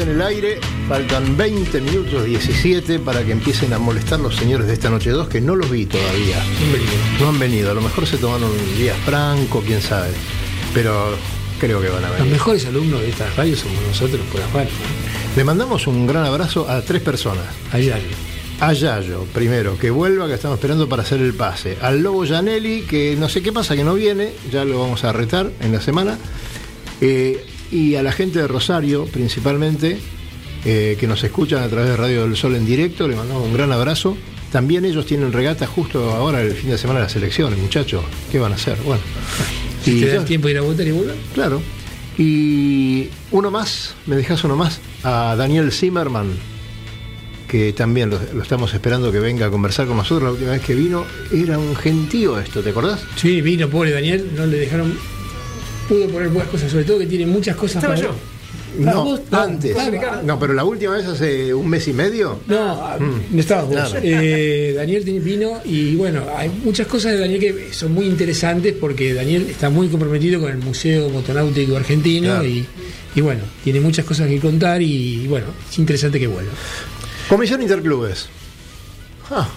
En 0.00 0.08
el 0.10 0.22
aire. 0.22 0.58
Faltan 0.88 1.36
20 1.36 1.80
minutos 1.80 2.24
17 2.24 2.98
para 3.00 3.24
que 3.24 3.32
empiecen 3.32 3.72
a 3.72 3.78
molestar 3.78 4.20
los 4.20 4.34
señores 4.36 4.66
de 4.66 4.72
esta 4.74 4.90
noche 4.90 5.10
2 5.10 5.28
que 5.28 5.40
no 5.40 5.54
los 5.56 5.70
vi 5.70 5.86
todavía. 5.86 6.36
No 7.20 7.28
han 7.28 7.38
venido. 7.38 7.70
A 7.70 7.74
lo 7.74 7.80
mejor 7.80 8.06
se 8.06 8.16
tomaron 8.16 8.50
un 8.50 8.76
día 8.78 8.94
franco, 9.04 9.62
quién 9.66 9.80
sabe. 9.82 10.10
Pero 10.74 11.14
creo 11.58 11.80
que 11.80 11.88
van 11.88 12.04
a 12.04 12.08
Los 12.08 12.18
venir. 12.18 12.32
mejores 12.32 12.66
alumnos 12.66 13.00
de 13.00 13.10
esta 13.10 13.28
radio 13.36 13.56
somos 13.56 13.82
nosotros 13.86 14.20
por 14.32 14.40
afuera. 14.40 14.68
Le 15.36 15.44
mandamos 15.44 15.86
un 15.86 16.06
gran 16.06 16.24
abrazo 16.24 16.68
a 16.68 16.82
tres 16.82 17.02
personas. 17.02 17.44
Allá. 17.72 17.98
A 18.62 18.74
Yayo, 18.74 19.24
primero, 19.32 19.78
que 19.78 19.88
vuelva, 19.90 20.26
que 20.28 20.34
estamos 20.34 20.58
esperando 20.58 20.86
para 20.86 21.02
hacer 21.02 21.20
el 21.20 21.32
pase. 21.32 21.78
Al 21.80 22.02
Lobo 22.02 22.26
Janelli, 22.26 22.82
que 22.82 23.16
no 23.18 23.28
sé 23.30 23.40
qué 23.42 23.52
pasa, 23.52 23.74
que 23.74 23.84
no 23.84 23.94
viene, 23.94 24.32
ya 24.52 24.66
lo 24.66 24.80
vamos 24.80 25.02
a 25.04 25.12
retar 25.14 25.50
en 25.60 25.72
la 25.72 25.80
semana. 25.80 26.18
Eh, 27.00 27.42
y 27.70 27.94
a 27.94 28.02
la 28.02 28.12
gente 28.12 28.38
de 28.40 28.48
Rosario, 28.48 29.04
principalmente, 29.06 29.98
eh, 30.64 30.96
que 30.98 31.06
nos 31.06 31.22
escuchan 31.24 31.62
a 31.62 31.68
través 31.68 31.88
de 31.90 31.96
Radio 31.96 32.22
del 32.22 32.36
Sol 32.36 32.54
en 32.56 32.66
directo, 32.66 33.06
le 33.08 33.16
mandamos 33.16 33.46
un 33.46 33.54
gran 33.54 33.72
abrazo. 33.72 34.16
También 34.52 34.84
ellos 34.84 35.06
tienen 35.06 35.32
regata 35.32 35.66
justo 35.66 36.10
ahora, 36.10 36.42
el 36.42 36.52
fin 36.52 36.70
de 36.70 36.78
semana 36.78 36.98
de 37.00 37.06
las 37.06 37.16
elecciones, 37.16 37.58
muchachos. 37.58 38.02
¿Qué 38.32 38.38
van 38.40 38.52
a 38.52 38.56
hacer? 38.56 38.76
Bueno. 38.84 39.00
Te 39.84 39.92
da 40.00 40.06
ya- 40.14 40.14
el 40.20 40.24
tiempo 40.24 40.48
de 40.48 40.52
ir 40.54 40.58
a 40.58 40.62
votar 40.62 40.86
y 40.86 40.90
vuelvan. 40.90 41.16
Claro. 41.34 41.62
Y 42.18 43.08
uno 43.30 43.50
más, 43.50 43.94
me 44.06 44.16
dejas 44.16 44.42
uno 44.44 44.56
más, 44.56 44.80
a 45.04 45.34
Daniel 45.36 45.70
Zimmerman, 45.72 46.32
que 47.48 47.72
también 47.72 48.10
lo, 48.10 48.20
lo 48.34 48.42
estamos 48.42 48.74
esperando 48.74 49.10
que 49.10 49.20
venga 49.20 49.46
a 49.46 49.50
conversar 49.50 49.86
con 49.86 49.96
nosotros. 49.96 50.24
La 50.24 50.30
última 50.32 50.50
vez 50.50 50.60
que 50.62 50.74
vino 50.74 51.04
era 51.32 51.58
un 51.58 51.74
gentío 51.76 52.38
esto, 52.38 52.60
¿te 52.60 52.70
acordás? 52.70 53.00
Sí, 53.16 53.40
vino 53.40 53.68
pobre 53.68 53.92
Daniel, 53.92 54.28
no 54.36 54.44
le 54.46 54.58
dejaron. 54.58 54.98
Pudo 55.90 56.06
poner 56.08 56.28
buenas 56.28 56.50
cosas, 56.50 56.70
sobre 56.70 56.84
todo 56.84 56.98
que 57.00 57.06
tiene 57.06 57.26
muchas 57.26 57.56
cosas 57.56 57.84
para. 57.84 58.00
yo. 58.00 58.14
No, 58.78 59.04
vos- 59.04 59.20
no, 59.28 59.40
antes. 59.40 59.76
No, 60.24 60.38
pero 60.38 60.52
la 60.54 60.62
última 60.64 60.96
vez 60.96 61.04
hace 61.04 61.52
un 61.52 61.68
mes 61.68 61.88
y 61.88 61.92
medio. 61.92 62.38
No, 62.46 62.96
no 62.98 63.40
estabas 63.40 63.66
vos. 63.66 63.74
Nada. 63.74 64.00
Eh, 64.00 64.72
Daniel 64.76 65.04
tiene- 65.04 65.18
vino 65.18 65.60
y 65.64 65.96
bueno, 65.96 66.22
hay 66.36 66.48
muchas 66.64 66.86
cosas 66.86 67.12
de 67.12 67.18
Daniel 67.18 67.40
que 67.40 67.72
son 67.74 67.92
muy 67.92 68.06
interesantes 68.06 68.72
porque 68.80 69.12
Daniel 69.12 69.48
está 69.50 69.68
muy 69.70 69.88
comprometido 69.88 70.40
con 70.40 70.52
el 70.52 70.58
Museo 70.58 71.08
Motonáutico 71.10 71.76
Argentino 71.76 72.28
Claro. 72.28 72.44
y, 72.46 72.64
y 73.16 73.20
bueno, 73.20 73.40
tiene 73.64 73.80
muchas 73.80 74.04
cosas 74.04 74.28
que 74.28 74.38
contar 74.38 74.80
y, 74.80 75.26
bueno, 75.26 75.46
es 75.68 75.76
interesante 75.80 76.20
que 76.20 76.28
vuelva. 76.28 76.52
Comisión 77.28 77.60
Interclubes. 77.62 78.28
Ah, 79.32 79.48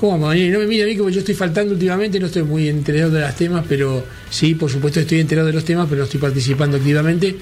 ¿Cómo 0.00 0.28
Daniel? 0.28 0.54
No 0.54 0.60
me 0.60 0.66
mire 0.66 0.84
a 0.84 0.86
mí 0.86 0.96
como 0.96 1.10
yo 1.10 1.18
estoy 1.18 1.34
faltando 1.34 1.74
últimamente, 1.74 2.18
no 2.18 2.24
estoy 2.24 2.42
muy 2.42 2.68
enterado 2.68 3.10
de 3.10 3.20
los 3.20 3.36
temas, 3.36 3.66
pero 3.68 4.02
sí, 4.30 4.54
por 4.54 4.70
supuesto 4.70 4.98
estoy 4.98 5.20
enterado 5.20 5.48
de 5.48 5.52
los 5.52 5.62
temas, 5.62 5.86
pero 5.90 5.98
no 5.98 6.04
estoy 6.04 6.18
participando 6.18 6.78
activamente. 6.78 7.36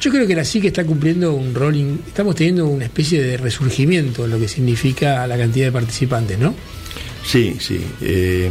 Yo 0.00 0.10
creo 0.10 0.26
que 0.26 0.34
la 0.34 0.46
SIC 0.46 0.64
está 0.64 0.82
cumpliendo 0.86 1.34
un 1.34 1.54
rol, 1.54 1.76
estamos 2.06 2.36
teniendo 2.36 2.66
una 2.68 2.86
especie 2.86 3.22
de 3.22 3.36
resurgimiento 3.36 4.24
en 4.24 4.30
lo 4.30 4.38
que 4.38 4.48
significa 4.48 5.26
la 5.26 5.36
cantidad 5.36 5.66
de 5.66 5.72
participantes, 5.72 6.38
¿no? 6.38 6.54
Sí, 7.22 7.56
sí. 7.60 7.78
eh, 8.00 8.50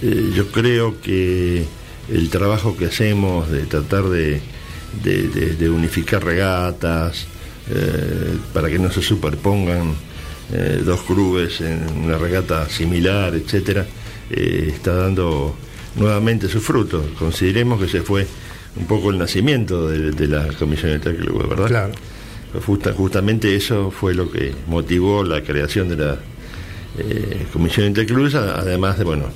eh, 0.00 0.30
yo 0.32 0.52
creo 0.52 1.00
que 1.00 1.64
el 2.12 2.30
trabajo 2.30 2.76
que 2.76 2.86
hacemos 2.86 3.50
de 3.50 3.62
tratar 3.62 4.04
de 4.04 4.40
unificar 5.68 6.24
regatas 6.24 7.26
eh, 7.72 8.36
para 8.52 8.68
que 8.68 8.78
no 8.78 8.90
se 8.90 9.00
superpongan 9.00 9.94
eh, 10.52 10.82
dos 10.84 11.00
clubes 11.02 11.60
en 11.60 11.80
una 12.04 12.18
regata 12.18 12.68
similar, 12.68 13.34
etcétera, 13.34 13.86
eh, 14.30 14.72
está 14.74 14.94
dando 14.94 15.54
nuevamente 15.96 16.48
sus 16.48 16.62
frutos. 16.64 17.04
Consideremos 17.18 17.80
que 17.80 17.88
se 17.88 18.02
fue 18.02 18.26
un 18.76 18.86
poco 18.86 19.10
el 19.10 19.18
nacimiento 19.18 19.88
de, 19.88 20.12
de 20.12 20.26
la 20.28 20.46
Comisión 20.58 20.92
Interclub, 20.92 21.48
¿verdad? 21.48 21.66
Claro. 21.66 21.92
Justa- 22.66 22.92
justamente 22.92 23.54
eso 23.54 23.90
fue 23.90 24.14
lo 24.14 24.30
que 24.30 24.52
motivó 24.66 25.22
la 25.24 25.42
creación 25.42 25.88
de 25.88 25.96
la 25.96 26.18
eh, 26.98 27.46
Comisión 27.52 27.86
Interclub, 27.86 28.34
a- 28.36 28.60
además 28.60 28.98
de, 28.98 29.04
bueno, 29.04 29.26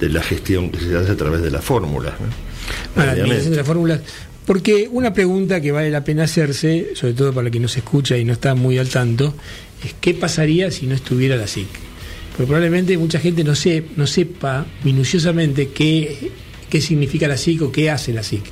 de 0.00 0.08
la 0.08 0.22
gestión 0.22 0.70
que 0.70 0.80
se 0.80 0.96
hace 0.96 1.12
a 1.12 1.16
través 1.16 1.42
de 1.42 1.50
las 1.50 1.64
fórmulas. 1.64 2.14
¿no? 2.20 2.26
a 2.26 3.06
la 3.06 3.12
Obviamente. 3.12 3.20
administración 3.20 3.50
de 3.52 3.56
las 3.58 3.66
fórmulas. 3.66 4.00
Porque 4.46 4.88
una 4.92 5.12
pregunta 5.14 5.60
que 5.62 5.72
vale 5.72 5.90
la 5.90 6.04
pena 6.04 6.24
hacerse, 6.24 6.90
sobre 6.94 7.14
todo 7.14 7.32
para 7.32 7.48
quien 7.50 7.62
nos 7.62 7.76
escucha 7.78 8.16
y 8.18 8.24
no 8.26 8.32
está 8.34 8.54
muy 8.54 8.76
al 8.78 8.88
tanto, 8.90 9.34
es 9.88 9.94
qué 10.00 10.14
pasaría 10.14 10.70
si 10.70 10.86
no 10.86 10.94
estuviera 10.94 11.36
la 11.36 11.46
SIC. 11.46 11.68
Porque 12.36 12.46
probablemente 12.48 12.96
mucha 12.98 13.20
gente 13.20 13.44
no, 13.44 13.54
se, 13.54 13.84
no 13.96 14.06
sepa 14.06 14.66
minuciosamente 14.82 15.68
qué, 15.68 16.30
qué 16.68 16.80
significa 16.80 17.28
la 17.28 17.36
SIC 17.36 17.62
o 17.62 17.70
qué 17.72 17.90
hace 17.90 18.12
la 18.12 18.22
SIC. 18.22 18.42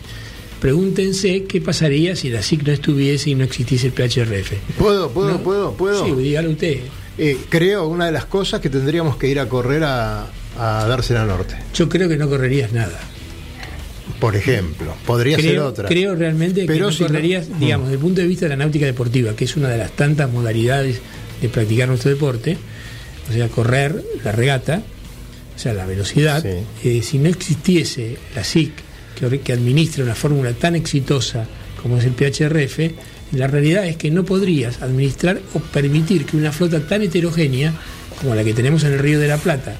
Pregúntense 0.61 1.45
qué 1.45 1.61
pasaría 1.61 2.15
si 2.15 2.31
la 2.31 2.41
SIC 2.43 2.63
no 2.65 2.73
estuviese 2.73 3.31
y 3.31 3.35
no 3.35 3.43
existiese 3.43 3.89
el 3.89 3.93
PHRF. 3.93 4.53
¿Puedo, 4.79 5.11
puedo, 5.11 5.31
¿No? 5.33 5.43
puedo, 5.43 5.73
puedo? 5.75 6.05
Sí, 6.05 6.13
dígalo 6.13 6.51
usted. 6.51 6.79
Eh, 7.19 7.37
creo 7.49 7.89
una 7.89 8.07
de 8.07 8.13
las 8.13 8.27
cosas 8.27 8.61
que 8.61 8.71
tendríamos 8.71 9.17
que 9.17 9.27
ir 9.29 9.41
a 9.41 9.49
correr 9.49 9.83
a, 9.83 10.29
a 10.57 10.87
Dársena 10.87 11.25
Norte, 11.27 11.57
Yo 11.75 11.89
creo 11.89 12.09
que 12.09 12.17
no 12.17 12.29
correrías 12.29 12.73
nada. 12.73 13.01
por 14.21 14.37
ejemplo. 14.37 14.95
Podría 15.05 15.37
ser 15.37 15.59
otra. 15.59 15.89
creo 15.89 16.15
realmente 16.15 16.65
Pero 16.67 16.89
que 16.91 16.95
si 16.95 17.03
no 17.03 17.09
no- 17.09 17.15
correrías, 17.15 17.49
Mm. 17.49 17.59
digamos, 17.59 17.87
desde 17.89 17.97
el 17.97 18.01
punto 18.01 18.21
de 18.21 18.27
vista 18.29 18.45
de 18.47 18.51
la 18.51 18.57
náutica 18.57 18.87
deportiva, 18.87 19.35
que 19.35 19.45
es 19.47 19.57
una 19.57 19.69
de 19.69 19.79
las 19.79 19.91
tantas 19.97 20.31
modalidades 20.31 21.01
de 21.43 21.49
practicar 21.49 21.89
nuestro 21.89 22.11
deporte, 22.11 22.57
o 23.29 23.33
sea, 23.33 23.49
correr, 23.49 24.03
la 24.25 24.33
regata, 24.33 24.83
o 25.55 25.59
sea, 25.59 25.75
la 25.75 25.85
velocidad, 25.85 26.45
eh, 26.47 27.03
si 27.03 27.19
no 27.19 27.29
existiese 27.29 28.17
la 28.35 28.45
SIC, 28.45 28.73
que, 29.19 29.41
que 29.41 29.53
administra 29.53 30.05
una 30.05 30.15
fórmula 30.15 30.53
tan 30.53 30.75
exitosa 30.75 31.47
como 31.83 31.99
es 31.99 32.05
el 32.05 32.13
PHRF, 32.13 32.93
la 33.33 33.47
realidad 33.47 33.87
es 33.87 33.97
que 33.97 34.11
no 34.11 34.25
podrías 34.25 34.83
administrar 34.83 35.41
o 35.55 35.59
permitir 35.59 36.25
que 36.25 36.37
una 36.37 36.53
flota 36.53 36.81
tan 36.81 37.03
heterogénea 37.03 37.73
como 38.21 38.35
la 38.35 38.45
que 38.45 38.55
tenemos 38.55 38.85
en 38.85 38.93
el 38.93 38.99
Río 38.99 39.19
de 39.19 39.29
la 39.29 39.39
Plata, 39.39 39.75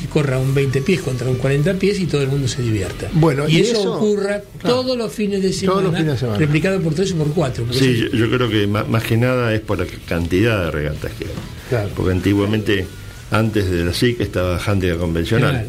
que 0.00 0.06
corra 0.06 0.38
un 0.38 0.54
20 0.54 0.82
pies 0.82 1.00
contra 1.00 1.28
un 1.28 1.36
40 1.36 1.74
pies 1.74 1.98
y 2.00 2.06
todo 2.06 2.22
el 2.22 2.28
mundo 2.28 2.46
se 2.48 2.62
divierta. 2.62 3.08
Bueno, 3.12 3.48
y, 3.48 3.56
y 3.58 3.60
eso, 3.60 3.80
eso- 3.80 3.92
ocurra 3.94 4.42
claro. 4.60 4.76
todos 4.76 4.96
los 4.98 5.12
fines 5.12 5.42
de 5.42 5.52
semana, 5.52 5.72
Todos 5.80 5.84
los 5.90 5.96
fines 5.98 6.12
de 6.14 6.18
semana. 6.18 6.38
replicado 6.38 6.80
por 6.80 6.94
tres 6.94 7.12
o 7.12 7.16
por 7.16 7.28
cuatro. 7.32 7.64
Sí, 7.72 7.96
yo, 7.96 8.08
yo 8.16 8.30
creo 8.30 8.48
que 8.48 8.66
más, 8.66 9.02
que 9.02 9.16
nada 9.16 9.54
es 9.54 9.60
por 9.60 9.78
la 9.78 9.86
cantidad 10.06 10.64
de 10.66 10.70
regatas 10.70 11.12
que 11.18 11.24
hay. 11.24 11.30
Claro. 11.68 11.88
Porque 11.96 12.12
antiguamente, 12.12 12.86
antes 13.30 13.70
de 13.70 13.84
la 13.84 13.92
SIC, 13.92 14.20
estaba 14.20 14.58
Handicap 14.58 14.98
convencional, 14.98 15.50
Claro. 15.52 15.68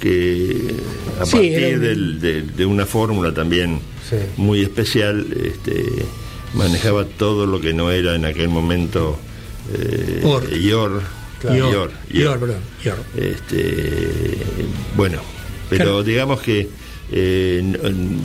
que 0.00 0.56
a 1.20 1.24
Sí, 1.26 1.32
partir 1.32 1.74
un- 1.76 1.80
del- 1.80 2.20
de, 2.20 2.42
de 2.42 2.66
una 2.66 2.86
fórmula 2.86 3.32
también 3.34 3.80
Sí. 4.08 4.16
muy 4.36 4.62
especial, 4.62 5.26
este, 5.44 5.84
manejaba 6.54 7.04
todo 7.04 7.46
lo 7.46 7.60
que 7.60 7.74
no 7.74 7.90
era 7.90 8.14
en 8.14 8.24
aquel 8.24 8.48
momento 8.48 9.18
eh, 9.74 10.22
Or. 10.24 11.02
Claro. 11.40 11.56
IOR, 11.56 11.70
Ior, 11.72 11.90
Ior, 12.10 12.38
perdón, 12.40 12.56
Ior. 12.84 12.98
Este, 13.16 14.38
bueno, 14.96 15.20
pero 15.70 15.84
Claro. 15.84 16.02
digamos 16.02 16.40
que 16.40 16.68
eh, 17.12 17.62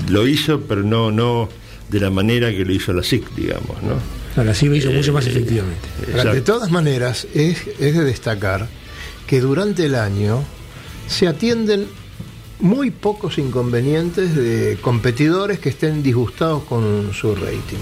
lo 0.09 0.27
hizo, 0.27 0.61
pero 0.61 0.83
no, 0.83 1.11
no 1.11 1.49
de 1.89 1.99
la 1.99 2.09
manera 2.09 2.49
que 2.51 2.65
lo 2.65 2.73
hizo 2.73 2.91
la 2.93 3.03
SIC, 3.03 3.29
digamos, 3.35 3.81
¿no? 3.83 3.95
No, 4.35 4.43
la 4.43 4.53
SIC 4.53 4.69
lo 4.69 4.75
hizo 4.75 4.91
mucho 4.91 5.13
más 5.13 5.25
Eh, 5.27 5.29
efectivamente. 5.29 5.87
Ahora, 6.17 6.33
de 6.33 6.41
todas 6.41 6.71
maneras, 6.71 7.27
es, 7.33 7.67
es 7.79 7.95
de 7.95 8.03
destacar 8.03 8.67
que 9.27 9.39
durante 9.39 9.85
el 9.85 9.95
año 9.95 10.43
se 11.07 11.27
atienden 11.27 11.87
muy 12.59 12.91
pocos 12.91 13.37
inconvenientes 13.37 14.35
de 14.35 14.77
competidores 14.81 15.59
que 15.59 15.69
estén 15.69 16.01
disgustados 16.01 16.63
con 16.63 17.13
su 17.13 17.35
rating. 17.35 17.77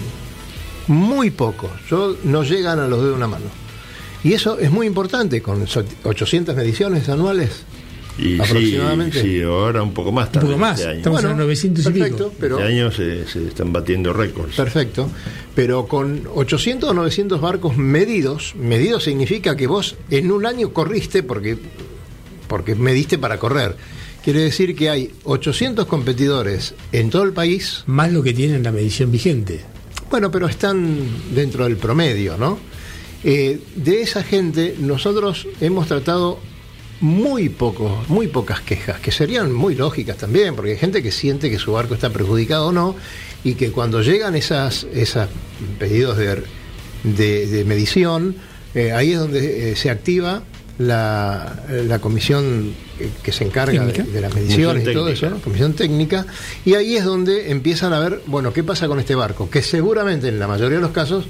Muy 0.88 1.30
pocos. 1.32 1.70
Yo, 1.90 2.16
no 2.24 2.44
llegan 2.44 2.80
a 2.80 2.88
los 2.88 3.00
dedos 3.00 3.12
de 3.12 3.16
una 3.18 3.28
mano. 3.28 3.46
Y 4.24 4.34
eso 4.34 4.60
es 4.60 4.70
muy 4.72 4.88
importante, 4.88 5.42
con 5.42 5.68
so- 5.68 5.84
800 6.04 6.56
mediciones 6.56 7.10
anuales. 7.10 7.64
Y 8.20 8.40
aproximadamente. 8.40 9.22
sí, 9.22 9.42
ahora 9.42 9.82
un 9.82 9.94
poco 9.94 10.12
más 10.12 10.28
Un 10.36 10.42
poco 10.42 10.58
más, 10.58 10.80
Este 10.80 10.90
año, 10.92 10.98
estamos 10.98 11.24
en 11.24 11.30
los 11.30 11.38
900 11.40 11.86
y 11.86 11.90
perfecto, 11.90 12.18
pico. 12.30 12.36
pero 12.40 12.60
Este 12.60 12.72
año 12.74 12.92
se, 12.92 13.26
se 13.28 13.48
están 13.48 13.72
batiendo 13.74 14.12
récords. 14.14 14.56
Perfecto, 14.56 15.10
pero 15.56 15.88
con 15.88 16.24
800 16.36 16.90
o 16.90 16.94
900 16.94 17.40
barcos 17.42 17.78
medidos, 17.78 18.54
medidos 18.56 19.06
significa 19.06 19.56
que 19.56 19.66
vos 19.66 19.96
en 20.12 20.30
un 20.32 20.46
año 20.46 20.72
corriste 20.74 21.24
porque, 21.24 21.58
porque 22.48 22.76
mediste 22.76 23.18
para 23.18 23.40
correr. 23.40 23.76
Quiere 24.24 24.42
decir 24.42 24.76
que 24.76 24.90
hay 24.90 25.12
800 25.24 25.88
competidores 25.88 26.76
en 26.92 27.10
todo 27.10 27.24
el 27.24 27.32
país, 27.32 27.84
Más 27.88 28.12
lo 28.12 28.22
que 28.22 28.34
tienen 28.34 28.62
la 28.62 28.72
medición 28.74 29.10
vigente. 29.10 29.62
bueno, 30.12 30.30
pero 30.30 30.48
están 30.48 31.00
dentro 31.34 31.64
del 31.64 31.78
promedio, 31.78 32.38
¿no? 32.38 32.60
Eh, 33.24 33.60
de 33.76 34.02
esa 34.02 34.24
gente 34.24 34.76
nosotros 34.80 35.48
hemos 35.60 35.88
tratado 35.88 36.40
muy 37.02 37.50
pocos, 37.50 38.08
muy 38.10 38.28
pocas 38.28 38.62
quejas, 38.62 39.00
que 39.00 39.12
serían 39.12 39.52
muy 39.52 39.76
lógicas 39.76 40.18
también, 40.18 40.56
porque 40.56 40.72
hay 40.72 40.78
gente 40.78 41.02
que 41.02 41.12
siente 41.12 41.50
que 41.50 41.58
su 41.60 41.72
barco 41.72 41.94
está 41.96 42.10
perjudicado 42.12 42.68
o 42.68 42.72
no, 42.72 42.96
y 43.44 43.56
que 43.56 43.72
cuando 43.72 44.02
llegan 44.02 44.36
esas, 44.36 44.86
esas 44.94 45.30
pedidos 45.80 46.18
de, 46.18 46.44
de- 47.04 47.48
de 47.48 47.66
medición, 47.66 48.36
eh, 48.76 48.92
ahí 48.92 49.14
es 49.14 49.20
donde 49.20 49.72
eh, 49.72 49.76
se 49.76 49.90
activa 49.90 50.44
la, 50.78 51.64
la 51.88 52.00
comisión 52.00 52.74
que, 53.24 53.32
se 53.32 53.44
encarga 53.46 53.84
de, 53.86 54.22
las 54.22 54.34
mediciones 54.36 54.84
Comisión 54.84 54.92
y 54.92 54.94
todo 54.94 55.10
eso, 55.10 55.30
¿no? 55.32 55.38
comisión 55.40 55.74
técnica, 55.74 56.26
y 56.66 56.76
ahí 56.76 56.96
es 56.98 57.04
donde 57.04 57.50
empiezan 57.52 57.94
a 57.94 58.00
ver, 58.00 58.22
bueno, 58.28 58.54
¿qué 58.54 58.64
pasa 58.64 58.88
con 58.88 59.00
este 59.00 59.16
barco? 59.16 59.50
Que 59.50 59.62
seguramente 59.64 60.28
en 60.28 60.38
la 60.40 60.48
mayoría 60.48 60.78
de 60.78 60.82
los 60.84 60.92
casos 60.92 61.26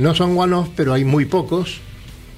no 0.00 0.14
son 0.14 0.36
one-off, 0.36 0.68
pero 0.74 0.92
hay 0.94 1.04
muy 1.04 1.24
pocos. 1.26 1.78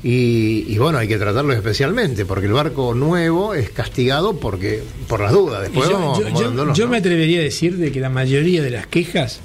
Y, 0.05 0.65
y 0.67 0.79
bueno, 0.79 0.99
hay 0.99 1.07
que 1.07 1.17
tratarlos 1.17 1.55
especialmente, 1.55 2.25
porque 2.27 2.47
el 2.47 2.53
barco 2.53 2.93
nuevo 2.93 3.55
es 3.55 3.71
castigado 3.71 4.37
porque 4.41 4.83
por 5.07 5.21
las 5.21 5.31
dudas. 5.33 5.63
Después 5.63 5.89
yo, 5.89 5.95
vamos 5.95 6.19
yo- 6.19 6.25
yo- 6.25 6.29
acomodándonos, 6.31 6.77
yo 6.77 6.85
¿no? 6.87 6.91
me 6.91 6.97
atrevería 6.97 7.39
a 7.39 7.43
decir 7.43 7.77
de 7.77 7.93
que 7.93 8.01
la 8.01 8.09
mayoría 8.11 8.63
de 8.63 8.71
las 8.71 8.89
quejas 8.89 9.39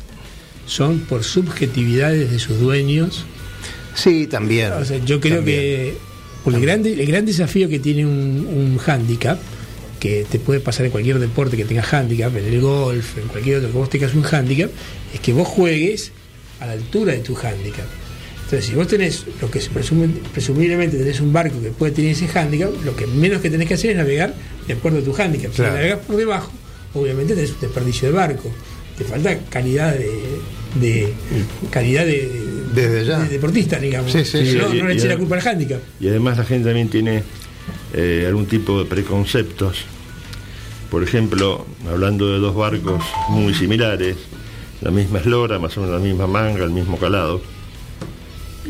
son 0.65 0.99
por 1.01 1.24
subjetividades 1.24 2.32
de 2.32 2.39
sus 2.39 2.59
dueños. 2.59 3.26
Sí, 3.93 4.26
también. 4.28 4.72
O 4.74 4.84
sea, 4.84 4.97
yo 5.05 5.20
creo 5.20 5.38
También. 5.38 5.59
que 5.59 5.97
el, 6.47 6.59
grande, 6.61 6.93
el 6.93 7.05
gran 7.05 7.26
desafío 7.26 7.70
que 7.70 7.78
tiene 7.80 8.05
un, 8.05 8.11
un 8.47 8.80
handicap, 8.86 9.38
que 9.99 10.26
te 10.30 10.39
puede 10.39 10.59
pasar 10.59 10.86
en 10.88 10.91
cualquier 10.91 11.20
deporte 11.20 11.55
que 11.57 11.65
tenga 11.65 11.84
handicap, 11.84 12.36
en 12.36 12.45
el 12.45 12.61
golf, 12.61 13.18
en 13.20 13.28
cualquier 13.28 13.57
otro 13.57 13.70
que 13.72 13.78
vos 13.78 13.89
tengas 13.89 14.13
un 14.15 14.24
handicap, 14.26 14.72
es 15.13 15.20
que 15.20 15.34
vos 15.34 15.47
juegues 15.47 16.11
a 16.59 16.65
la 16.65 16.74
altura 16.74 17.13
de 17.13 17.20
tu 17.20 17.36
handicap. 17.38 17.86
Entonces, 18.48 18.70
si 18.70 18.76
vos 18.76 18.88
tenés 18.88 19.26
lo 19.41 19.52
que 19.52 19.60
se 19.60 19.70
presume- 19.72 20.22
presumiblemente 20.32 20.98
tenés 20.98 21.20
un 21.20 21.34
barco 21.34 21.62
que 21.62 21.70
puede 21.72 21.91
tener 21.91 22.12
ese 22.12 22.28
handicap, 22.39 22.70
lo 22.86 22.95
que 22.95 23.06
menos 23.06 23.41
que 23.41 23.50
tenés 23.50 23.68
que 23.68 23.74
hacer 23.74 23.91
es 23.91 23.98
navegar 23.98 24.34
de 24.68 24.74
acuerdo 24.74 25.00
a 25.00 25.02
tu 25.02 25.14
handicap. 25.22 25.52
Claro. 25.54 25.72
Si 25.74 25.76
navegas 25.78 26.00
por 26.06 26.16
debajo, 26.16 26.52
obviamente 26.93 27.36
tenés 27.36 27.52
un 27.52 27.60
desperdicio 27.60 28.08
de 28.08 28.14
barco. 28.14 28.50
Te 28.98 29.04
falta 29.04 29.38
calidad 29.50 29.93
de, 29.93 30.10
de 30.80 31.14
calidad 31.70 32.06
de, 32.06 32.32
Desde 32.74 33.06
ya. 33.06 33.20
de 33.20 33.30
deportista, 33.30 33.80
digamos. 33.80 34.12
Sí, 34.14 34.24
sí, 34.24 34.45
sí. 34.45 34.58
no, 34.58 34.74
Y- 34.74 34.82
no 34.82 34.88
le 34.88 34.93
eché 34.93 35.08
la 35.10 35.18
culpa 35.18 35.36
al 35.36 35.45
handicap. 35.45 35.80
Y 36.00 36.08
además 36.08 36.38
la 36.38 36.45
gente 36.45 36.68
también 36.70 36.88
tiene 36.89 37.24
eh, 37.93 38.24
algún 38.28 38.45
tipo 38.45 38.80
de 38.82 38.86
preconceptos. 38.89 39.80
Por 40.89 41.04
ejemplo, 41.04 41.66
hablando 41.89 42.32
de 42.32 42.39
dos 42.39 42.56
barcos 42.56 43.04
muy 43.30 43.54
similares, 43.54 44.16
la 44.80 44.89
misma 44.89 45.20
eslora, 45.20 45.60
más 45.60 45.78
o 45.78 45.82
menos 45.82 46.00
la 46.00 46.02
misma 46.08 46.28
manga, 46.28 46.64
el 46.64 46.70
mismo 46.72 46.98
calado, 46.98 47.41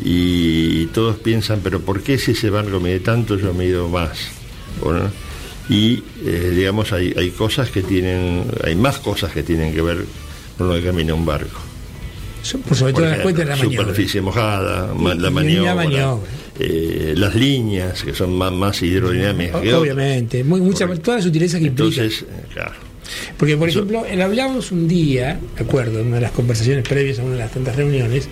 y 0.04 0.86
todos 0.86 1.16
piensan, 1.16 1.60
pero 1.62 1.80
¿por 1.80 2.02
qué 2.02 2.18
si 2.18 2.32
ese 2.32 2.50
barco 2.50 2.80
mide 2.80 3.00
tanto 3.00 3.36
yo 3.38 3.52
mido 3.54 3.88
más? 3.88 4.18
Bueno, 4.82 5.10
y 5.68 6.02
eh, 6.24 6.52
digamos, 6.54 6.92
hay, 6.92 7.14
hay 7.16 7.30
cosas 7.30 7.70
que 7.70 7.82
tienen, 7.82 8.44
hay 8.64 8.74
más 8.74 8.98
cosas 8.98 9.32
que 9.32 9.42
tienen 9.42 9.74
que 9.74 9.82
ver 9.82 10.04
con 10.56 10.68
lo 10.68 10.74
que 10.74 10.82
camina 10.84 11.14
un 11.14 11.26
barco. 11.26 11.60
Por 12.66 12.76
sobre 12.76 12.92
todo 12.92 13.04
las 13.04 13.18
cuentas 13.20 13.44
de 13.44 13.50
la 13.50 13.56
maniobra. 13.56 13.80
superficie 13.88 14.20
mojada, 14.22 14.94
Y- 14.98 15.18
la 15.20 15.30
maniobra, 15.30 15.70
la 15.70 15.74
maniobra. 15.74 16.18
eh, 16.58 17.14
las 17.16 17.34
líneas 17.34 18.02
que 18.02 18.14
son 18.14 18.32
más, 18.38 18.52
más 18.52 18.80
hidrodinámicas 18.80 19.56
O-. 19.56 19.78
Obviamente, 19.80 20.42
muy, 20.44 20.60
mucha, 20.60 20.86
Correcto. 20.86 21.04
todas 21.06 21.18
las 21.18 21.24
sutilezas 21.24 21.60
que. 21.60 21.66
Entonces, 21.66 22.22
eh, 22.22 22.44
claro. 22.54 22.72
Porque, 23.36 23.56
por 23.56 23.68
Eso- 23.68 23.80
ejemplo, 23.80 24.04
hablamos 24.24 24.70
un 24.70 24.86
día, 24.86 25.38
de 25.56 25.64
acuerdo, 25.64 26.00
en 26.00 26.06
una 26.06 26.16
de 26.16 26.22
las 26.22 26.32
conversaciones 26.32 26.86
previas 26.88 27.18
a 27.18 27.22
una 27.22 27.32
de 27.32 27.38
las 27.40 27.50
tantas 27.52 27.74
reuniones, 27.76 28.28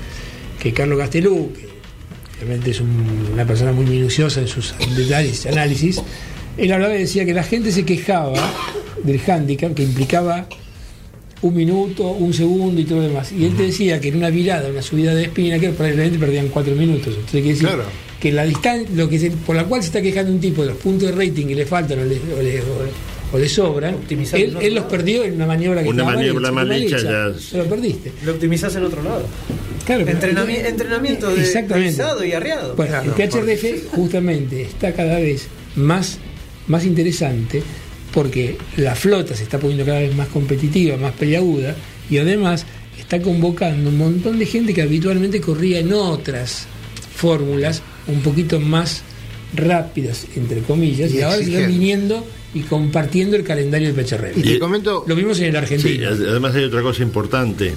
que 0.60 0.72
Carlos 0.72 0.98
Gastelú, 0.98 1.50
que 1.52 2.44
obviamente 2.44 2.70
es 2.70 2.80
un- 2.80 3.28
una 3.32 3.46
persona 3.46 3.72
muy 3.72 3.86
minuciosa 3.86 4.40
en 4.40 4.48
sus 4.48 4.74
detalles 4.96 5.44
y 5.44 5.48
análisis, 5.48 6.00
él 6.56 6.72
hablaba 6.72 6.94
y 6.96 7.00
decía 7.00 7.24
que 7.24 7.34
la 7.34 7.42
gente 7.42 7.70
se 7.72 7.84
quejaba 7.84 8.34
del 9.02 9.18
hándicap 9.20 9.74
que 9.74 9.82
implicaba 9.82 10.48
un 11.42 11.54
minuto, 11.54 12.08
un 12.12 12.32
segundo 12.32 12.80
y 12.80 12.84
todo 12.84 12.98
lo 12.98 13.08
demás. 13.08 13.30
Y 13.30 13.44
él 13.44 13.54
te 13.56 13.64
decía 13.64 14.00
que 14.00 14.08
en 14.08 14.16
una 14.16 14.30
virada, 14.30 14.68
una 14.70 14.80
subida 14.82 15.14
de 15.14 15.24
espina, 15.24 15.58
que 15.58 15.68
probablemente 15.70 16.18
perdían 16.18 16.48
cuatro 16.48 16.74
minutos. 16.74 17.08
Entonces, 17.08 17.30
quiere 17.42 17.48
decir 17.48 17.66
Claro. 17.68 17.84
que 18.18 18.32
la 18.32 18.44
distancia, 18.44 18.88
lo 18.96 19.08
que 19.08 19.18
se- 19.18 19.30
por 19.30 19.54
la 19.54 19.64
cual 19.64 19.82
se 19.82 19.88
está 19.88 20.00
quejando 20.02 20.32
un 20.32 20.40
tipo 20.40 20.62
de 20.62 20.68
los 20.68 20.78
puntos 20.78 21.08
de 21.10 21.12
rating 21.14 21.46
que 21.46 21.54
le 21.54 21.66
faltan 21.66 21.98
o 22.00 22.04
le, 22.04 22.16
o 22.16 22.42
le- 22.42 22.60
o- 22.62 23.34
o 23.36 23.38
le 23.38 23.48
sobran, 23.48 23.94
Optimizar 23.96 24.40
él, 24.40 24.56
él 24.62 24.74
los 24.74 24.84
perdió 24.86 25.24
en 25.24 25.34
una 25.34 25.46
maniobra 25.46 25.82
que 25.82 25.88
Una 25.90 26.02
estaba 26.04 26.16
maniobra 26.16 26.50
mal 26.52 26.72
hecha 26.72 26.96
ya- 26.98 27.34
Se 27.38 27.58
lo 27.58 27.64
perdiste. 27.66 28.12
Lo 28.24 28.32
optimizás 28.32 28.74
en 28.76 28.84
otro 28.84 29.02
lado. 29.02 29.26
Claro, 29.86 30.04
pero- 30.04 30.18
Entrenami- 30.18 30.66
entrenamiento 30.66 31.34
de 31.34 31.40
Exactamente. 31.40 32.02
y 32.28 32.32
arriado. 32.32 32.74
Bueno, 32.76 33.00
el 33.02 33.10
PHRF 33.12 33.86
justamente 33.92 34.62
está 34.62 34.92
cada 34.92 35.18
vez 35.18 35.46
más, 35.76 36.18
más 36.66 36.84
interesante 36.84 37.62
porque 38.12 38.56
la 38.76 38.94
flota 38.94 39.34
se 39.36 39.44
está 39.44 39.58
poniendo 39.58 39.84
cada 39.84 40.00
vez 40.00 40.14
más 40.16 40.28
competitiva, 40.28 40.96
más 40.96 41.12
peleaguda 41.12 41.74
y 42.10 42.18
además 42.18 42.64
está 42.98 43.20
convocando 43.22 43.90
un 43.90 43.98
montón 43.98 44.38
de 44.38 44.46
gente 44.46 44.72
que 44.74 44.82
habitualmente 44.82 45.40
corría 45.40 45.78
en 45.80 45.92
otras 45.92 46.66
fórmulas 47.14 47.82
un 48.08 48.20
poquito 48.22 48.58
más 48.60 49.02
rápidas, 49.54 50.26
entre 50.36 50.60
comillas, 50.62 51.12
y, 51.12 51.18
Y 51.18 51.22
ahora 51.22 51.36
están 51.38 51.68
viniendo 51.68 52.26
y 52.54 52.60
compartiendo 52.62 53.36
el 53.36 53.44
calendario 53.44 53.92
del 53.92 53.96
PHRF. 54.04 54.36
Y 54.38 54.42
te 54.42 54.58
comento, 54.58 55.04
Lo 55.06 55.14
vimos 55.14 55.38
en 55.40 55.46
el 55.46 55.52
Sí, 55.52 55.56
argentino. 55.58 56.08
ad- 56.08 56.28
además 56.30 56.54
hay 56.54 56.64
otra 56.64 56.82
cosa 56.82 57.02
importante. 57.02 57.74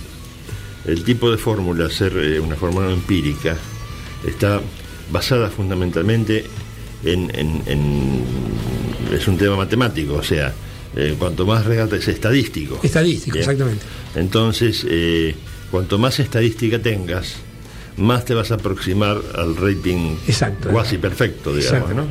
El 0.90 1.04
tipo 1.04 1.30
de 1.32 1.38
fórmula, 1.38 1.90
ser 1.90 2.14
eh, 2.18 2.40
una 2.40 2.56
fórmula 2.56 2.92
empírica, 2.92 3.56
está 4.26 4.60
basada 5.12 5.50
fundamentalmente 5.50 6.46
en, 7.04 7.32
en- 7.36 7.62
en- 7.66 8.24
es 9.14 9.28
un 9.28 9.38
tema 9.38 9.56
matemático, 9.56 10.14
o 10.16 10.24
sea, 10.24 10.54
eh, 10.96 11.16
cuanto 11.18 11.46
más 11.46 11.66
regata 11.66 11.96
es 11.96 12.08
estadístico. 12.08 12.80
Estadístico, 12.84 13.36
Bien. 13.36 13.44
exactamente. 13.44 13.86
Entonces, 14.16 14.86
eh, 14.90 15.36
cuanto 15.72 15.98
más 15.98 16.20
estadística 16.20 16.80
tengas, 16.80 17.36
más 17.98 18.26
te 18.26 18.34
vas 18.34 18.52
a 18.52 18.56
aproximar 18.56 19.22
al 19.36 19.56
rating 19.56 20.16
Exacto. 20.28 20.70
cuasi 20.70 20.98
perfecto, 20.98 21.56
digamos, 21.56 21.94
¿no? 21.94 22.08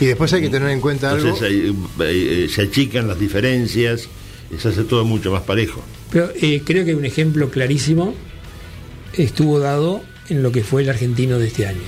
y 0.00 0.06
después 0.06 0.32
hay 0.32 0.42
que 0.42 0.48
tener 0.50 0.68
en 0.70 0.80
cuenta 0.80 1.10
algo. 1.10 1.24
Entonces 1.28 1.48
ahí, 1.50 1.76
eh, 2.00 2.44
eh, 2.44 2.48
se 2.48 2.62
achican 2.62 3.08
las 3.08 3.18
diferencias 3.18 4.08
y 4.54 4.60
se 4.60 4.68
hace 4.68 4.84
todo 4.84 5.04
mucho 5.04 5.30
más 5.32 5.42
parejo. 5.42 5.82
Pero 6.14 6.30
eh, 6.40 6.62
creo 6.64 6.84
que 6.84 6.94
un 6.94 7.04
ejemplo 7.04 7.50
clarísimo 7.50 8.14
estuvo 9.14 9.58
dado 9.58 10.00
en 10.28 10.42
lo 10.44 10.52
que 10.52 10.62
fue 10.62 10.82
el 10.82 10.88
argentino 10.88 11.38
de 11.40 11.48
este 11.48 11.66
año. 11.66 11.80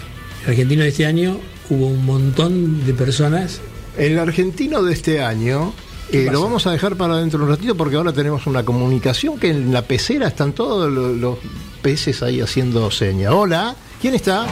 El 0.45 0.51
argentino 0.51 0.83
de 0.83 0.89
este 0.89 1.07
año 1.07 1.39
hubo 1.71 1.87
un 1.87 2.05
montón 2.05 2.85
de 2.85 2.93
personas. 2.93 3.61
El 3.97 4.19
argentino 4.19 4.83
de 4.83 4.93
este 4.93 5.23
año 5.23 5.73
eh, 6.13 6.29
lo 6.31 6.43
vamos 6.43 6.67
a 6.67 6.73
dejar 6.73 6.97
para 6.97 7.19
dentro 7.19 7.39
de 7.39 7.45
un 7.45 7.51
ratito 7.53 7.77
porque 7.77 7.95
ahora 7.97 8.13
tenemos 8.13 8.47
una 8.49 8.65
comunicación 8.65 9.39
que 9.39 9.49
en 9.51 9.73
la 9.73 9.83
pecera 9.83 10.27
están 10.27 10.53
todos 10.53 10.91
lo- 10.93 11.13
los, 11.15 11.39
peces 11.81 12.21
ahí 12.25 12.41
haciendo 12.41 12.91
seña. 12.91 13.33
Hola, 13.33 13.77
¿quién 14.03 14.17
está? 14.17 14.45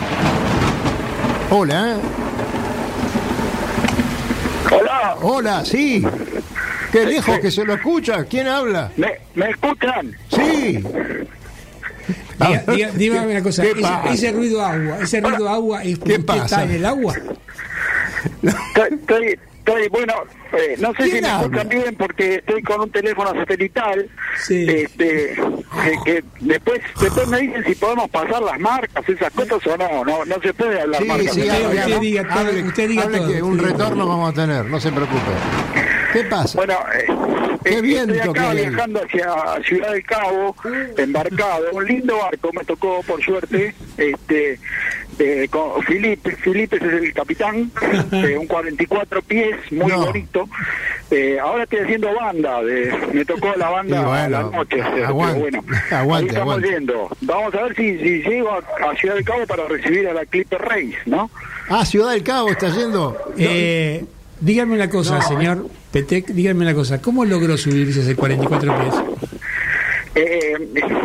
Hola, 1.50 1.96
Hola, 4.70 5.16
hola, 5.20 5.64
sí. 5.64 6.04
Qué 6.94 7.06
lejos 7.06 7.40
que 7.40 7.50
se 7.50 7.64
lo 7.64 7.74
escucha. 7.74 8.24
¿Quién 8.24 8.46
habla? 8.46 8.92
¿me, 8.96 9.08
me 9.34 9.50
escuchan? 9.50 10.16
Sí. 10.30 10.80
Dígame 12.94 13.32
una 13.32 13.42
cosa, 13.42 13.62
¿Qué 13.62 13.70
ese, 13.72 13.80
pasa? 13.80 14.12
ese 14.12 14.30
ruido 14.32 14.64
agua, 14.64 14.98
ese 15.02 15.20
ruido 15.20 15.48
agua 15.48 15.82
es 15.82 15.98
porque 15.98 16.14
¿Qué 16.14 16.20
pasa? 16.22 16.44
está 16.44 16.62
en 16.64 16.70
el 16.70 16.86
agua. 16.86 17.14
Estoy, 18.42 18.98
estoy, 19.00 19.38
estoy- 19.64 19.88
bueno, 19.88 20.14
eh, 20.52 20.76
no 20.78 20.92
sé 20.94 21.04
si 21.04 21.10
¿Quién 21.12 21.22
me 21.24 21.30
escuchan 21.30 21.68
bien 21.68 21.96
porque 21.96 22.34
estoy 22.36 22.62
con 22.62 22.80
un 22.82 22.90
teléfono 22.90 23.32
satelital. 23.34 24.08
Sí. 24.38 24.66
Este, 24.68 25.34
que, 25.34 25.98
que 26.04 26.24
después, 26.40 26.80
después 27.00 27.28
me 27.28 27.38
dicen 27.40 27.64
si 27.64 27.74
podemos 27.74 28.10
pasar 28.10 28.42
las 28.42 28.58
marcas, 28.60 29.08
esas 29.08 29.32
cosas 29.32 29.66
o 29.66 29.76
no, 29.76 30.04
no, 30.04 30.24
no 30.24 30.40
se 30.42 30.52
puede 30.54 30.80
hablar 30.80 31.00
Sí, 31.02 31.08
marcas. 31.08 31.34
sí, 31.34 31.40
Usted- 31.42 31.66
usted 31.78 32.00
diga 32.00 32.22
todo, 32.28 32.38
hable, 32.38 32.62
usted 32.62 32.88
diga 32.88 33.02
hable 33.04 33.18
todo, 33.18 33.28
que 33.32 33.42
un 33.42 33.58
retorno 33.58 34.06
vamos 34.06 34.30
a 34.30 34.34
tener, 34.34 34.64
no 34.66 34.80
se 34.80 34.90
preocupe. 34.92 35.20
¿Qué 36.12 36.22
pasa? 36.24 36.56
Bueno, 36.58 36.78
eh, 36.96 37.06
Qué 37.64 37.80
viento 37.80 38.12
estoy 38.14 38.32
que 38.34 38.40
acá 38.40 38.52
viajando 38.52 39.00
hacia 39.02 39.64
Ciudad 39.66 39.92
del 39.92 40.04
Cabo, 40.04 40.54
embarcado, 40.98 41.64
un 41.72 41.84
lindo 41.86 42.18
barco 42.18 42.50
me 42.52 42.62
tocó 42.64 43.02
por 43.02 43.20
suerte, 43.24 43.74
este, 43.96 44.60
eh, 45.18 45.48
con 45.50 45.82
Felipe, 45.82 46.32
Felipe 46.36 46.76
es 46.76 46.82
el 46.82 47.12
capitán, 47.12 47.70
eh, 48.12 48.36
un 48.38 48.46
44 48.46 49.22
pies, 49.22 49.56
muy 49.70 49.90
No. 49.90 50.06
bonito. 50.06 50.48
Eh, 51.10 51.38
ahora 51.40 51.64
estoy 51.64 51.80
haciendo 51.80 52.08
banda, 52.14 52.62
de, 52.62 52.92
me 53.12 53.24
tocó 53.24 53.52
la 53.56 53.68
banda 53.70 54.00
bueno, 54.02 54.12
a 54.12 54.28
la 54.28 54.42
noche, 54.42 54.80
hacer, 54.82 55.04
aguante, 55.04 55.38
bueno, 55.40 55.64
aguante, 55.90 56.30
ahí 56.30 56.34
estamos 56.34 56.54
aguante. 56.54 56.68
yendo. 56.70 57.08
Vamos 57.20 57.54
a 57.54 57.62
ver 57.62 57.76
si, 57.76 57.98
si 57.98 58.22
llego 58.22 58.50
a, 58.50 58.58
a 58.90 58.96
Ciudad 58.96 59.14
del 59.14 59.24
Cabo 59.24 59.46
para 59.46 59.68
recibir 59.68 60.08
a 60.08 60.14
la 60.14 60.24
Clipper 60.26 60.60
Race, 60.60 60.96
¿no? 61.06 61.30
Ah, 61.68 61.84
Ciudad 61.84 62.12
del 62.12 62.22
Cabo 62.22 62.48
está 62.50 62.68
yendo. 62.68 63.16
Eh, 63.38 64.04
dígame 64.40 64.74
una 64.74 64.88
cosa, 64.90 65.20
señor 65.22 65.66
Petec, 65.92 66.26
dígame 66.28 66.62
una 66.64 66.74
cosa, 66.74 67.00
¿cómo 67.00 67.24
logró 67.24 67.56
subirse 67.56 68.00
ese 68.00 68.16
44 68.16 68.78
pies? 68.80 68.94
Eh, 70.14 70.56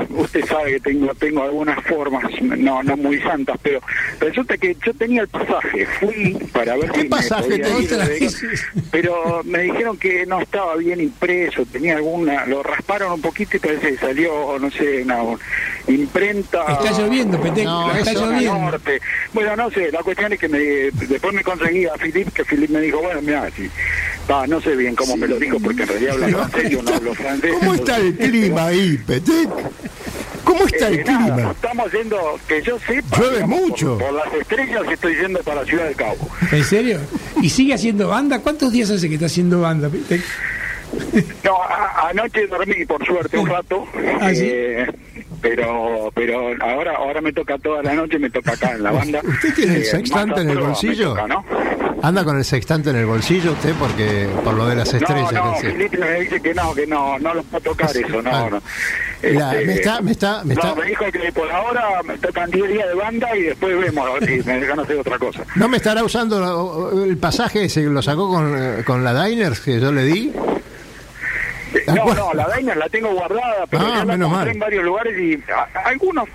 usted 0.10 0.46
sabe 0.46 0.74
que 0.74 0.80
tengo 0.82 1.14
tengo 1.16 1.44
algunas 1.44 1.84
formas 1.86 2.24
no 2.42 2.84
no 2.84 2.96
muy 2.96 3.20
santas, 3.22 3.58
pero 3.64 3.82
resulta 4.20 4.58
que 4.58 4.76
yo 4.86 4.94
tenía 4.94 5.22
el 5.22 5.28
pasaje, 5.28 5.86
fui 6.00 6.38
para 6.54 6.76
ver 6.76 6.92
¿Qué 6.92 7.02
si 7.02 7.08
pasaje 7.08 7.50
me 7.50 7.60
podía 7.60 8.18
ir 8.18 8.30
pero 8.92 9.42
me 9.44 9.64
dijeron 9.64 9.98
que 9.98 10.26
no 10.26 10.42
estaba 10.42 10.76
bien 10.76 11.02
impreso, 11.02 11.66
tenía 11.66 11.98
alguna, 11.98 12.46
lo 12.46 12.64
rasparon 12.64 13.14
un 13.14 13.22
poquito 13.22 13.58
y 13.58 13.60
parece 13.60 13.92
que 13.92 13.98
salió, 13.98 14.60
no 14.60 14.70
sé, 14.72 15.04
una 15.04 15.24
imprenta. 15.88 16.66
Está 16.70 16.92
lloviendo, 16.92 17.40
Petec, 17.42 17.66
No, 17.66 17.92
está 17.92 18.14
lloviendo. 18.14 18.60
norte. 18.60 19.02
Bueno, 19.34 19.56
no 19.56 19.72
sé, 19.72 19.92
la 19.92 20.04
cuestión 20.04 20.34
es 20.34 20.40
que 20.40 20.48
me, 20.48 20.60
después 20.60 21.34
me 21.34 21.44
conseguí 21.44 21.86
a 21.86 21.96
Filip, 21.96 22.30
que 22.34 22.44
Filip 22.46 22.70
me 22.70 22.82
dijo, 22.82 23.00
bueno, 23.02 23.22
mira, 23.22 23.50
si, 23.56 23.70
va, 24.30 24.46
no 24.48 24.62
sé 24.62 24.76
bien 24.76 24.96
cómo 24.96 25.18
me 25.18 25.28
lo 25.28 25.38
dijo, 25.38 25.60
porque 25.60 25.84
en 25.84 25.90
realidad 25.90 26.14
habla 26.14 26.28
francés, 26.28 26.70
yo 26.70 26.84
no 26.84 26.94
hablo 26.94 27.14
francés. 27.16 27.56
¿Cómo 27.60 27.74
está 27.76 27.98
el 27.98 28.16
clima 28.16 28.68
ahí, 28.68 28.99
Petec? 29.06 29.50
¿Cómo 30.44 30.66
está 30.66 30.88
el 30.88 31.00
eh, 31.00 31.04
nada, 31.06 31.36
clima? 31.36 31.52
estamos 31.52 31.92
yendo, 31.92 32.40
que 32.48 32.62
yo 32.64 32.78
sepa, 32.80 33.18
Llueve 33.18 33.34
digamos, 33.36 33.60
mucho. 33.62 33.98
Por, 33.98 34.08
por 34.08 34.14
las 34.26 34.34
estrellas 34.34 34.82
estoy 34.92 35.16
yendo 35.16 35.40
para 35.42 35.64
Ciudad 35.66 35.86
del 35.86 35.96
Cabo. 35.96 36.18
¿En 36.52 36.64
serio? 36.64 37.00
¿Y 37.42 37.50
sigue 37.50 37.74
haciendo 37.74 38.08
banda? 38.08 38.40
¿Cuántos 38.40 38.72
días 38.72 38.90
hace 38.90 39.08
que 39.08 39.16
está 39.16 39.28
haciendo 39.28 39.62
banda? 39.62 39.90
Petec? 39.90 40.22
No, 41.44 41.56
a- 41.62 42.10
anoche 42.10 42.48
dormí 42.48 42.84
por 42.88 43.06
suerte 43.06 43.38
un 43.38 43.48
rato, 43.48 43.86
¿Ah, 44.20 44.32
sí? 44.34 44.42
eh, 44.52 44.88
pero 45.40 46.12
pero 46.16 46.50
ahora 46.62 46.96
ahora 46.98 47.22
me 47.22 47.32
toca 47.32 47.60
toda 47.60 47.84
la 47.84 47.94
noche, 47.94 48.18
me 48.18 48.30
toca 48.32 48.54
acá 48.54 48.72
en 48.72 48.82
la 48.84 48.92
banda. 48.92 49.22
¿Usted 49.24 49.54
tiene 49.54 49.76
el 49.76 49.82
Eh, 49.84 49.86
sextante 49.86 50.42
en 50.42 50.50
el 50.50 50.58
bolsillo? 50.58 51.10
toca, 51.10 51.28
¿no? 51.28 51.46
¿Anda 52.02 52.24
con 52.24 52.38
el 52.38 52.46
sextante 52.46 52.90
en 52.92 52.96
el 52.98 53.06
bolsillo 53.06 53.52
usted? 53.54 53.74
Porque 53.80 54.28
por 54.44 54.54
lo 54.54 54.68
de 54.68 54.76
las 54.76 54.94
estrellas. 54.94 55.32
No, 55.34 55.46
no, 55.46 55.52
que 55.52 55.58
hace. 55.58 55.72
Felipe 55.72 55.98
me 55.98 56.20
dice 56.22 56.42
que 56.42 56.54
no, 56.54 56.74
que 56.74 56.88
no, 56.88 57.20
no 57.20 57.34
lo 57.34 57.44
puedo 57.44 57.62
tocar 57.64 57.90
eso, 57.96 58.22
no, 58.22 58.30
Ah. 58.32 58.48
no. 58.50 58.62
Este, 59.22 59.66
me 59.66 59.74
está, 59.74 60.02
me 60.02 60.12
está, 60.12 60.44
me 60.46 60.56
no, 60.56 60.62
está, 60.62 60.76
me 60.76 60.86
dijo 60.88 61.06
que 61.12 61.32
por 61.34 61.52
ahora 61.52 62.02
me 62.06 62.18
tocan 62.20 62.50
10 62.52 62.70
días 62.70 62.88
de 62.88 62.94
banda 62.96 63.36
y 63.36 63.42
después 63.44 63.78
vemos 63.78 64.08
a 64.10 64.14
ver 64.14 64.26
si 64.42 64.48
me 64.48 64.60
dejan 64.62 64.80
hacer 64.80 64.98
otra 64.98 65.20
cosa. 65.20 65.44
¿No 65.56 65.68
me 65.68 65.78
estará 65.78 66.04
usando 66.04 67.04
el 67.06 67.18
pasaje 67.18 67.66
ese 67.66 67.82
que 67.84 67.88
lo 67.90 68.02
sacó 68.02 68.30
con, 68.30 68.56
eh, 68.58 68.84
con 68.86 69.04
la 69.04 69.26
Diners 69.26 69.60
que 69.60 69.80
yo 69.82 69.92
le 69.92 70.04
di? 70.06 70.32
No, 71.88 72.14
no, 72.14 72.34
la 72.34 72.48
Dainer 72.48 72.78
la 72.78 72.90
tengo 72.90 73.10
guardada, 73.14 73.66
pero 73.70 73.84
Ah, 73.86 73.90
ya 73.90 73.98
la 73.98 74.06
menos 74.06 74.30
compré 74.30 74.46
mal. 74.46 74.56
en 74.56 74.60
varios 74.60 74.84
lugares 74.84 75.20
y 75.20 75.52
a- 75.52 75.80
algunos 75.88 76.26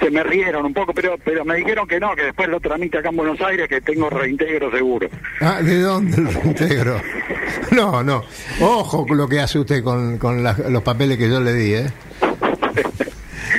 se 0.00 0.10
me 0.10 0.22
rieron 0.22 0.64
un 0.66 0.74
poco, 0.74 0.92
pero 0.94 1.16
pero 1.24 1.44
me 1.44 1.56
dijeron 1.56 1.86
que 1.88 1.98
no, 1.98 2.14
que 2.14 2.22
después 2.24 2.48
lo 2.48 2.60
tramite 2.60 2.98
acá 2.98 3.08
en 3.08 3.16
Buenos 3.16 3.40
Aires, 3.40 3.68
que 3.68 3.80
tengo 3.80 4.08
reintegro 4.10 4.70
seguro. 4.70 5.08
Ah, 5.40 5.60
¿De 5.62 5.80
dónde 5.80 6.16
el 6.18 6.32
reintegro? 6.34 7.00
No, 7.72 8.02
no. 8.02 8.22
Ojo 8.60 9.06
con 9.06 9.16
lo 9.16 9.26
que 9.28 9.40
hace 9.40 9.58
usted 9.58 9.82
con, 9.82 10.18
con 10.18 10.42
los 10.44 10.82
papeles 10.82 11.18
que 11.18 11.28
yo 11.28 11.40
le 11.40 11.52
di, 11.54 11.74
¿eh? 11.74 11.86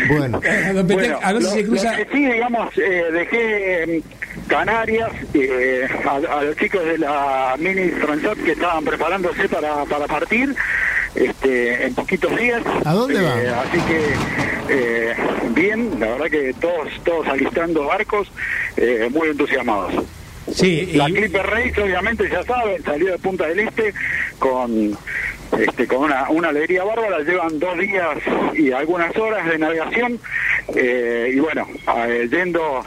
Bueno, 0.07 0.39
Eh, 0.43 0.83
Bueno, 0.83 1.19
a 1.21 1.33
ver 1.33 1.41
si 1.41 1.47
lo- 1.47 1.53
se 1.55 1.65
cruza. 1.65 1.91
lo 1.91 1.97
que 2.05 2.11
sí, 2.11 2.25
digamos, 2.25 2.77
eh, 2.77 3.05
dejé 3.11 4.01
Canarias 4.47 5.09
eh, 5.33 5.87
a, 6.05 6.37
a 6.37 6.43
los 6.43 6.55
chicos 6.57 6.83
de 6.85 6.97
la 6.99 7.55
mini 7.57 7.89
Franchot 7.89 8.37
que 8.43 8.51
estaban 8.51 8.83
preparándose 8.83 9.49
para, 9.49 9.83
para 9.85 10.05
partir 10.05 10.55
este, 11.15 11.85
en 11.87 11.95
poquitos 11.95 12.35
días. 12.37 12.61
¿A 12.85 12.93
dónde 12.93 13.19
Eh, 13.19 13.23
van? 13.23 13.39
Así 13.67 13.79
que 13.87 14.01
eh, 14.69 15.13
bien, 15.51 15.99
la 15.99 16.07
verdad 16.07 16.25
que 16.29 16.53
todos 16.59 16.87
todos 17.03 17.27
alistando 17.27 17.85
barcos, 17.85 18.31
eh, 18.77 19.09
muy 19.11 19.29
entusiasmados. 19.29 19.93
Sí, 20.51 20.91
La 20.93 21.09
y- 21.09 21.13
Clipper 21.13 21.45
Race, 21.45 21.81
obviamente, 21.81 22.29
ya 22.29 22.43
saben, 22.43 22.83
salió 22.83 23.11
de 23.11 23.17
Punta 23.19 23.47
del 23.47 23.59
Este 23.61 23.93
con 24.39 24.95
este, 25.59 25.87
con 25.87 26.03
una, 26.05 26.29
una 26.29 26.49
alegría 26.49 26.83
bárbara. 26.83 27.19
Llevan 27.19 27.59
dos 27.59 27.77
días 27.79 28.17
y 28.55 28.71
algunas 28.71 29.15
horas 29.17 29.47
de 29.49 29.57
navegación. 29.57 30.19
eh, 30.75 31.31
y 31.33 31.39
bueno, 31.39 31.67
eh, 32.07 32.27
yendo 32.31 32.83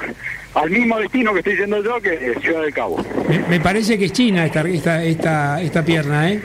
al 0.55 0.71
mismo 0.71 0.99
destino 0.99 1.33
que 1.33 1.39
estoy 1.41 1.57
yendo 1.57 1.83
yo, 1.83 2.01
que 2.01 2.15
es 2.33 2.41
Ciudad 2.43 2.63
del 2.63 2.73
Cabo. 2.75 3.05
me, 3.29 3.39
me 3.49 3.61
parece 3.61 3.97
que 3.99 4.07
es 4.07 4.13
China 4.13 4.45
esta, 4.47 4.61
esta, 4.63 5.03
esta, 5.05 5.61
esta 5.63 5.85
pierna, 5.85 6.31
¿eh? 6.33 6.41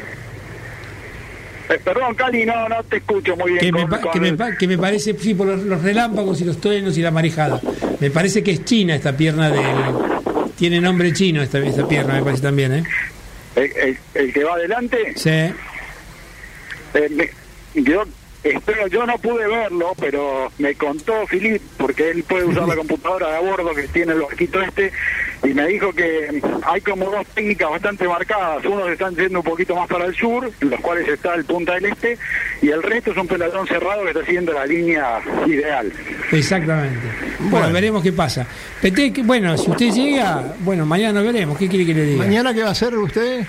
Eh, 1.74 1.80
perdón, 1.84 2.14
Cali, 2.16 2.46
no, 2.46 2.68
no 2.70 2.84
te 2.84 2.98
escucho 2.98 3.36
muy 3.36 3.52
bien. 3.54 3.60
Que 3.62 3.72
me, 3.72 3.82
con- 3.82 3.90
pa- 3.90 4.02
con 4.02 4.12
que, 4.12 4.20
me, 4.20 4.28
el- 4.30 4.36
pa- 4.38 4.56
que 4.56 4.68
me 4.68 4.78
parece, 4.78 5.18
sí, 5.18 5.34
por 5.34 5.48
los, 5.48 5.64
los 5.64 5.82
relámpagos 5.82 6.40
y 6.42 6.46
los 6.46 6.60
truenos 6.62 6.98
y 6.98 7.02
la 7.02 7.12
marejada. 7.12 7.60
Me 8.00 8.12
parece 8.12 8.44
que 8.44 8.52
es 8.52 8.66
China 8.66 8.96
esta 8.96 9.16
pierna 9.16 9.50
del, 9.50 9.64
Tiene 10.58 10.80
nombre 10.82 11.12
chino 11.14 11.42
esta, 11.42 11.60
esta 11.60 11.88
pierna, 11.88 12.14
me 12.16 12.24
parece 12.24 12.44
también, 12.44 12.74
¿eh? 12.74 12.84
El, 13.56 13.72
el- 13.78 13.98
el 14.14 14.34
que 14.34 14.44
va 14.44 14.54
adelante, 14.54 15.14
Sí. 15.16 15.30
eh, 15.30 15.54
me- 17.12 17.30
yo 17.82 18.04
espero, 18.44 18.88
yo 18.88 19.06
no 19.06 19.18
pude 19.18 19.48
verlo, 19.48 19.94
pero 20.00 20.52
me 20.60 20.76
contó 20.76 21.26
Filip, 21.28 21.62
porque 21.78 22.12
él 22.12 22.24
puede 22.24 22.46
usar 22.46 22.68
la 22.68 22.76
computadora 22.82 23.30
de 23.32 23.36
a 23.38 23.40
bordo 23.40 23.74
que 23.74 23.88
tiene 23.88 24.14
el 24.14 24.22
barquito 24.22 24.62
este, 24.62 24.92
y 25.44 25.54
me 25.54 25.68
dijo 25.68 25.92
que 25.92 26.42
hay 26.66 26.82
como 26.82 27.06
dos 27.06 27.26
técnicas 27.34 27.70
bastante 27.70 28.08
marcadas. 28.08 28.66
Unos 28.66 28.90
están 28.90 29.16
yendo 29.16 29.40
un 29.40 29.46
poquito 29.46 29.76
más 29.76 29.88
para 29.88 30.06
el 30.06 30.16
sur, 30.16 30.50
en 30.62 30.70
los 30.70 30.80
cuales 30.80 31.08
está 31.08 31.36
el 31.36 31.44
Punta 31.44 31.74
del 31.76 31.86
Este, 31.86 32.18
y 32.62 32.70
el 32.70 32.82
resto 32.82 33.12
es 33.12 33.18
un 33.18 33.28
peladón 33.28 33.68
cerrado 33.68 34.04
que 34.04 34.10
está 34.10 34.26
siguiendo 34.26 34.54
la 34.54 34.66
línea 34.66 35.20
ideal. 35.46 35.92
Exactamente. 36.32 37.08
Bueno, 37.40 37.72
veremos 37.74 38.02
qué 38.02 38.14
pasa. 38.14 38.48
Bueno, 39.24 39.58
si 39.58 39.70
usted 39.70 39.92
llega, 39.92 40.54
bueno, 40.60 40.86
mañana 40.86 41.22
nos 41.22 41.34
veremos. 41.34 41.58
¿Qué 41.58 41.68
quiere 41.68 41.86
que 41.86 41.94
le 41.94 42.06
diga? 42.06 42.24
¿Mañana 42.24 42.54
qué 42.54 42.62
va 42.62 42.70
a 42.70 42.72
hacer 42.72 42.96
usted? 42.98 43.46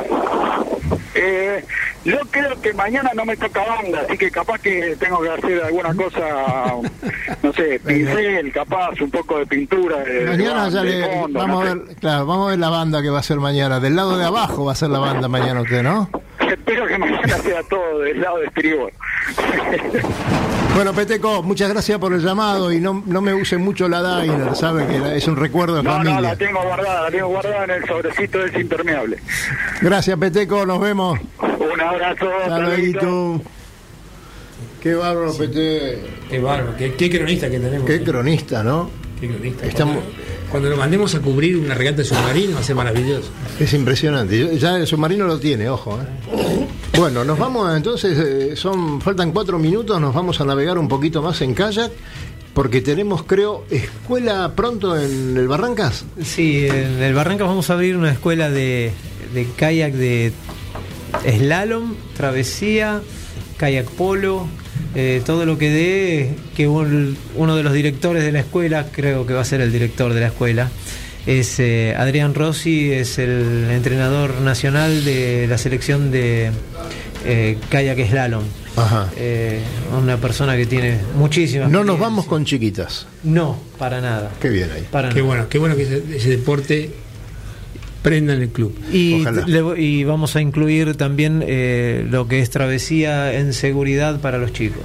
Eh, 1.14 1.64
yo 2.04 2.18
creo 2.30 2.60
que 2.60 2.72
mañana 2.74 3.10
no 3.14 3.24
me 3.24 3.36
toca 3.36 3.62
banda, 3.64 4.02
así 4.06 4.18
que 4.18 4.30
capaz 4.30 4.58
que 4.60 4.96
tengo 4.98 5.20
que 5.22 5.30
hacer 5.30 5.62
alguna 5.62 5.94
cosa, 5.94 6.74
no 7.42 7.52
sé, 7.52 7.80
pincel, 7.86 8.52
capaz, 8.52 9.00
un 9.00 9.10
poco 9.10 9.38
de 9.38 9.46
pintura. 9.46 9.98
De, 9.98 10.26
Mañana 10.26 10.66
de 10.66 10.70
ya 10.70 10.82
le 10.82 11.08
fondo, 11.20 11.38
vamos 11.38 11.64
no 11.64 11.70
a 11.70 11.72
sé. 11.72 11.78
ver, 11.78 11.96
claro, 11.96 12.26
vamos 12.26 12.46
a 12.46 12.50
ver 12.50 12.58
la 12.58 12.68
banda 12.70 13.02
que 13.02 13.10
va 13.10 13.20
a 13.20 13.22
ser 13.22 13.38
mañana. 13.38 13.80
Del 13.80 13.96
lado 13.96 14.16
de 14.18 14.24
abajo 14.24 14.64
va 14.64 14.72
a 14.72 14.76
ser 14.76 14.90
la 14.90 14.98
banda 14.98 15.28
mañana 15.28 15.62
usted, 15.62 15.82
¿no? 15.82 16.08
Espero 16.54 16.86
que 16.86 16.98
mañana 16.98 17.38
sea 17.42 17.62
todo 17.64 17.98
del 18.00 18.20
lado 18.20 18.38
de 18.38 18.46
estribor. 18.46 18.92
Bueno, 20.74 20.92
Peteco, 20.92 21.42
muchas 21.42 21.68
gracias 21.70 21.98
por 21.98 22.12
el 22.12 22.20
llamado 22.20 22.72
y 22.72 22.80
no, 22.80 23.02
no 23.06 23.20
me 23.20 23.32
use 23.32 23.56
mucho 23.58 23.88
la 23.88 24.20
Diner, 24.22 24.56
sabe 24.56 24.86
que 24.86 25.16
es 25.16 25.26
un 25.28 25.36
recuerdo 25.36 25.76
de 25.76 25.82
No, 25.84 25.90
familia. 25.92 26.14
no, 26.16 26.20
la 26.20 26.36
tengo 26.36 26.62
guardada, 26.62 27.02
la 27.02 27.10
tengo 27.10 27.28
guardada 27.28 27.64
en 27.64 27.70
el 27.70 27.84
sobrecito 27.86 28.38
del 28.38 28.60
impermeable. 28.60 29.18
Gracias, 29.80 30.18
Peteco, 30.18 30.66
nos 30.66 30.80
vemos. 30.80 31.18
Un 31.40 31.80
abrazo. 31.80 32.28
Hasta 32.42 32.58
luego. 32.58 33.40
Qué 34.82 34.94
bárbaro, 34.94 35.32
Pete. 35.36 36.02
Qué 36.28 36.38
bárbaro, 36.40 36.76
qué, 36.76 36.94
qué 36.94 37.08
cronista 37.10 37.48
que 37.48 37.58
tenemos. 37.60 37.86
Qué 37.86 38.02
cronista, 38.02 38.62
¿no? 38.62 38.90
Qué 39.20 39.28
cronista. 39.28 39.66
Estamos- 39.66 39.98
Cuando, 40.54 40.70
lo 40.70 40.76
mandemos 40.76 41.12
a 41.16 41.20
cubrir 41.20 41.56
una 41.56 41.74
regata 41.74 41.96
de 41.96 42.04
submarino 42.04 42.54
va 42.54 42.60
a 42.60 42.62
ser 42.62 42.76
maravilloso. 42.76 43.28
Es 43.58 43.74
impresionante. 43.74 44.56
Ya 44.56 44.76
el 44.76 44.86
submarino 44.86 45.26
lo 45.26 45.40
tiene, 45.40 45.68
ojo. 45.68 45.98
¿eh? 46.00 46.68
Bueno, 46.96 47.24
nos 47.24 47.36
vamos 47.36 47.76
entonces, 47.76 48.16
eh, 48.16 48.54
son 48.54 49.00
faltan 49.00 49.32
cuatro 49.32 49.58
minutos, 49.58 50.00
nos 50.00 50.14
vamos 50.14 50.40
a 50.40 50.44
navegar 50.44 50.78
un 50.78 50.86
poquito 50.86 51.22
más 51.22 51.40
en 51.40 51.54
kayak, 51.54 51.90
porque 52.52 52.80
tenemos, 52.80 53.24
creo, 53.24 53.64
escuela 53.68 54.52
pronto 54.54 54.96
en 54.96 55.36
el 55.36 55.48
Barrancas. 55.48 56.04
Sí, 56.22 56.68
en 56.68 57.02
el 57.02 57.14
Barrancas 57.14 57.48
vamos 57.48 57.68
a 57.70 57.72
abrir 57.72 57.96
una 57.96 58.12
escuela 58.12 58.48
de, 58.48 58.92
de 59.34 59.48
kayak 59.56 59.92
de 59.94 60.32
slalom, 61.24 61.96
travesía, 62.16 63.02
kayak 63.56 63.86
polo, 63.86 64.46
eh, 64.94 65.22
todo 65.24 65.44
lo 65.46 65.58
que 65.58 65.70
dé, 65.70 66.30
que 66.56 66.66
un- 66.68 67.16
uno 67.36 67.56
de 67.56 67.62
los 67.62 67.72
directores 67.72 68.22
de 68.24 68.32
la 68.32 68.40
escuela, 68.40 68.86
creo 68.92 69.26
que 69.26 69.32
va 69.34 69.40
a 69.40 69.44
ser 69.44 69.60
el 69.60 69.72
director 69.72 70.12
de 70.12 70.20
la 70.20 70.26
escuela, 70.28 70.70
es 71.26 71.58
eh, 71.58 71.94
Adrián 71.96 72.34
Rossi, 72.34 72.92
es 72.92 73.18
el 73.18 73.68
entrenador 73.70 74.40
nacional 74.42 75.04
de 75.04 75.46
la 75.48 75.56
selección 75.58 76.10
de 76.10 76.50
eh, 77.24 77.56
kayak 77.70 77.98
slalom. 78.08 78.44
Ajá. 78.76 79.08
Eh, 79.16 79.60
una 79.96 80.16
persona 80.18 80.56
que 80.56 80.66
tiene 80.66 80.98
muchísimas... 81.16 81.70
No 81.70 81.84
nos 81.84 81.98
vamos 81.98 82.26
con 82.26 82.44
chiquitas. 82.44 83.06
No, 83.22 83.56
para 83.78 84.00
nada. 84.00 84.32
Qué 84.40 84.48
bien 84.50 84.68
ahí. 84.74 84.84
Para 84.90 85.08
Qué 85.10 85.14
nada. 85.16 85.26
bueno, 85.26 85.48
qué 85.48 85.58
bueno 85.58 85.76
que 85.76 85.82
ese, 85.84 86.02
ese 86.14 86.28
deporte 86.30 86.90
prenda 88.04 88.34
en 88.34 88.42
el 88.42 88.50
club. 88.50 88.72
Y, 88.92 89.22
Ojalá. 89.22 89.44
le- 89.48 89.80
y 89.82 90.04
vamos 90.04 90.36
a 90.36 90.40
incluir 90.40 90.94
también 90.94 91.42
eh, 91.44 92.06
lo 92.08 92.28
que 92.28 92.38
es 92.40 92.50
travesía 92.50 93.32
en 93.34 93.52
seguridad 93.54 94.20
para 94.20 94.38
los 94.38 94.52
chicos. 94.52 94.84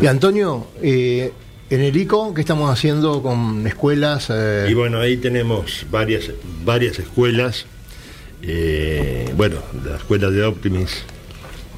Y 0.00 0.06
Antonio, 0.06 0.66
eh, 0.82 1.32
en 1.68 1.80
el 1.82 1.94
ICO, 1.96 2.32
¿qué 2.32 2.40
estamos 2.40 2.70
haciendo 2.70 3.20
con 3.22 3.66
escuelas? 3.66 4.28
eh, 4.30 4.68
Y 4.70 4.74
bueno, 4.74 5.00
ahí 5.00 5.16
tenemos 5.18 5.84
varias, 5.90 6.30
varias 6.64 6.98
escuelas. 7.00 7.66
Eh, 8.42 9.28
bueno, 9.36 9.56
la 9.84 9.96
escuela 9.96 10.30
de 10.30 10.42
Optimis, 10.44 11.02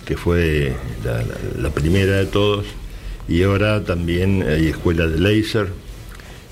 que 0.04 0.16
fue 0.16 0.72
la, 1.04 1.14
la- 1.22 1.34
la 1.60 1.70
primera 1.70 2.16
de 2.18 2.26
todos, 2.26 2.66
y 3.28 3.42
ahora 3.42 3.82
también 3.84 4.44
hay 4.48 4.68
escuela 4.68 5.06
de 5.06 5.18
Laser 5.18 5.68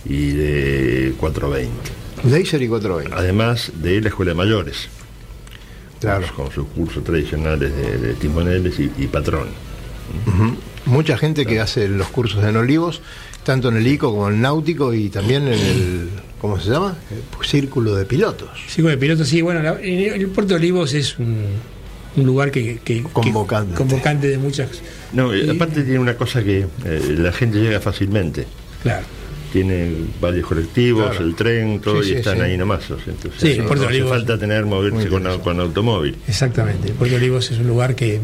y 0.04 0.30
de 0.32 1.12
420. 1.18 1.99
Laser 2.24 2.62
y 2.62 2.68
420. 2.68 3.14
Además 3.16 3.72
de 3.74 4.00
la 4.00 4.08
escuela 4.08 4.30
de 4.30 4.34
mayores, 4.36 4.88
Claro. 6.00 6.26
con 6.34 6.50
sus 6.50 6.66
cursos 6.68 7.04
tradicionales 7.04 7.74
de, 7.76 7.98
de 7.98 8.14
timoneles 8.14 8.78
y, 8.80 8.90
y 8.98 9.06
patrón. 9.06 9.48
Mucha 10.86 11.16
gente 11.18 11.46
que 11.46 11.60
hace 11.60 11.88
los 11.88 12.08
cursos 12.08 12.42
en 12.44 12.56
Olivos, 12.56 13.00
tanto 13.44 13.68
en 13.68 13.76
el 13.76 13.86
ICO 13.86 14.10
como 14.10 14.28
en 14.28 14.34
el 14.36 14.40
náutico 14.40 14.92
y 14.94 15.08
también 15.08 15.46
en 15.46 15.52
el, 15.60 16.08
¿cómo 16.40 16.58
se 16.58 16.70
llama? 16.70 16.96
El 17.10 17.46
círculo 17.46 17.94
de 17.94 18.06
pilotos. 18.06 18.48
Sí, 18.66 18.82
con 18.82 18.90
el 18.90 18.98
piloto, 18.98 19.24
sí, 19.24 19.42
bueno, 19.42 19.62
la- 19.62 19.78
en 19.80 20.20
el 20.20 20.26
Puerto 20.28 20.54
de 20.54 20.56
Olivos 20.56 20.94
es 20.94 21.18
un, 21.18 21.36
un 22.16 22.26
lugar 22.26 22.50
que, 22.50 22.78
que- 22.82 23.02
que- 23.02 23.08
Convocante. 23.12 23.74
convocante 23.74 24.28
de 24.28 24.38
muchas. 24.38 24.68
No, 25.12 25.34
Y- 25.34 25.48
aparte 25.50 25.82
tiene 25.82 25.98
una 25.98 26.16
cosa 26.16 26.42
que 26.42 26.66
eh, 26.84 27.14
la 27.18 27.32
gente 27.32 27.58
llega 27.58 27.78
fácilmente. 27.80 28.46
Claro. 28.82 29.04
Tiene 29.52 29.90
varios 30.20 30.46
colectivos, 30.46 31.10
Claro. 31.10 31.24
el 31.26 31.34
tren, 31.34 31.80
todo, 31.80 32.02
Sí, 32.02 32.10
y 32.10 32.12
sí, 32.12 32.18
están 32.18 32.36
sí. 32.36 32.42
ahí 32.42 32.56
nomás. 32.56 32.82
entonces, 32.88 33.32
Sí, 33.40 33.58
no, 33.58 33.66
Puerto 33.66 33.84
no 33.84 33.90
hace 33.90 34.04
falta 34.04 34.38
tener 34.38 34.64
moverse 34.64 35.08
con, 35.08 35.24
con 35.40 35.58
automóvil. 35.60 36.16
Exactamente. 36.28 36.92
Puerto 36.92 37.16
Olivos 37.16 37.50
es 37.50 37.58
un 37.58 37.66
lugar 37.66 37.94
que 37.96 38.20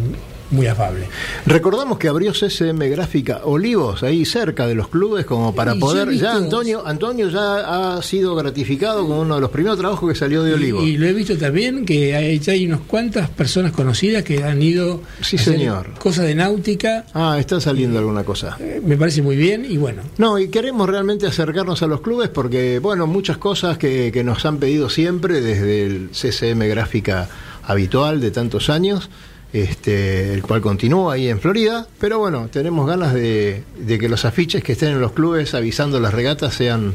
muy 0.51 0.67
afable. 0.67 1.07
Recordamos 1.45 1.99
que 1.99 2.09
abrió 2.09 2.33
CCM 2.33 2.79
Gráfica 2.91 3.41
Olivos, 3.45 4.03
ahí 4.03 4.25
cerca 4.25 4.67
de 4.67 4.75
los 4.75 4.89
clubes, 4.89 5.27
como 5.27 5.55
para 5.55 5.75
Y 5.75 5.81
poder. 5.81 6.09
visto- 6.09 6.25
Ya 6.25 6.35
Antonio, 6.37 6.87
Antonio 6.87 7.29
ya 7.29 7.97
ha 7.97 8.03
sido 8.03 8.35
gratificado 8.37 9.07
con 9.07 9.19
uno 9.19 9.35
de 9.37 9.41
los 9.41 9.51
primeros 9.51 9.79
trabajos 9.79 10.09
que 10.13 10.17
salió 10.19 10.43
de 10.43 10.55
Olivos. 10.55 10.85
Y, 10.85 10.91
y 10.91 10.97
lo 10.99 11.07
he 11.07 11.13
visto 11.13 11.37
también 11.37 11.85
que 11.85 12.15
hay, 12.15 12.39
ya 12.39 12.53
hay 12.53 12.67
unas 12.67 12.81
cuantas 12.81 13.29
personas 13.31 13.73
conocidas 13.73 14.23
que 14.23 14.43
han 14.45 14.63
ido 14.63 15.03
Sí, 15.21 15.37
a 15.37 15.41
hacer 15.41 15.55
señor. 15.55 15.91
cosas 15.99 16.27
de 16.27 16.35
náutica. 16.35 17.05
Ah, 17.15 17.37
está 17.39 17.61
saliendo 17.61 17.99
alguna 17.99 18.25
cosa. 18.25 18.57
Eh, 18.61 18.81
Me 18.85 18.97
parece 18.97 19.23
muy 19.23 19.37
bien 19.37 19.65
y 19.69 19.77
bueno. 19.77 20.03
No, 20.19 20.39
y 20.39 20.49
queremos 20.49 20.89
realmente 20.89 21.27
acercarnos 21.27 21.83
a 21.83 21.87
los 21.87 22.01
clubes 22.01 22.29
porque, 22.29 22.79
bueno, 22.79 23.07
muchas 23.07 23.39
cosas 23.39 23.79
que, 23.79 24.11
que 24.13 24.23
nos 24.25 24.45
han 24.45 24.59
pedido 24.59 24.89
siempre 24.91 25.41
desde 25.41 25.85
el 25.87 26.11
CCM 26.13 26.69
Gráfica 26.69 27.29
habitual 27.65 28.21
de 28.21 28.31
tantos 28.31 28.71
años, 28.71 29.11
este, 29.53 30.33
el 30.35 30.43
cual 30.43 30.61
continúa 30.61 31.15
ahí 31.15 31.29
en 31.29 31.41
Florida, 31.41 31.87
pero 31.99 32.19
bueno, 32.19 32.49
tenemos 32.53 32.87
ganas 32.87 33.15
de, 33.15 33.63
de 33.79 33.99
que 33.99 34.09
los 34.09 34.25
afiches 34.25 34.63
que 34.63 34.73
estén 34.73 34.91
en 34.91 35.01
los 35.01 35.13
clubes 35.13 35.55
avisando 35.55 35.99
las 36.01 36.13
regatas 36.13 36.55
sean 36.55 36.95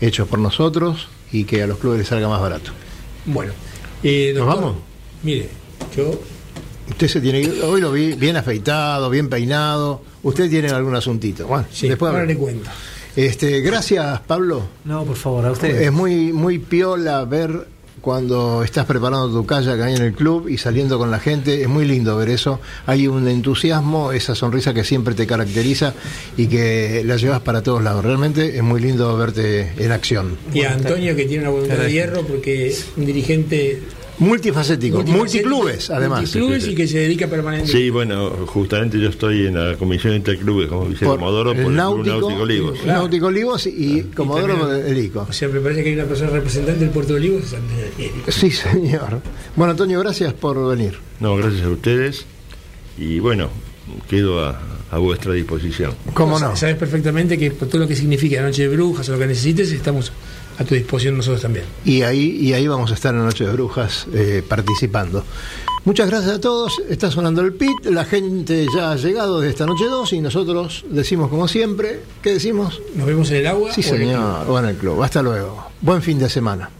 hechos 0.00 0.28
por 0.28 0.38
nosotros 0.38 1.08
y 1.32 1.44
que 1.44 1.62
a 1.62 1.66
los 1.66 1.78
clubes 1.78 1.98
les 2.00 2.08
salga 2.08 2.28
más 2.28 2.40
barato. 2.40 2.70
Bueno. 3.24 3.52
Eh, 4.02 4.32
¿Nos 4.36 4.46
vamos? 4.46 4.76
Mire, 5.22 5.48
yo 5.96 6.20
Usted 6.88 7.08
se 7.08 7.20
tiene 7.20 7.42
que- 7.42 7.62
hoy 7.62 7.80
lo 7.80 7.90
vi 7.90 8.12
bien 8.12 8.36
afeitado, 8.36 9.10
bien 9.10 9.28
peinado. 9.28 10.02
Usted 10.22 10.48
tiene 10.48 10.68
algún 10.68 10.94
asuntito. 10.94 11.46
Bueno, 11.48 11.64
sí, 11.72 11.88
después 11.88 12.12
ahora 12.12 12.24
le 12.24 12.36
cuento. 12.36 12.70
Este, 13.16 13.60
gracias, 13.60 14.20
Pablo. 14.20 14.62
No, 14.84 15.04
por 15.04 15.16
favor, 15.16 15.46
a 15.46 15.50
ustedes. 15.50 15.82
Es 15.86 15.92
muy, 15.92 16.32
muy 16.32 16.58
piola 16.60 17.24
ver 17.24 17.66
cuando 18.06 18.62
estás 18.62 18.86
preparando 18.86 19.28
tu 19.36 19.44
kayak 19.44 19.80
ahí 19.80 19.96
en 19.96 20.02
el 20.02 20.12
club 20.12 20.48
y 20.48 20.58
saliendo 20.58 20.96
con 20.96 21.10
la 21.10 21.18
gente. 21.18 21.62
Es 21.62 21.68
muy 21.68 21.84
lindo 21.84 22.16
ver 22.16 22.28
eso. 22.28 22.60
Hay 22.86 23.08
un 23.08 23.26
entusiasmo, 23.26 24.12
esa 24.12 24.36
sonrisa 24.36 24.72
que 24.72 24.84
siempre 24.84 25.16
te 25.16 25.26
caracteriza 25.26 25.92
y 26.36 26.46
que 26.46 27.02
la 27.04 27.16
llevas 27.16 27.40
para 27.40 27.64
todos 27.64 27.82
lados. 27.82 28.04
Realmente 28.04 28.58
es 28.58 28.62
muy 28.62 28.80
lindo 28.80 29.16
verte 29.16 29.72
en 29.76 29.90
acción. 29.90 30.38
Y 30.54 30.62
a 30.62 30.74
Antonio 30.74 31.16
que 31.16 31.24
tiene 31.24 31.48
una 31.48 31.50
voluntad 31.50 31.78
de 31.78 31.90
hierro 31.90 32.22
porque 32.22 32.68
es 32.68 32.86
un 32.96 33.06
dirigente 33.06 33.82
Multifacético, 34.18 35.02
multiclubes, 35.02 35.90
además. 35.90 36.20
multiclubes 36.20 36.66
y 36.68 36.74
que 36.74 36.88
se 36.88 36.98
dedica 37.00 37.26
permanentemente. 37.26 37.78
Sí, 37.84 37.90
bueno, 37.90 38.30
justamente 38.46 38.98
yo 38.98 39.10
estoy 39.10 39.46
en 39.46 39.54
la 39.54 39.76
Comisión 39.76 40.14
Interclubes 40.14 40.68
como 40.68 40.86
vicecomodoro 40.86 41.50
por, 41.50 41.56
el 41.56 41.60
el 41.60 41.66
Club 41.66 41.76
náutico, 41.76 42.20
Náutico 42.20 42.42
Olivos. 42.42 42.78
el 42.80 42.86
Náutico 42.86 43.26
Olivos 43.26 43.66
y 43.66 44.02
Comodoro 44.14 44.56
también- 44.68 44.84
del 44.86 44.98
ICO. 45.04 45.26
O 45.28 45.32
sea, 45.32 45.48
me 45.48 45.60
parece 45.60 45.82
que 45.82 45.90
hay 45.90 45.94
una 45.96 46.04
persona 46.06 46.30
representante 46.30 46.80
del 46.80 46.90
Puerto 46.90 47.12
de 47.12 47.18
Olivos. 47.20 47.54
Sí, 48.28 48.50
señor. 48.50 49.20
Bueno, 49.54 49.72
Antonio, 49.72 50.00
gracias 50.00 50.32
por 50.32 50.66
venir. 50.76 50.98
No, 51.20 51.36
gracias 51.36 51.64
a 51.64 51.68
ustedes. 51.68 52.24
Y 52.98 53.18
bueno, 53.18 53.50
quedo 54.08 54.42
a, 54.44 54.58
a 54.90 54.98
vuestra 54.98 55.34
disposición. 55.34 55.92
¿Cómo 56.14 56.38
no? 56.38 56.56
Sabes 56.56 56.76
perfectamente 56.76 57.36
que 57.36 57.50
por 57.50 57.68
todo 57.68 57.82
lo 57.82 57.88
que 57.88 57.94
significa 57.96 58.36
la 58.40 58.46
Noche 58.48 58.62
de 58.68 58.74
Brujas 58.74 59.08
o 59.10 59.12
lo 59.12 59.18
que 59.18 59.26
necesites, 59.26 59.70
estamos 59.72 60.10
a 60.58 60.64
tu 60.64 60.74
disposición 60.74 61.16
nosotros 61.16 61.42
también. 61.42 61.64
Y 61.84 62.02
ahí, 62.02 62.36
y 62.40 62.52
ahí 62.52 62.66
vamos 62.66 62.90
a 62.90 62.94
estar 62.94 63.14
en 63.14 63.24
Noche 63.24 63.44
de 63.44 63.52
Brujas 63.52 64.06
eh, 64.12 64.42
participando. 64.46 65.24
Muchas 65.84 66.10
gracias 66.10 66.34
a 66.34 66.40
todos. 66.40 66.82
Está 66.88 67.10
sonando 67.10 67.42
el 67.42 67.52
pit. 67.54 67.84
La 67.84 68.04
gente 68.04 68.66
ya 68.74 68.90
ha 68.90 68.96
llegado 68.96 69.40
de 69.40 69.50
esta 69.50 69.66
noche 69.66 69.84
2 69.84 70.14
y 70.14 70.20
nosotros 70.20 70.84
decimos 70.90 71.30
como 71.30 71.46
siempre. 71.46 72.00
¿Qué 72.22 72.32
decimos? 72.32 72.82
Nos 72.96 73.06
vemos 73.06 73.30
en 73.30 73.36
el 73.36 73.46
agua. 73.46 73.72
Sí, 73.72 73.82
o 73.82 73.94
en 73.94 74.00
el 74.02 74.08
club. 74.08 74.08
señor. 74.08 74.50
O 74.50 74.58
en 74.58 74.64
el 74.64 74.76
club. 74.76 75.02
Hasta 75.02 75.22
luego. 75.22 75.66
Buen 75.80 76.02
fin 76.02 76.18
de 76.18 76.28
semana. 76.28 76.70